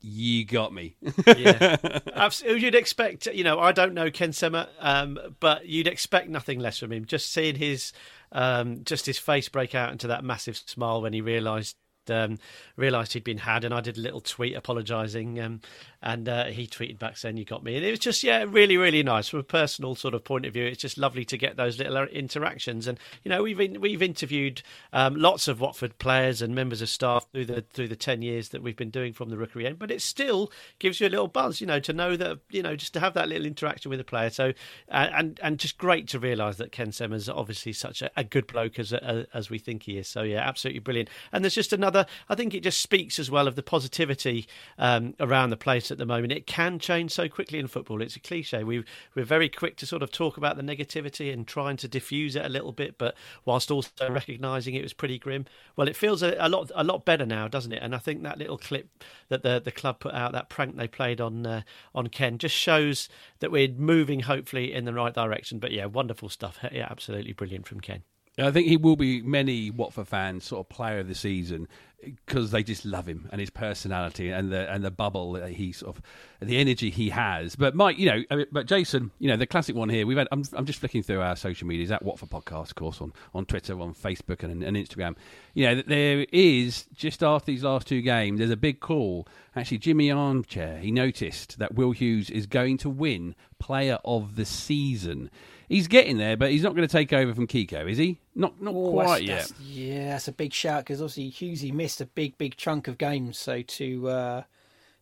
"You 0.00 0.44
got 0.44 0.72
me." 0.72 0.96
yeah, 1.26 1.76
absolutely. 2.14 2.62
You'd 2.62 2.74
expect, 2.74 3.26
you 3.26 3.44
know, 3.44 3.60
I 3.60 3.72
don't 3.72 3.94
know 3.94 4.10
Ken 4.10 4.32
Sema, 4.32 4.68
um, 4.80 5.18
but 5.40 5.66
you'd 5.66 5.86
expect 5.86 6.28
nothing 6.28 6.58
less 6.58 6.78
from 6.78 6.92
him. 6.92 7.04
Just 7.04 7.30
seeing 7.32 7.54
his, 7.54 7.92
um, 8.32 8.82
just 8.84 9.06
his 9.06 9.18
face 9.18 9.48
break 9.48 9.74
out 9.74 9.92
into 9.92 10.08
that 10.08 10.24
massive 10.24 10.56
smile 10.56 11.00
when 11.02 11.12
he 11.12 11.20
realised. 11.20 11.76
Um, 12.10 12.38
realised 12.76 13.12
he'd 13.12 13.22
been 13.22 13.36
had, 13.36 13.64
and 13.64 13.74
I 13.74 13.82
did 13.82 13.98
a 13.98 14.00
little 14.00 14.22
tweet 14.22 14.56
apologising, 14.56 15.38
um, 15.40 15.60
and 16.02 16.28
uh, 16.28 16.44
he 16.46 16.66
tweeted 16.66 16.98
back 16.98 17.16
saying, 17.16 17.36
"You 17.36 17.44
got 17.44 17.64
me." 17.64 17.76
And 17.76 17.84
it 17.84 17.90
was 17.90 17.98
just, 17.98 18.22
yeah, 18.22 18.44
really, 18.48 18.76
really 18.76 19.02
nice 19.02 19.28
from 19.28 19.40
a 19.40 19.44
personal 19.44 19.94
sort 19.94 20.14
of 20.14 20.24
point 20.24 20.46
of 20.46 20.52
view. 20.52 20.64
It's 20.64 20.80
just 20.80 20.96
lovely 20.96 21.24
to 21.26 21.36
get 21.36 21.56
those 21.56 21.78
little 21.78 22.04
interactions, 22.04 22.86
and 22.86 22.98
you 23.24 23.28
know, 23.30 23.42
we've 23.42 23.60
in, 23.60 23.80
we've 23.80 24.02
interviewed 24.02 24.62
um, 24.92 25.16
lots 25.16 25.48
of 25.48 25.60
Watford 25.60 25.98
players 25.98 26.40
and 26.40 26.54
members 26.54 26.82
of 26.82 26.88
staff 26.88 27.26
through 27.32 27.46
the 27.46 27.62
through 27.62 27.88
the 27.88 27.96
ten 27.96 28.22
years 28.22 28.50
that 28.50 28.62
we've 28.62 28.76
been 28.76 28.90
doing 28.90 29.12
from 29.12 29.30
the 29.30 29.36
Rookery 29.36 29.66
end, 29.66 29.78
but 29.78 29.90
it 29.90 30.00
still 30.00 30.52
gives 30.78 31.00
you 31.00 31.08
a 31.08 31.10
little 31.10 31.28
buzz, 31.28 31.60
you 31.60 31.66
know, 31.66 31.80
to 31.80 31.92
know 31.92 32.16
that 32.16 32.38
you 32.50 32.62
know 32.62 32.76
just 32.76 32.92
to 32.94 33.00
have 33.00 33.14
that 33.14 33.28
little 33.28 33.46
interaction 33.46 33.90
with 33.90 34.00
a 34.00 34.04
player. 34.04 34.30
So, 34.30 34.52
uh, 34.90 35.08
and 35.12 35.40
and 35.42 35.58
just 35.58 35.78
great 35.78 36.06
to 36.08 36.18
realise 36.18 36.56
that 36.56 36.70
Ken 36.70 36.92
Sema's 36.92 37.28
obviously 37.28 37.72
such 37.72 38.02
a, 38.02 38.10
a 38.16 38.22
good 38.22 38.46
bloke 38.46 38.78
as 38.78 38.92
as 38.92 39.50
we 39.50 39.58
think 39.58 39.82
he 39.82 39.98
is. 39.98 40.06
So 40.06 40.22
yeah, 40.22 40.46
absolutely 40.46 40.80
brilliant. 40.80 41.10
And 41.32 41.44
there's 41.44 41.54
just 41.54 41.72
another. 41.72 42.06
I 42.28 42.36
think 42.36 42.54
it 42.54 42.62
just 42.62 42.80
speaks 42.80 43.18
as 43.18 43.30
well 43.30 43.48
of 43.48 43.56
the 43.56 43.62
positivity 43.62 44.46
um, 44.78 45.14
around 45.18 45.50
the 45.50 45.56
place 45.56 45.87
at 45.90 45.98
the 45.98 46.06
moment. 46.06 46.32
It 46.32 46.46
can 46.46 46.78
change 46.78 47.12
so 47.12 47.28
quickly 47.28 47.58
in 47.58 47.68
football. 47.68 48.02
It's 48.02 48.16
a 48.16 48.20
cliche. 48.20 48.64
We 48.64 48.84
we're 49.14 49.24
very 49.24 49.48
quick 49.48 49.76
to 49.78 49.86
sort 49.86 50.02
of 50.02 50.10
talk 50.10 50.36
about 50.36 50.56
the 50.56 50.62
negativity 50.62 51.32
and 51.32 51.46
trying 51.46 51.76
to 51.78 51.88
diffuse 51.88 52.36
it 52.36 52.44
a 52.44 52.48
little 52.48 52.72
bit, 52.72 52.98
but 52.98 53.14
whilst 53.44 53.70
also 53.70 54.10
recognising 54.10 54.74
it 54.74 54.82
was 54.82 54.92
pretty 54.92 55.18
grim. 55.18 55.46
Well, 55.76 55.88
it 55.88 55.96
feels 55.96 56.22
a, 56.22 56.36
a, 56.38 56.48
lot 56.48 56.70
a 56.74 56.84
lot 56.84 57.04
better 57.04 57.26
now, 57.26 57.48
doesn't 57.48 57.72
it? 57.72 57.82
And 57.82 57.94
I 57.94 57.98
think 57.98 58.22
that 58.22 58.38
little 58.38 58.58
clip 58.58 58.88
that 59.28 59.42
the 59.42 59.60
the 59.60 59.72
club 59.72 60.00
put 60.00 60.14
out, 60.14 60.32
that 60.32 60.48
prank 60.48 60.76
they 60.76 60.88
played 60.88 61.20
on 61.20 61.46
uh, 61.46 61.62
on 61.94 62.08
Ken, 62.08 62.38
just 62.38 62.54
shows 62.54 63.08
that 63.40 63.50
we're 63.50 63.68
moving 63.68 64.20
hopefully 64.20 64.72
in 64.72 64.84
the 64.84 64.94
right 64.94 65.14
direction. 65.14 65.58
But 65.58 65.72
yeah, 65.72 65.86
wonderful 65.86 66.28
stuff. 66.28 66.58
Yeah, 66.72 66.88
absolutely 66.90 67.32
brilliant 67.32 67.66
from 67.66 67.80
Ken. 67.80 68.02
I 68.38 68.50
think 68.50 68.68
he 68.68 68.76
will 68.76 68.96
be 68.96 69.20
many 69.22 69.70
Watford 69.70 70.08
fans 70.08 70.44
sort 70.44 70.60
of 70.60 70.68
player 70.68 71.00
of 71.00 71.08
the 71.08 71.14
season 71.14 71.66
because 72.00 72.52
they 72.52 72.62
just 72.62 72.84
love 72.84 73.08
him 73.08 73.28
and 73.32 73.40
his 73.40 73.50
personality 73.50 74.30
and 74.30 74.52
the 74.52 74.72
and 74.72 74.84
the 74.84 74.90
bubble 74.90 75.32
that 75.32 75.50
he 75.50 75.72
sort 75.72 75.96
of 75.96 76.02
the 76.40 76.56
energy 76.56 76.90
he 76.90 77.10
has. 77.10 77.56
But 77.56 77.74
Mike, 77.74 77.98
you 77.98 78.06
know, 78.06 78.22
I 78.30 78.36
mean, 78.36 78.46
but 78.52 78.66
Jason, 78.66 79.10
you 79.18 79.28
know, 79.28 79.36
the 79.36 79.46
classic 79.46 79.74
one 79.74 79.88
here. 79.88 80.06
We've 80.06 80.16
had. 80.16 80.28
I'm, 80.30 80.44
I'm 80.52 80.64
just 80.64 80.78
flicking 80.78 81.02
through 81.02 81.20
our 81.20 81.34
social 81.34 81.66
media. 81.66 81.78
medias 81.78 81.90
at 81.90 82.04
Watford 82.04 82.30
Podcast, 82.30 82.68
of 82.68 82.74
course, 82.76 83.00
on 83.00 83.12
on 83.34 83.46
Twitter, 83.46 83.80
on 83.80 83.94
Facebook, 83.94 84.44
and, 84.44 84.62
and 84.62 84.76
Instagram. 84.76 85.16
You 85.54 85.66
know, 85.66 85.82
there 85.82 86.24
is 86.32 86.86
just 86.94 87.22
after 87.22 87.46
these 87.50 87.64
last 87.64 87.88
two 87.88 88.00
games, 88.02 88.38
there's 88.38 88.50
a 88.50 88.56
big 88.56 88.78
call. 88.78 89.26
Actually, 89.56 89.78
Jimmy 89.78 90.10
Armchair 90.10 90.78
he 90.78 90.92
noticed 90.92 91.58
that 91.58 91.74
Will 91.74 91.90
Hughes 91.90 92.30
is 92.30 92.46
going 92.46 92.78
to 92.78 92.90
win 92.90 93.34
Player 93.58 93.98
of 94.04 94.36
the 94.36 94.44
Season. 94.44 95.30
He's 95.68 95.86
getting 95.88 96.16
there, 96.16 96.36
but 96.36 96.50
he's 96.50 96.62
not 96.62 96.74
going 96.74 96.86
to 96.88 96.92
take 96.92 97.12
over 97.12 97.34
from 97.34 97.46
Kiko, 97.46 97.88
is 97.90 97.98
he? 97.98 98.18
Not 98.34 98.60
not 98.62 98.74
Oh, 98.74 98.90
quite 98.92 99.26
that's- 99.26 99.28
yet. 99.28 99.38
that's- 99.48 99.60
yeah, 99.60 100.08
that's 100.10 100.28
a 100.28 100.32
big 100.32 100.52
shout 100.52 100.84
because 100.84 101.02
obviously 101.02 101.30
Hughesy 101.30 101.72
missed 101.72 102.00
a 102.00 102.06
big, 102.06 102.38
big 102.38 102.56
chunk 102.56 102.88
of 102.88 102.96
games. 102.98 103.38
So 103.38 103.62
to 103.62 104.08
uh, 104.08 104.42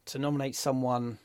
to 0.06 0.18
nominate 0.18 0.56
someone 0.56 1.18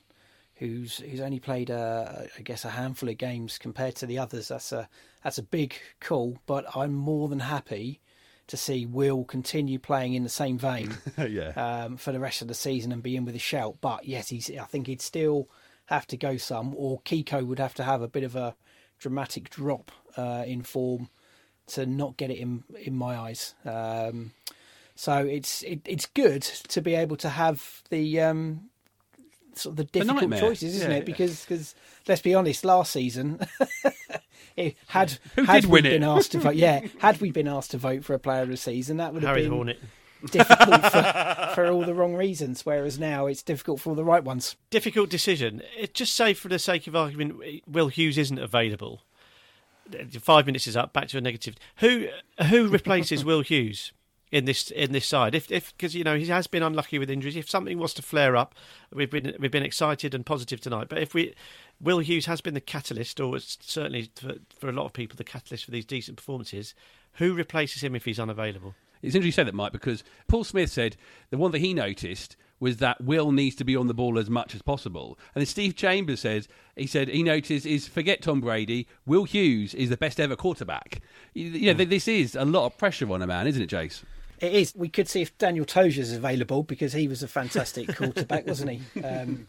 who's 0.55 0.97
who's 0.97 1.19
only 1.21 1.39
played, 1.39 1.71
uh, 1.71 2.23
I 2.37 2.41
guess, 2.43 2.65
a 2.65 2.69
handful 2.69 3.09
of 3.09 3.17
games 3.17 3.57
compared 3.57 3.95
to 3.95 4.05
the 4.05 4.19
others, 4.19 4.49
that's 4.49 4.71
a 4.71 4.87
that's 5.23 5.37
a 5.39 5.43
big 5.43 5.73
call. 5.99 6.37
But 6.45 6.65
I'm 6.75 6.93
more 6.93 7.27
than 7.27 7.39
happy 7.39 7.99
to 8.47 8.57
see 8.57 8.85
Will 8.85 9.23
continue 9.23 9.79
playing 9.79 10.13
in 10.13 10.23
the 10.23 10.29
same 10.29 10.57
vein 10.57 10.97
yeah. 11.17 11.49
um, 11.85 11.95
for 11.97 12.11
the 12.11 12.19
rest 12.19 12.41
of 12.41 12.47
the 12.49 12.53
season 12.53 12.91
and 12.91 13.01
be 13.01 13.15
in 13.15 13.23
with 13.25 13.35
a 13.35 13.39
shout. 13.39 13.77
But 13.81 14.05
yes, 14.05 14.29
he's. 14.29 14.51
I 14.51 14.65
think 14.65 14.85
he'd 14.87 15.01
still 15.01 15.47
have 15.87 16.05
to 16.07 16.17
go 16.17 16.37
some, 16.37 16.73
or 16.75 17.01
Kiko 17.01 17.45
would 17.45 17.59
have 17.59 17.73
to 17.75 17.83
have 17.83 18.01
a 18.03 18.07
bit 18.07 18.23
of 18.23 18.35
a 18.35 18.55
dramatic 19.01 19.49
drop 19.49 19.91
uh, 20.15 20.43
in 20.47 20.61
form 20.61 21.09
to 21.67 21.85
not 21.85 22.15
get 22.17 22.29
it 22.31 22.37
in 22.37 22.63
in 22.79 22.95
my 22.95 23.17
eyes. 23.17 23.53
Um, 23.65 24.31
so 24.95 25.17
it's 25.17 25.63
it, 25.63 25.81
it's 25.85 26.05
good 26.05 26.43
to 26.43 26.81
be 26.81 26.95
able 26.95 27.17
to 27.17 27.29
have 27.29 27.81
the 27.89 28.21
um, 28.21 28.69
sort 29.55 29.73
of 29.73 29.77
the 29.77 29.83
difficult 29.85 30.21
nightmare. 30.21 30.39
choices, 30.39 30.75
isn't 30.75 30.89
Yeah, 30.91 30.97
it? 30.97 30.99
yeah. 30.99 31.05
Because 31.05 31.41
because 31.45 31.75
let's 32.07 32.21
be 32.21 32.35
honest, 32.35 32.63
last 32.63 32.91
season. 32.93 33.39
it 34.55 34.75
had 34.87 35.17
Who 35.35 35.43
had 35.43 35.61
did 35.61 35.65
we 35.65 35.71
win 35.71 35.85
it? 35.87 35.89
been 35.91 36.03
asked 36.03 36.33
to 36.33 36.39
vote, 36.39 36.55
yeah, 36.55 36.81
had 36.99 37.19
we 37.21 37.31
been 37.31 37.47
asked 37.47 37.71
to 37.71 37.77
vote 37.77 38.03
for 38.03 38.13
a 38.13 38.19
player 38.19 38.43
of 38.43 38.49
the 38.49 38.57
season, 38.57 38.97
that 38.97 39.13
would 39.13 39.23
have 39.23 39.29
Harry 39.29 39.43
been 39.43 39.51
Hornet. 39.51 39.79
Difficult 40.29 40.81
for, 40.91 41.51
for 41.55 41.67
all 41.67 41.83
the 41.83 41.93
wrong 41.93 42.15
reasons. 42.15 42.65
Whereas 42.65 42.99
now 42.99 43.27
it's 43.27 43.41
difficult 43.41 43.79
for 43.79 43.89
all 43.89 43.95
the 43.95 44.03
right 44.03 44.23
ones. 44.23 44.55
difficult 44.69 45.09
decision. 45.09 45.61
It, 45.77 45.93
just 45.93 46.13
say, 46.15 46.33
for 46.33 46.49
the 46.49 46.59
sake 46.59 46.87
of 46.87 46.95
argument, 46.95 47.41
Will 47.67 47.87
Hughes 47.87 48.17
isn't 48.17 48.39
available. 48.39 49.01
Five 50.19 50.45
minutes 50.45 50.67
is 50.67 50.77
up. 50.77 50.93
Back 50.93 51.09
to 51.09 51.17
a 51.17 51.21
negative. 51.21 51.55
Who 51.77 52.07
who 52.47 52.69
replaces 52.69 53.25
Will 53.25 53.41
Hughes 53.41 53.91
in 54.31 54.45
this 54.45 54.71
in 54.71 54.93
this 54.93 55.05
side? 55.05 55.35
If 55.35 55.51
if 55.51 55.75
because 55.75 55.95
you 55.95 56.05
know 56.05 56.15
he 56.17 56.27
has 56.27 56.47
been 56.47 56.63
unlucky 56.63 56.97
with 56.97 57.09
injuries. 57.09 57.35
If 57.35 57.49
something 57.49 57.77
was 57.77 57.93
to 57.95 58.01
flare 58.01 58.37
up, 58.37 58.55
we've 58.93 59.09
been 59.09 59.35
we've 59.39 59.51
been 59.51 59.63
excited 59.63 60.13
and 60.13 60.25
positive 60.25 60.61
tonight. 60.61 60.87
But 60.87 60.99
if 60.99 61.13
we 61.13 61.33
Will 61.81 61.99
Hughes 61.99 62.27
has 62.27 62.39
been 62.39 62.53
the 62.53 62.61
catalyst, 62.61 63.19
or 63.19 63.37
certainly 63.39 64.11
for, 64.15 64.35
for 64.57 64.69
a 64.69 64.71
lot 64.71 64.85
of 64.85 64.93
people 64.93 65.17
the 65.17 65.25
catalyst 65.25 65.65
for 65.65 65.71
these 65.71 65.85
decent 65.85 66.15
performances. 66.17 66.73
Who 67.15 67.33
replaces 67.33 67.83
him 67.83 67.93
if 67.93 68.05
he's 68.05 68.19
unavailable? 68.19 68.75
It's 69.01 69.15
interesting 69.15 69.25
you 69.25 69.31
said 69.31 69.47
that, 69.47 69.55
Mike, 69.55 69.71
because 69.71 70.03
Paul 70.27 70.43
Smith 70.43 70.71
said 70.71 70.97
the 71.29 71.37
one 71.37 71.51
that 71.51 71.59
he 71.59 71.73
noticed 71.73 72.35
was 72.59 72.77
that 72.77 73.01
Will 73.01 73.31
needs 73.31 73.55
to 73.55 73.63
be 73.63 73.75
on 73.75 73.87
the 73.87 73.93
ball 73.93 74.19
as 74.19 74.29
much 74.29 74.53
as 74.53 74.61
possible. 74.61 75.17
And 75.33 75.41
then 75.41 75.47
Steve 75.47 75.75
Chambers 75.75 76.21
says 76.21 76.47
he 76.75 76.85
said 76.85 77.09
he 77.09 77.23
noticed 77.23 77.65
is 77.65 77.87
forget 77.87 78.21
Tom 78.21 78.39
Brady, 78.39 78.87
Will 79.05 79.23
Hughes 79.23 79.73
is 79.73 79.89
the 79.89 79.97
best 79.97 80.19
ever 80.19 80.35
quarterback. 80.35 81.01
You, 81.33 81.47
you 81.47 81.73
know, 81.73 81.83
this 81.83 82.07
is 82.07 82.35
a 82.35 82.45
lot 82.45 82.67
of 82.67 82.77
pressure 82.77 83.11
on 83.11 83.21
a 83.21 83.27
man, 83.27 83.47
isn't 83.47 83.61
it, 83.61 83.69
Jace? 83.69 84.03
It 84.39 84.53
is. 84.53 84.73
We 84.75 84.89
could 84.89 85.07
see 85.07 85.21
if 85.21 85.37
Daniel 85.37 85.65
Tozser 85.65 85.99
is 85.99 86.13
available 86.13 86.63
because 86.63 86.93
he 86.93 87.07
was 87.07 87.23
a 87.23 87.27
fantastic 87.27 87.95
quarterback, 87.95 88.47
wasn't 88.47 88.71
he, 88.71 89.01
um, 89.01 89.47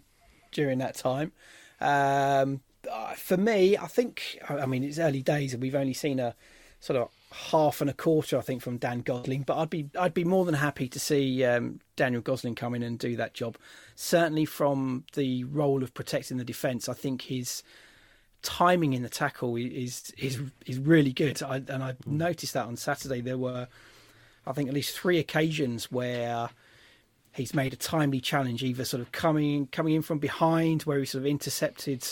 during 0.51 0.79
that 0.79 0.97
time? 0.97 1.33
Um, 1.81 2.61
uh, 2.91 3.13
for 3.15 3.37
me, 3.37 3.77
I 3.77 3.87
think, 3.87 4.39
I 4.49 4.67
mean, 4.67 4.85
it's 4.85 4.99
early 4.99 5.23
days 5.23 5.53
and 5.53 5.63
we've 5.63 5.75
only 5.75 5.95
seen 5.95 6.19
a 6.19 6.35
sort 6.81 6.99
of 6.99 7.09
half 7.33 7.81
and 7.81 7.91
a 7.91 7.95
quarter, 7.95 8.39
I 8.39 8.41
think, 8.41 8.63
from 8.63 8.77
Dan 8.77 9.01
Gosling. 9.01 9.43
But 9.43 9.59
I'd 9.59 9.71
be, 9.71 9.89
I'd 9.99 10.15
be 10.15 10.25
more 10.25 10.45
than 10.45 10.55
happy 10.55 10.89
to 10.89 11.01
see 11.01 11.45
um, 11.45 11.81
Daniel 11.97 12.23
Gosling 12.23 12.55
come 12.55 12.75
in 12.75 12.83
and 12.83 12.99
do 12.99 13.17
that 13.17 13.35
job. 13.35 13.57
Certainly, 13.95 14.47
from 14.47 15.05
the 15.15 15.45
role 15.45 15.83
of 15.83 15.95
protecting 15.95 16.37
the 16.37 16.45
defence, 16.45 16.89
I 16.89 16.95
think 16.95 17.23
his 17.23 17.63
timing 18.43 18.93
in 18.93 19.03
the 19.03 19.09
tackle 19.09 19.57
is 19.57 20.13
is 20.19 20.41
is 20.67 20.79
really 20.79 21.13
good. 21.13 21.43
I, 21.43 21.57
and 21.57 21.83
I 21.83 21.95
noticed 22.07 22.55
that 22.55 22.67
on 22.67 22.77
Saturday 22.77 23.21
there 23.21 23.39
were, 23.39 23.69
I 24.47 24.53
think, 24.53 24.69
at 24.69 24.75
least 24.75 24.99
three 24.99 25.19
occasions 25.19 25.91
where 25.91 26.51
he's 27.35 27.55
made 27.55 27.73
a 27.73 27.77
timely 27.77 28.21
challenge, 28.21 28.63
either 28.63 28.85
sort 28.85 29.01
of 29.01 29.13
coming 29.13 29.67
coming 29.69 29.95
in 29.95 30.03
from 30.03 30.19
behind 30.19 30.83
where 30.83 30.99
he 30.99 31.07
sort 31.07 31.23
of 31.23 31.27
intercepted 31.27 32.05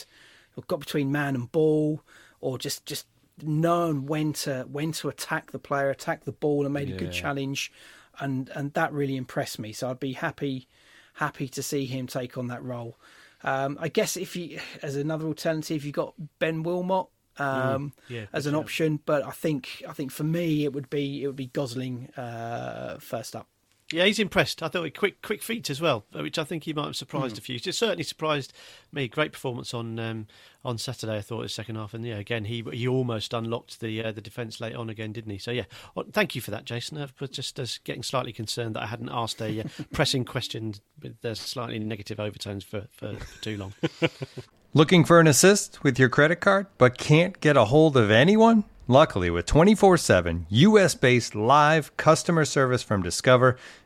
or 0.56 0.64
got 0.66 0.80
between 0.80 1.12
man 1.12 1.34
and 1.34 1.50
ball, 1.52 2.02
or 2.40 2.58
just 2.58 2.86
just 2.86 3.06
known 3.42 4.06
when 4.06 4.32
to 4.34 4.66
when 4.70 4.92
to 4.92 5.08
attack 5.08 5.50
the 5.52 5.58
player, 5.58 5.90
attack 5.90 6.24
the 6.24 6.32
ball, 6.32 6.64
and 6.64 6.74
made 6.74 6.88
a 6.88 6.92
good 6.98 7.12
challenge, 7.12 7.72
and 8.18 8.50
and 8.54 8.72
that 8.74 8.92
really 8.92 9.16
impressed 9.16 9.58
me. 9.58 9.72
So 9.72 9.90
I'd 9.90 10.00
be 10.00 10.12
happy 10.12 10.68
happy 11.14 11.48
to 11.48 11.62
see 11.62 11.86
him 11.86 12.06
take 12.06 12.38
on 12.38 12.48
that 12.48 12.62
role. 12.62 12.96
Um, 13.42 13.78
I 13.80 13.88
guess 13.88 14.16
if 14.16 14.36
you, 14.36 14.58
as 14.82 14.96
another 14.96 15.26
alternative, 15.26 15.84
you've 15.84 15.94
got 15.94 16.14
Ben 16.38 16.62
Wilmot 16.62 17.06
um, 17.38 17.46
Mm, 17.48 17.92
yeah, 18.08 18.26
as 18.32 18.46
an 18.46 18.54
option, 18.54 19.00
but 19.06 19.24
I 19.24 19.30
think 19.30 19.82
I 19.88 19.92
think 19.92 20.10
for 20.10 20.24
me 20.24 20.64
it 20.64 20.72
would 20.72 20.90
be 20.90 21.22
it 21.22 21.26
would 21.26 21.36
be 21.36 21.46
Gosling 21.46 22.10
uh, 22.16 22.98
first 22.98 23.34
up. 23.34 23.48
Yeah, 23.92 24.04
he's 24.04 24.20
impressed. 24.20 24.62
I 24.62 24.68
thought 24.68 24.84
he 24.84 24.90
quick 24.90 25.20
quick 25.20 25.42
feet 25.42 25.68
as 25.68 25.80
well, 25.80 26.04
which 26.12 26.38
I 26.38 26.44
think 26.44 26.62
he 26.64 26.72
might 26.72 26.86
have 26.86 26.96
surprised 26.96 27.34
Mm. 27.34 27.38
a 27.38 27.40
few. 27.40 27.56
It 27.56 27.74
certainly 27.74 28.04
surprised 28.04 28.52
me. 28.92 29.08
Great 29.08 29.32
performance 29.32 29.74
on 29.74 29.98
um, 29.98 30.26
on 30.64 30.78
Saturday. 30.78 31.16
I 31.16 31.20
thought 31.22 31.42
his 31.42 31.52
second 31.52 31.74
half, 31.74 31.92
and 31.92 32.04
yeah, 32.04 32.18
again 32.18 32.44
he 32.44 32.62
he 32.72 32.86
almost 32.86 33.34
unlocked 33.34 33.80
the 33.80 34.04
uh, 34.04 34.12
the 34.12 34.20
defence 34.20 34.60
late 34.60 34.76
on 34.76 34.90
again, 34.90 35.12
didn't 35.12 35.32
he? 35.32 35.38
So 35.38 35.50
yeah, 35.50 35.64
well, 35.96 36.06
thank 36.12 36.36
you 36.36 36.40
for 36.40 36.52
that, 36.52 36.64
Jason. 36.66 36.98
I 36.98 37.08
was 37.18 37.30
just 37.30 37.58
uh, 37.58 37.66
getting 37.82 38.04
slightly 38.04 38.32
concerned 38.32 38.76
that 38.76 38.84
I 38.84 38.86
hadn't 38.86 39.10
asked 39.10 39.40
a 39.42 39.60
uh, 39.60 39.64
pressing 39.92 40.24
question 40.24 40.74
with 41.02 41.24
uh, 41.24 41.34
slightly 41.34 41.80
negative 41.80 42.20
overtones 42.20 42.62
for, 42.62 42.86
for, 42.92 43.14
for 43.14 43.42
too 43.42 43.56
long. 43.56 43.72
Looking 44.72 45.04
for 45.04 45.18
an 45.18 45.26
assist 45.26 45.82
with 45.82 45.98
your 45.98 46.08
credit 46.08 46.36
card, 46.36 46.68
but 46.78 46.96
can't 46.96 47.40
get 47.40 47.56
a 47.56 47.64
hold 47.64 47.96
of 47.96 48.08
anyone? 48.08 48.62
Luckily, 48.86 49.30
with 49.30 49.46
24 49.46 49.98
7 49.98 50.46
US 50.48 50.94
based 50.94 51.34
live 51.34 51.96
customer 51.96 52.44
service 52.44 52.82
from 52.82 53.02
Discover, 53.02 53.56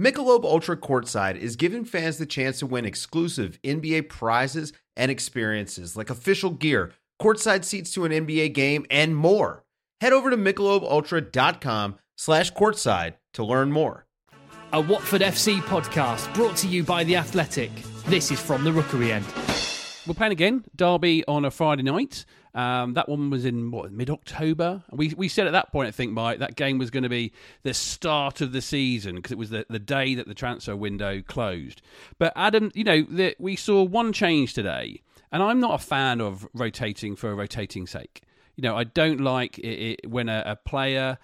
Michelob 0.00 0.42
Ultra 0.44 0.74
Courtside 0.74 1.36
is 1.36 1.54
giving 1.54 1.84
fans 1.84 2.16
the 2.16 2.24
chance 2.24 2.58
to 2.60 2.66
win 2.66 2.86
exclusive 2.86 3.60
NBA 3.62 4.08
prizes 4.08 4.72
and 4.96 5.10
experiences 5.10 5.98
like 5.98 6.08
official 6.08 6.48
gear, 6.48 6.92
courtside 7.20 7.62
seats 7.62 7.92
to 7.92 8.06
an 8.06 8.12
NBA 8.12 8.54
game, 8.54 8.86
and 8.90 9.14
more. 9.14 9.64
Head 10.00 10.14
over 10.14 10.30
to 10.30 10.36
michelobultra.com 10.38 11.96
slash 12.16 12.52
courtside 12.54 13.14
to 13.34 13.44
learn 13.44 13.70
more. 13.70 14.06
A 14.72 14.80
Watford 14.80 15.20
FC 15.20 15.60
podcast 15.60 16.32
brought 16.32 16.56
to 16.56 16.68
you 16.68 16.82
by 16.82 17.04
The 17.04 17.16
Athletic. 17.16 17.70
This 18.06 18.30
is 18.30 18.40
from 18.40 18.64
the 18.64 18.72
Rookery 18.72 19.12
end. 19.12 19.26
We're 20.06 20.14
playing 20.14 20.32
again, 20.32 20.64
Derby 20.74 21.22
on 21.28 21.44
a 21.44 21.50
Friday 21.50 21.82
night. 21.82 22.24
Um, 22.54 22.94
that 22.94 23.08
one 23.08 23.30
was 23.30 23.44
in 23.44 23.70
what 23.70 23.90
mid 23.92 24.10
October. 24.10 24.82
We 24.90 25.14
we 25.16 25.28
said 25.28 25.46
at 25.46 25.52
that 25.52 25.72
point, 25.72 25.88
I 25.88 25.90
think, 25.90 26.12
Mike, 26.12 26.38
that 26.40 26.54
game 26.54 26.78
was 26.78 26.90
going 26.90 27.02
to 27.02 27.08
be 27.08 27.32
the 27.62 27.72
start 27.72 28.40
of 28.40 28.52
the 28.52 28.60
season 28.60 29.16
because 29.16 29.32
it 29.32 29.38
was 29.38 29.50
the, 29.50 29.64
the 29.70 29.78
day 29.78 30.14
that 30.14 30.28
the 30.28 30.34
transfer 30.34 30.76
window 30.76 31.22
closed. 31.22 31.80
But 32.18 32.32
Adam, 32.36 32.70
you 32.74 32.84
know, 32.84 33.02
the, 33.02 33.34
we 33.38 33.56
saw 33.56 33.82
one 33.82 34.12
change 34.12 34.52
today, 34.52 35.00
and 35.30 35.42
I'm 35.42 35.60
not 35.60 35.80
a 35.80 35.84
fan 35.84 36.20
of 36.20 36.46
rotating 36.52 37.16
for 37.16 37.30
a 37.30 37.34
rotating 37.34 37.86
sake. 37.86 38.22
You 38.56 38.62
know, 38.62 38.76
I 38.76 38.84
don't 38.84 39.20
like 39.20 39.58
it, 39.58 40.00
it 40.02 40.10
when 40.10 40.28
a, 40.28 40.42
a 40.44 40.56
player 40.56 41.18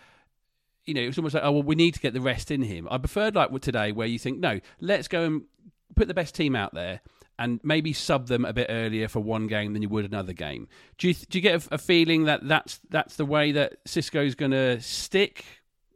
you 0.87 0.95
know, 0.95 1.03
it's 1.03 1.19
almost 1.19 1.35
like, 1.35 1.45
oh, 1.45 1.53
well, 1.53 1.63
we 1.63 1.75
need 1.75 1.93
to 1.93 2.01
get 2.01 2.15
the 2.15 2.21
rest 2.21 2.51
in 2.51 2.63
him. 2.63 2.89
I 2.91 2.97
preferred 2.97 3.35
like 3.35 3.51
today 3.61 3.93
where 3.93 4.07
you 4.07 4.19
think, 4.19 4.39
no, 4.39 4.59
let's 4.81 5.07
go 5.07 5.25
and 5.25 5.43
put 5.95 6.09
the 6.09 6.15
best 6.15 6.35
team 6.35 6.57
out 6.57 6.73
there 6.73 7.03
and 7.39 7.61
maybe 7.63 7.93
sub 7.93 8.27
them 8.27 8.45
a 8.45 8.53
bit 8.53 8.67
earlier 8.69 9.09
for 9.09 9.21
one 9.21 9.47
game 9.47 9.73
than 9.73 9.83
you 9.83 9.89
would 9.89 10.05
another 10.05 10.33
game. 10.33 10.69
Do 10.99 11.09
you, 11.09 11.15
do 11.15 11.39
you 11.39 11.43
get 11.43 11.67
a, 11.67 11.75
a 11.75 11.79
feeling 11.79 12.25
that 12.25 12.47
that's, 12.47 12.81
that's 12.91 13.17
the 13.17 13.25
way 13.25 13.53
that 13.53 13.85
Xisco's 13.85 14.35
going 14.35 14.51
to 14.51 14.81
stick 14.81 15.45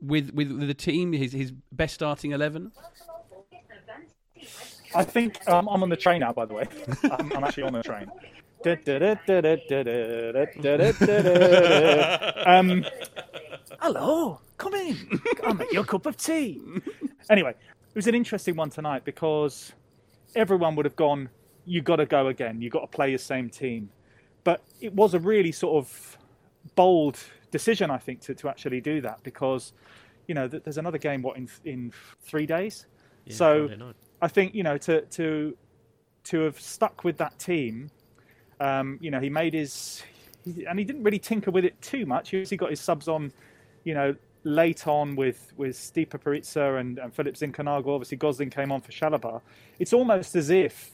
with, 0.00 0.32
with, 0.32 0.50
with 0.52 0.68
the 0.68 0.74
team, 0.74 1.12
his, 1.12 1.32
his 1.32 1.52
best 1.72 1.94
starting 1.94 2.32
11? 2.32 2.72
I 4.94 5.04
think 5.04 5.46
um, 5.48 5.68
I'm 5.68 5.82
on 5.82 5.88
the 5.88 5.96
train 5.96 6.20
now, 6.20 6.32
by 6.32 6.44
the 6.44 6.54
way. 6.54 6.68
I'm, 7.04 7.32
I'm 7.32 7.44
actually 7.44 7.62
on 7.64 7.72
the 7.72 7.82
train. 7.82 8.10
um, 12.46 12.84
hello, 13.80 14.38
come 14.58 14.74
in. 14.74 15.20
I'll 15.44 15.54
make 15.54 15.72
you 15.72 15.80
a 15.80 15.84
cup 15.84 16.06
of 16.06 16.16
tea. 16.16 16.60
Anyway, 17.28 17.50
it 17.50 17.94
was 17.94 18.06
an 18.06 18.14
interesting 18.14 18.54
one 18.54 18.70
tonight 18.70 19.04
because 19.04 19.72
everyone 20.34 20.74
would 20.76 20.86
have 20.86 20.96
gone, 20.96 21.28
you 21.64 21.80
got 21.80 21.96
to 21.96 22.06
go 22.06 22.28
again. 22.28 22.60
you 22.60 22.70
got 22.70 22.80
to 22.80 22.86
play 22.86 23.10
your 23.10 23.18
same 23.18 23.48
team. 23.48 23.90
But 24.44 24.62
it 24.80 24.92
was 24.92 25.14
a 25.14 25.18
really 25.18 25.52
sort 25.52 25.76
of 25.76 26.18
bold 26.74 27.18
decision, 27.50 27.90
I 27.90 27.98
think, 27.98 28.20
to, 28.22 28.34
to 28.34 28.48
actually 28.48 28.80
do 28.80 29.00
that 29.02 29.22
because, 29.22 29.72
you 30.26 30.34
know, 30.34 30.48
there's 30.48 30.78
another 30.78 30.98
game, 30.98 31.22
what, 31.22 31.36
in, 31.36 31.48
in 31.64 31.92
three 32.22 32.46
days? 32.46 32.86
Yeah, 33.26 33.34
so 33.34 33.70
I 34.20 34.28
think, 34.28 34.54
you 34.54 34.64
know, 34.64 34.78
to, 34.78 35.02
to, 35.02 35.56
to 36.24 36.40
have 36.40 36.60
stuck 36.60 37.04
with 37.04 37.18
that 37.18 37.38
team, 37.38 37.90
um, 38.60 38.98
you 39.00 39.10
know, 39.10 39.20
he 39.20 39.30
made 39.30 39.54
his, 39.54 40.02
and 40.68 40.78
he 40.78 40.84
didn't 40.84 41.04
really 41.04 41.18
tinker 41.18 41.50
with 41.50 41.64
it 41.64 41.80
too 41.80 42.06
much. 42.06 42.30
He 42.30 42.38
obviously 42.38 42.56
got 42.56 42.70
his 42.70 42.80
subs 42.80 43.06
on, 43.06 43.32
you 43.84 43.94
know, 43.94 44.14
late 44.44 44.86
on 44.86 45.16
with 45.16 45.52
with 45.56 45.76
Stipe 45.76 46.08
Perica 46.10 46.80
and, 46.80 46.98
and 46.98 47.14
Philip 47.14 47.34
Zinckernagel. 47.34 47.88
Obviously, 47.88 48.16
Gosling 48.16 48.50
came 48.50 48.72
on 48.72 48.80
for 48.80 48.92
Chalobah. 48.92 49.40
It's 49.78 49.92
almost 49.92 50.34
as 50.34 50.50
if 50.50 50.90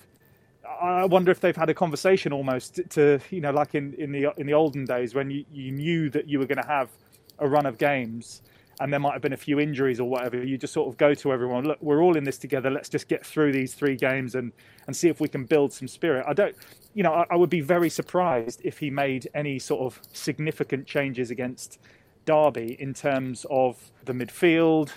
I 0.80 1.04
wonder 1.06 1.30
if 1.30 1.40
they've 1.40 1.56
had 1.56 1.70
a 1.70 1.74
conversation 1.74 2.32
almost 2.32 2.80
to 2.90 3.20
you 3.30 3.40
know 3.40 3.52
like 3.52 3.74
in, 3.74 3.94
in 3.94 4.12
the 4.12 4.32
in 4.36 4.46
the 4.46 4.54
olden 4.54 4.84
days 4.84 5.14
when 5.14 5.30
you, 5.30 5.44
you 5.52 5.72
knew 5.72 6.10
that 6.10 6.28
you 6.28 6.38
were 6.38 6.46
going 6.46 6.62
to 6.62 6.68
have 6.68 6.90
a 7.38 7.48
run 7.48 7.66
of 7.66 7.78
games 7.78 8.42
and 8.80 8.92
there 8.92 9.00
might 9.00 9.12
have 9.12 9.22
been 9.22 9.32
a 9.32 9.38
few 9.38 9.58
injuries 9.58 9.98
or 9.98 10.08
whatever. 10.08 10.44
You 10.44 10.56
just 10.56 10.72
sort 10.72 10.88
of 10.88 10.96
go 10.96 11.14
to 11.14 11.32
everyone. 11.32 11.64
Look, 11.64 11.78
we're 11.80 12.02
all 12.02 12.16
in 12.16 12.24
this 12.24 12.38
together. 12.38 12.70
Let's 12.70 12.88
just 12.88 13.08
get 13.08 13.26
through 13.26 13.52
these 13.52 13.74
three 13.74 13.96
games 13.96 14.34
and 14.34 14.52
and 14.86 14.96
see 14.96 15.08
if 15.08 15.20
we 15.20 15.28
can 15.28 15.44
build 15.44 15.72
some 15.72 15.88
spirit. 15.88 16.24
I 16.28 16.32
don't, 16.32 16.54
you 16.94 17.02
know, 17.02 17.12
I, 17.12 17.26
I 17.30 17.36
would 17.36 17.50
be 17.50 17.60
very 17.60 17.90
surprised 17.90 18.60
if 18.64 18.78
he 18.78 18.90
made 18.90 19.28
any 19.34 19.58
sort 19.58 19.82
of 19.82 20.00
significant 20.12 20.86
changes 20.86 21.30
against 21.30 21.80
Derby 22.28 22.76
in 22.78 22.92
terms 22.92 23.46
of 23.48 23.90
the 24.04 24.12
midfield, 24.12 24.88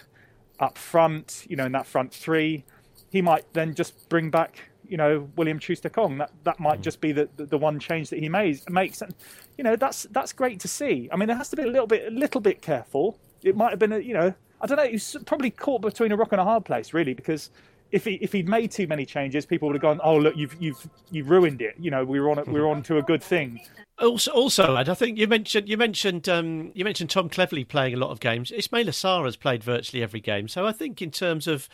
up 0.60 0.78
front, 0.78 1.46
you 1.50 1.56
know, 1.56 1.66
in 1.66 1.72
that 1.72 1.88
front 1.88 2.14
three. 2.14 2.64
He 3.10 3.22
might 3.22 3.46
then 3.54 3.74
just 3.74 3.94
bring 4.10 4.30
back, 4.30 4.52
you 4.88 4.98
know, 4.98 5.30
William 5.38 5.60
Troost-Ekong. 5.60 6.18
That 6.18 6.32
that 6.44 6.60
might 6.60 6.80
mm. 6.80 6.84
just 6.90 7.00
be 7.02 7.12
the, 7.14 7.30
the, 7.38 7.46
the 7.46 7.58
one 7.58 7.80
change 7.80 8.10
that 8.10 8.20
he 8.20 8.30
makes. 8.30 8.70
makes. 8.70 9.02
And, 9.02 9.14
you 9.58 9.64
know, 9.64 9.76
that's 9.76 10.08
that's 10.12 10.34
great 10.34 10.60
to 10.60 10.68
see. 10.68 11.10
I 11.12 11.16
mean, 11.18 11.28
there 11.28 11.38
has 11.38 11.50
to 11.50 11.56
be 11.56 11.64
a 11.64 11.72
little 11.76 11.88
bit 11.88 12.08
a 12.08 12.16
little 12.24 12.42
bit 12.42 12.62
careful. 12.62 13.18
It 13.44 13.56
might 13.56 13.72
have 13.72 13.80
been 13.80 13.94
a, 13.94 14.00
you 14.00 14.14
know, 14.14 14.34
I 14.62 14.68
don't 14.68 14.78
know. 14.78 14.88
He's 14.88 15.18
probably 15.26 15.52
caught 15.52 15.82
between 15.82 16.12
a 16.12 16.18
rock 16.18 16.32
and 16.32 16.42
a 16.42 16.44
hard 16.52 16.66
place, 16.66 16.94
really, 16.94 17.14
because 17.14 17.50
if 17.92 18.06
he 18.06 18.14
if 18.16 18.32
he'd 18.32 18.48
made 18.48 18.72
too 18.72 18.88
many 18.88 19.06
changes, 19.06 19.46
people 19.46 19.68
would 19.68 19.76
have 19.76 19.82
gone, 19.82 20.00
"Oh, 20.04 20.18
look, 20.18 20.36
you've 20.36 20.56
you've 20.62 20.90
you've 21.12 21.30
ruined 21.30 21.62
it." 21.62 21.76
You 21.80 21.92
know, 21.92 22.04
we 22.04 22.20
were 22.20 22.30
on 22.30 22.44
we 22.52 22.60
were 22.60 22.68
on 22.68 22.84
to 22.84 22.98
a 22.98 23.02
good 23.02 23.24
thing. 23.24 23.62
Also, 24.02 24.32
also, 24.32 24.76
Ed, 24.78 24.90
I 24.90 24.96
think 24.96 25.20
you 25.20 25.28
mentioned 25.28 25.70
you 25.70 25.78
mentioned 25.78 26.28
um, 26.28 26.72
you 26.74 26.84
mentioned 26.84 27.12
Tom 27.12 27.30
Cleverley 27.30 27.68
playing 27.68 27.94
a 27.94 27.98
lot 27.98 28.10
of 28.10 28.20
games. 28.20 28.50
Ismaila 28.50 28.90
Sarr 28.90 29.40
played 29.40 29.64
virtually 29.64 30.02
every 30.02 30.20
game, 30.20 30.48
so 30.48 30.66
I 30.66 30.72
think 30.72 31.04
in 31.04 31.12
terms 31.12 31.46
of, 31.48 31.70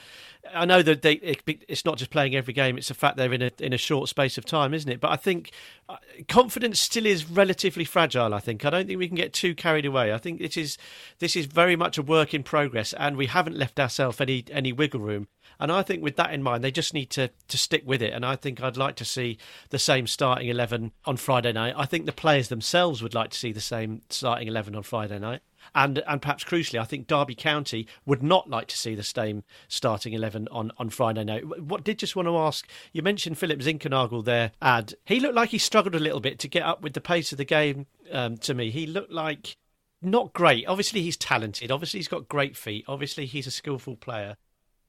I 0.54 0.66
know 0.66 0.82
that 0.82 1.04
they 1.04 1.14
it, 1.14 1.42
it's 1.70 1.86
not 1.86 1.98
just 1.98 2.12
playing 2.12 2.36
every 2.36 2.54
game; 2.54 2.78
it's 2.78 2.90
the 2.90 2.96
fact 2.96 3.16
they're 3.16 3.32
in 3.32 3.42
a 3.42 3.52
in 3.60 3.72
a 3.72 3.78
short 3.78 4.10
space 4.10 4.38
of 4.38 4.44
time, 4.44 4.74
isn't 4.74 4.92
it? 4.92 5.00
But 5.00 5.12
I 5.12 5.16
think 5.16 5.52
uh, 5.88 5.98
confidence 6.28 6.82
still 6.82 7.06
is 7.06 7.30
relatively 7.30 7.86
fragile. 7.86 8.34
I 8.34 8.40
think 8.40 8.66
I 8.66 8.72
don't 8.72 8.88
think 8.88 9.00
we 9.00 9.08
can 9.08 9.16
get 9.16 9.32
too 9.32 9.56
carried 9.56 9.86
away. 9.86 10.12
I 10.12 10.18
think 10.18 10.40
this 10.40 10.58
is 10.58 10.78
this 11.20 11.38
is 11.38 11.46
very 11.46 11.78
much 11.78 11.98
a 11.98 12.02
work 12.02 12.34
in 12.34 12.44
progress, 12.44 12.92
and 12.94 13.16
we 13.16 13.28
haven't 13.28 13.56
left 13.58 13.80
ourselves 13.80 14.20
any 14.20 14.44
any 14.52 14.74
wiggle 14.74 15.00
room. 15.00 15.28
And 15.60 15.72
I 15.72 15.82
think 15.84 16.04
with 16.04 16.16
that 16.18 16.34
in 16.34 16.44
mind, 16.44 16.64
they 16.64 16.72
just 16.72 16.94
need 16.94 17.10
to, 17.12 17.30
to 17.48 17.58
stick 17.58 17.84
with 17.86 18.02
it. 18.02 18.14
And 18.14 18.26
I 18.26 18.36
think 18.36 18.62
I'd 18.62 18.78
like 18.78 18.96
to 18.98 19.06
see 19.06 19.38
the 19.70 19.80
same 19.80 20.08
starting 20.08 20.48
11 20.48 20.92
on 21.06 21.18
Friday 21.18 21.52
night. 21.52 21.74
I 21.78 21.86
think 21.86 22.06
the 22.06 22.12
players 22.12 22.50
themselves 22.50 23.02
would 23.02 23.14
like 23.14 23.32
to 23.32 23.38
see 23.38 23.52
the 23.52 23.62
same 23.62 24.02
starting 24.10 24.48
11 24.48 24.76
on 24.76 24.84
Friday 24.84 25.20
night. 25.20 25.42
And 25.76 26.00
and 26.08 26.22
perhaps 26.22 26.44
crucially, 26.44 26.80
I 26.80 26.86
think 26.86 27.08
Derby 27.08 27.36
County 27.36 27.88
would 28.06 28.24
not 28.24 28.50
like 28.50 28.68
to 28.68 28.78
see 28.78 28.96
the 28.96 29.04
same 29.04 29.44
starting 29.68 30.14
11 30.14 30.48
on, 30.50 30.72
on 30.78 30.90
Friday 30.90 31.24
night. 31.24 31.46
What 31.62 31.84
did 31.84 32.00
just 32.00 32.16
want 32.16 32.28
to 32.28 32.38
ask, 32.38 32.68
you 32.94 33.02
mentioned 33.02 33.38
Philip 33.38 33.60
Zinckernagel 33.60 34.24
there, 34.24 34.52
Ad. 34.62 34.94
He 35.06 35.20
looked 35.20 35.36
like 35.36 35.50
he 35.50 35.58
struggled 35.58 35.96
a 35.96 36.00
little 36.00 36.20
bit 36.20 36.40
to 36.40 36.48
get 36.48 36.64
up 36.64 36.82
with 36.82 36.94
the 36.94 37.02
pace 37.02 37.32
of 37.32 37.38
the 37.38 37.46
game 37.46 37.88
um, 38.12 38.38
to 38.38 38.54
me. 38.54 38.72
He 38.72 38.88
looked 38.88 39.12
like 39.12 39.58
not 40.02 40.34
great. 40.34 40.66
Obviously, 40.68 41.02
he's 41.02 41.18
talented. 41.18 41.72
Obviously, 41.72 42.00
he's 42.00 42.08
got 42.08 42.30
great 42.30 42.56
feet. 42.56 42.86
Obviously, 42.88 43.26
he's 43.26 43.48
a 43.48 43.52
skillful 43.52 43.96
player 43.96 44.38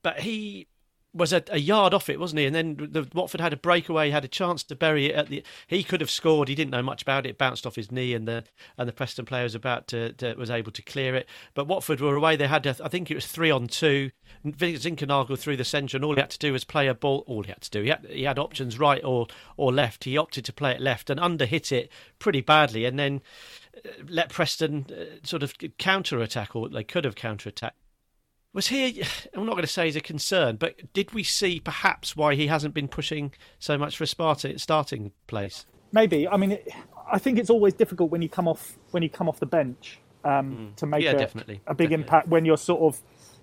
but 0.03 0.20
he 0.20 0.68
was 1.14 1.32
a, 1.32 1.42
a, 1.51 1.59
yard 1.59 1.94
off 1.94 2.09
it, 2.09 2.20
wasn't 2.20 2.38
he? 2.38 2.46
And 2.46 2.55
then 2.55 2.76
the, 2.76 3.09
Watford 3.14 3.40
had 3.40 3.53
a 3.53 3.57
breakaway, 3.57 4.11
had 4.11 4.24
a 4.24 4.28
chance 4.28 4.62
to 4.64 4.76
bury 4.76 5.07
it 5.07 5.14
at 5.14 5.28
the. 5.28 5.42
He 5.66 5.82
could 5.82 6.01
have 6.01 6.11
scored. 6.11 6.49
He 6.49 6.55
didn't 6.55 6.70
know 6.70 6.82
much 6.82 7.03
about 7.03 7.26
it. 7.26 7.38
bounced 7.38 7.66
off 7.66 7.76
his 7.76 7.90
knee, 7.90 8.14
and 8.14 8.28
the 8.28 8.44
and 8.76 8.88
the 8.88 8.92
Preston 8.92 9.24
player 9.24 9.44
was 9.44 9.55
about 9.55 9.88
to, 9.88 10.12
to 10.14 10.34
was 10.34 10.51
able 10.51 10.72
to 10.72 10.82
clear 10.82 11.14
it. 11.14 11.28
But 11.55 11.66
Watford 11.66 12.01
were 12.01 12.14
away. 12.14 12.36
They 12.36 12.46
had, 12.46 12.66
a, 12.66 12.76
I 12.82 12.88
think 12.88 13.11
it 13.11 13.14
was 13.14 13.26
three 13.26 13.51
on 13.51 13.68
two. 13.68 14.11
Zinckernagel 14.46 15.38
through 15.38 15.57
the 15.57 15.64
centre, 15.64 15.96
and 15.96 16.05
all 16.05 16.14
he 16.14 16.20
had 16.20 16.30
to 16.30 16.38
do 16.38 16.53
was 16.53 16.64
play 16.64 16.86
a 16.86 16.94
ball. 16.94 17.24
All 17.26 17.42
he 17.42 17.51
had 17.51 17.62
to 17.62 17.70
do, 17.70 17.82
he 17.82 17.88
had, 17.88 18.07
he 18.09 18.22
had 18.24 18.38
options 18.38 18.78
right 18.78 19.03
or 19.03 19.26
or 19.57 19.72
left. 19.72 20.05
He 20.05 20.16
opted 20.16 20.44
to 20.44 20.53
play 20.53 20.72
it 20.72 20.80
left 20.80 21.11
and 21.11 21.18
under 21.18 21.46
hit 21.46 21.72
it 21.72 21.90
pretty 22.18 22.42
badly, 22.42 22.84
and 22.84 22.99
then 22.99 23.22
uh, 23.76 23.88
let 24.09 24.28
Preston 24.28 24.86
uh, 24.90 25.26
sort 25.26 25.42
of 25.42 25.55
counter 25.78 26.20
attack, 26.20 26.55
or 26.55 26.68
they 26.68 26.84
could 26.84 27.05
have 27.05 27.14
counter 27.14 27.49
attacked 27.49 27.78
was 28.53 28.68
he? 28.68 29.03
I'm 29.34 29.46
not 29.46 29.53
going 29.53 29.62
to 29.62 29.66
say 29.66 29.86
he's 29.86 29.96
a 29.96 30.01
concern, 30.01 30.57
but 30.57 30.92
did 30.92 31.12
we 31.12 31.22
see 31.22 31.61
perhaps 31.61 32.16
why 32.16 32.34
he 32.34 32.46
hasn't 32.46 32.74
been 32.74 32.88
pushing 32.88 33.32
so 33.59 33.76
much 33.78 33.96
for 33.96 34.05
a 34.05 34.07
Sparta 34.07 34.59
starting 34.59 35.12
place? 35.26 35.66
Maybe. 35.92 36.28
I 36.28 36.36
mean, 36.36 36.53
it, 36.53 36.68
I 37.11 37.18
think 37.18 37.38
it's 37.38 37.51
always 37.51 37.74
difficult 37.74 38.11
when 38.11 38.22
you 38.22 38.28
come 38.28 38.49
off 38.49 38.76
when 38.90 39.03
you 39.03 39.11
come 39.11 39.28
off 39.28 39.40
the 39.40 39.46
bench 39.46 40.01
um, 40.24 40.72
mm. 40.72 40.76
to 40.76 40.86
make 40.86 41.03
yeah, 41.03 41.12
a, 41.12 41.18
definitely. 41.18 41.61
a 41.66 41.74
big 41.74 41.90
definitely. 41.90 42.05
impact 42.05 42.28
when 42.28 42.44
you're 42.44 42.57
sort 42.57 42.80
of 42.82 43.01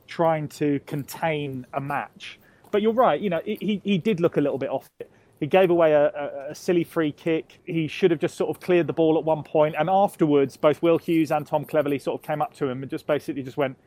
trying 0.08 0.48
to 0.50 0.80
contain 0.86 1.66
a 1.74 1.82
match. 1.82 2.40
But 2.72 2.82
you're 2.82 2.94
right. 2.94 3.20
You 3.20 3.30
know, 3.30 3.42
he 3.46 3.82
he 3.84 3.98
did 3.98 4.20
look 4.20 4.38
a 4.38 4.42
little 4.42 4.58
bit 4.58 4.70
off 4.70 4.90
it. 5.00 5.10
He 5.40 5.48
gave 5.48 5.70
away 5.70 5.92
a, 5.92 6.06
a, 6.06 6.52
a, 6.52 6.56
silly 6.56 6.86
free 6.86 7.12
kick. 7.12 7.60
He 7.66 7.88
should 7.88 8.10
have 8.12 8.22
just 8.22 8.36
sort 8.36 8.50
of 8.50 8.62
cleared 8.62 8.88
the 8.88 8.94
ball 8.94 9.18
at 9.18 9.26
one 9.26 9.44
point. 9.44 9.76
And 9.78 9.90
afterwards, 9.90 10.56
both 10.56 10.82
Will 10.82 10.98
Hughes 10.98 11.30
and 11.30 11.46
Tom 11.46 11.66
Cleverley 11.66 12.02
sort 12.02 12.22
of 12.22 12.26
came 12.26 12.42
up 12.42 12.54
to 12.56 12.70
him 12.70 12.82
and 12.82 12.90
just 12.90 13.06
basically 13.06 13.44
just 13.44 13.58
went, 13.58 13.78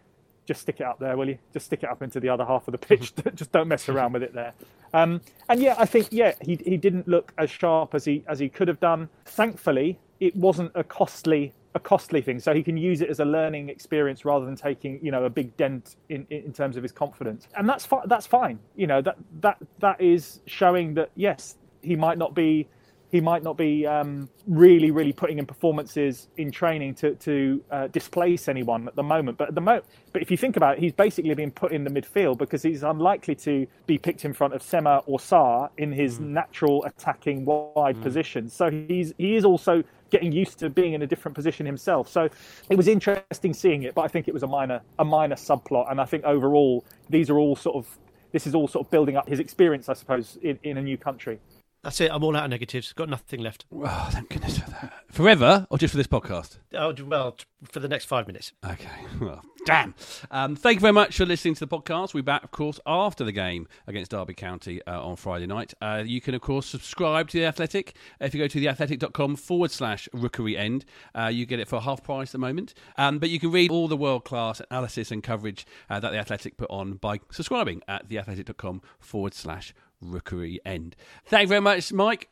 just 0.49 0.63
stick 0.63 0.81
it 0.81 0.87
up 0.87 0.99
there, 0.99 1.15
will 1.17 1.29
you? 1.29 1.39
Just 1.53 1.67
stick 1.67 1.83
it 1.83 1.91
up 1.91 2.03
into 2.03 2.19
the 2.21 2.31
other 2.31 2.45
half 2.45 2.67
of 2.67 2.73
the 2.73 2.79
pitch. 2.79 3.13
just 3.35 3.53
don't 3.53 3.69
mess 3.69 3.89
around 3.89 4.15
with 4.15 4.23
it 4.23 4.33
there. 4.33 4.55
Um, 4.95 5.21
and 5.51 5.61
yeah, 5.61 5.75
I 5.79 5.85
think 5.85 6.09
yeah, 6.11 6.33
he 6.41 6.59
he 6.65 6.79
didn't 6.79 7.07
look 7.07 7.33
as 7.37 7.51
sharp 7.51 7.95
as 7.95 8.07
he 8.07 8.25
as 8.27 8.39
he 8.39 8.49
could 8.49 8.67
have 8.67 8.81
done. 8.81 9.11
Thankfully, 9.27 10.01
it 10.21 10.35
wasn't 10.35 10.73
a 10.75 10.83
costly 10.83 11.53
a 11.75 11.81
costly 11.81 12.23
thing, 12.23 12.41
so 12.41 12.55
he 12.55 12.63
can 12.63 12.79
use 12.79 13.03
it 13.03 13.11
as 13.11 13.21
a 13.21 13.27
learning 13.27 13.69
experience 13.69 14.25
rather 14.25 14.47
than 14.47 14.57
taking 14.57 14.99
you 15.03 15.11
know 15.11 15.25
a 15.25 15.31
big 15.31 15.55
dent 15.59 15.97
in 16.09 16.27
in 16.31 16.53
terms 16.55 16.79
of 16.79 16.83
his 16.83 16.93
confidence. 16.93 17.47
And 17.55 17.69
that's 17.69 17.85
fi- 17.85 18.07
that's 18.07 18.27
fine. 18.27 18.59
You 18.75 18.87
know 18.87 19.03
that 19.03 19.19
that 19.43 19.59
that 19.81 20.01
is 20.01 20.41
showing 20.47 20.95
that 20.95 21.11
yes, 21.15 21.57
he 21.83 21.95
might 21.95 22.17
not 22.17 22.35
be 22.35 22.67
he 23.11 23.21
might 23.21 23.43
not 23.43 23.57
be 23.57 23.87
um, 23.87 24.29
really, 24.47 24.91
really 24.91 25.13
putting 25.13 25.39
in 25.39 25.47
performances 25.47 26.29
in 26.37 26.51
training 26.51 26.95
to, 26.97 27.15
to 27.15 27.65
uh, 27.71 27.87
displace 27.89 28.49
anyone 28.49 28.87
at 28.87 28.97
the 28.97 29.03
moment. 29.03 29.39
But 29.39 29.49
at 29.49 29.55
the 29.55 29.61
moment, 29.63 29.87
but 30.13 30.21
if 30.21 30.31
you 30.31 30.37
think 30.37 30.57
about 30.57 30.77
it, 30.77 30.81
he's 30.81 30.93
basically 30.93 31.35
being 31.35 31.51
put 31.51 31.73
in 31.73 31.85
the 31.85 31.91
midfield 31.91 32.39
because 32.39 32.63
he's 32.63 32.83
unlikely 32.83 33.35
to 33.37 33.67
be 33.87 33.97
picked 33.97 34.25
in 34.25 34.35
front 34.35 34.53
of 34.55 34.63
Sema 34.63 34.99
or 35.07 35.19
Sarr 35.19 35.71
in 35.79 35.91
his 35.91 36.19
mm. 36.19 36.29
natural 36.29 36.85
attacking 36.85 37.45
wide 37.47 37.97
mm. 37.97 38.03
position. 38.03 38.49
So 38.51 38.71
he's 38.71 39.15
he 39.17 39.37
is 39.37 39.45
also 39.45 39.83
getting 40.11 40.33
used 40.33 40.59
to 40.59 40.71
being 40.71 40.93
in 40.93 41.03
a 41.03 41.07
different 41.07 41.35
position 41.35 41.65
himself. 41.65 42.09
So 42.09 42.29
it 42.69 42.77
was 42.77 42.89
interesting 42.89 43.55
seeing 43.55 43.83
it, 43.83 43.95
but 43.95 44.03
I 44.03 44.09
think 44.09 44.29
it 44.29 44.35
was 44.35 44.43
a 44.43 44.47
minor 44.47 44.83
a 44.99 45.05
minor 45.05 45.37
subplot. 45.37 45.91
And 45.91 46.01
I 46.01 46.05
think 46.05 46.25
overall, 46.25 46.85
these 47.09 47.31
are 47.31 47.39
all 47.39 47.57
sort 47.57 47.77
of 47.77 47.99
this 48.33 48.47
is 48.47 48.55
all 48.55 48.69
sort 48.69 48.87
of 48.87 48.91
building 48.91 49.17
up 49.17 49.27
his 49.29 49.41
experience, 49.41 49.89
I 49.89 49.95
suppose, 49.95 50.39
in, 50.43 50.59
in 50.63 50.77
a 50.77 50.83
new 50.83 50.99
country. 50.99 51.41
That's 51.83 52.01
it. 52.01 52.11
I'm 52.13 52.25
all 52.25 52.37
out 52.37 52.45
of 52.45 52.51
negatives. 52.51 52.93
Got 52.93 53.09
nothing 53.09 53.41
left. 53.41 53.65
Oh, 53.73 54.09
thank 54.11 54.29
goodness 54.31 54.59
for 54.59 54.71
that. 54.71 54.93
Forever 55.11 55.67
or 55.71 55.79
just 55.79 55.93
for 55.93 55.97
this 55.97 56.07
podcast? 56.09 56.59
Oh, 56.75 56.93
well, 57.05 57.37
for 57.65 57.81
the 57.81 57.89
next 57.89 58.07
five 58.07 58.27
minutes. 58.27 58.53
Okay. 58.65 58.89
Well, 59.21 59.43
damn. 59.67 59.95
Um, 60.31 60.55
thank 60.55 60.77
you 60.77 60.81
very 60.81 60.93
much 60.93 61.17
for 61.17 61.27
listening 61.27 61.55
to 61.55 61.67
the 61.67 61.77
podcast. 61.77 62.15
We're 62.15 62.23
back, 62.23 62.45
of 62.45 62.53
course, 62.53 62.79
after 62.87 63.25
the 63.25 63.33
game 63.33 63.67
against 63.89 64.13
Derby 64.13 64.33
County 64.35 64.81
uh, 64.87 65.03
on 65.03 65.17
Friday 65.17 65.47
night. 65.47 65.75
Uh, 65.83 66.05
you 66.07 66.21
can, 66.21 66.35
of 66.35 66.41
course, 66.41 66.67
subscribe 66.67 67.29
to 67.31 67.39
The 67.41 67.47
Athletic. 67.47 67.97
If 68.21 68.33
you 68.33 68.41
go 68.41 68.47
to 68.47 68.61
theathletic.com 68.61 69.37
forward 69.37 69.73
slash 69.73 70.09
rookery 70.13 70.57
end, 70.57 70.85
uh, 71.17 71.27
you 71.27 71.47
get 71.47 71.59
it 71.59 71.67
for 71.69 71.81
half 71.81 72.05
price 72.05 72.29
at 72.29 72.33
the 72.33 72.39
moment. 72.39 72.75
Um, 72.97 73.19
but 73.19 73.29
you 73.29 73.41
can 73.41 73.51
read 73.51 73.71
all 73.73 73.89
the 73.89 73.97
world 73.97 74.25
class 74.25 74.63
analysis 74.71 75.11
and 75.11 75.23
coverage 75.23 75.67
uh, 75.91 75.99
that 75.99 76.13
The 76.13 76.19
Athletic 76.19 76.57
put 76.57 76.71
on 76.71 76.95
by 76.95 77.19
subscribing 77.33 77.83
at 77.89 78.09
theathletic.com 78.09 78.83
forward 79.01 79.35
slash 79.35 79.75
rookery 80.01 80.61
end. 80.65 80.97
Thank 81.27 81.43
you 81.43 81.49
very 81.49 81.61
much, 81.61 81.93
Mike. 81.93 82.29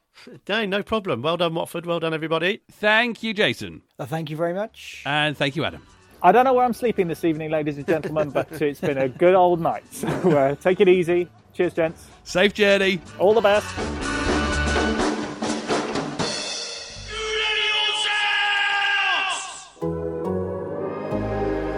No, 0.49 0.65
no 0.65 0.83
problem. 0.83 1.23
Well 1.23 1.37
done, 1.37 1.55
Watford. 1.55 1.85
Well 1.87 2.01
done, 2.01 2.15
everybody. 2.15 2.63
Thank 2.73 3.23
you, 3.23 3.35
Jason. 3.35 3.83
Uh, 3.99 4.07
thank 4.07 4.31
you 4.31 4.37
very 4.37 4.55
much. 4.55 5.03
And 5.05 5.37
thank 5.37 5.57
you, 5.57 5.65
Adam. 5.65 5.83
I 6.23 6.33
don't 6.33 6.45
know 6.45 6.55
where 6.55 6.65
I'm 6.65 6.73
sleeping 6.73 7.09
this 7.09 7.25
evening, 7.25 7.51
ladies 7.51 7.77
and 7.77 7.87
gentlemen, 7.87 8.31
but 8.31 8.51
it's 8.63 8.81
been 8.81 8.99
a 8.99 9.09
good 9.09 9.35
old 9.35 9.61
night. 9.61 9.85
So 9.93 10.09
uh, 10.09 10.55
take 10.55 10.81
it 10.81 10.89
easy. 10.89 11.29
Cheers, 11.53 11.75
gents. 11.75 12.07
Safe 12.25 12.55
journey. 12.55 13.01
All 13.19 13.35
the 13.35 13.41
best. 13.41 13.67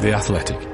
The 0.01 0.13
Athletic. 0.15 0.68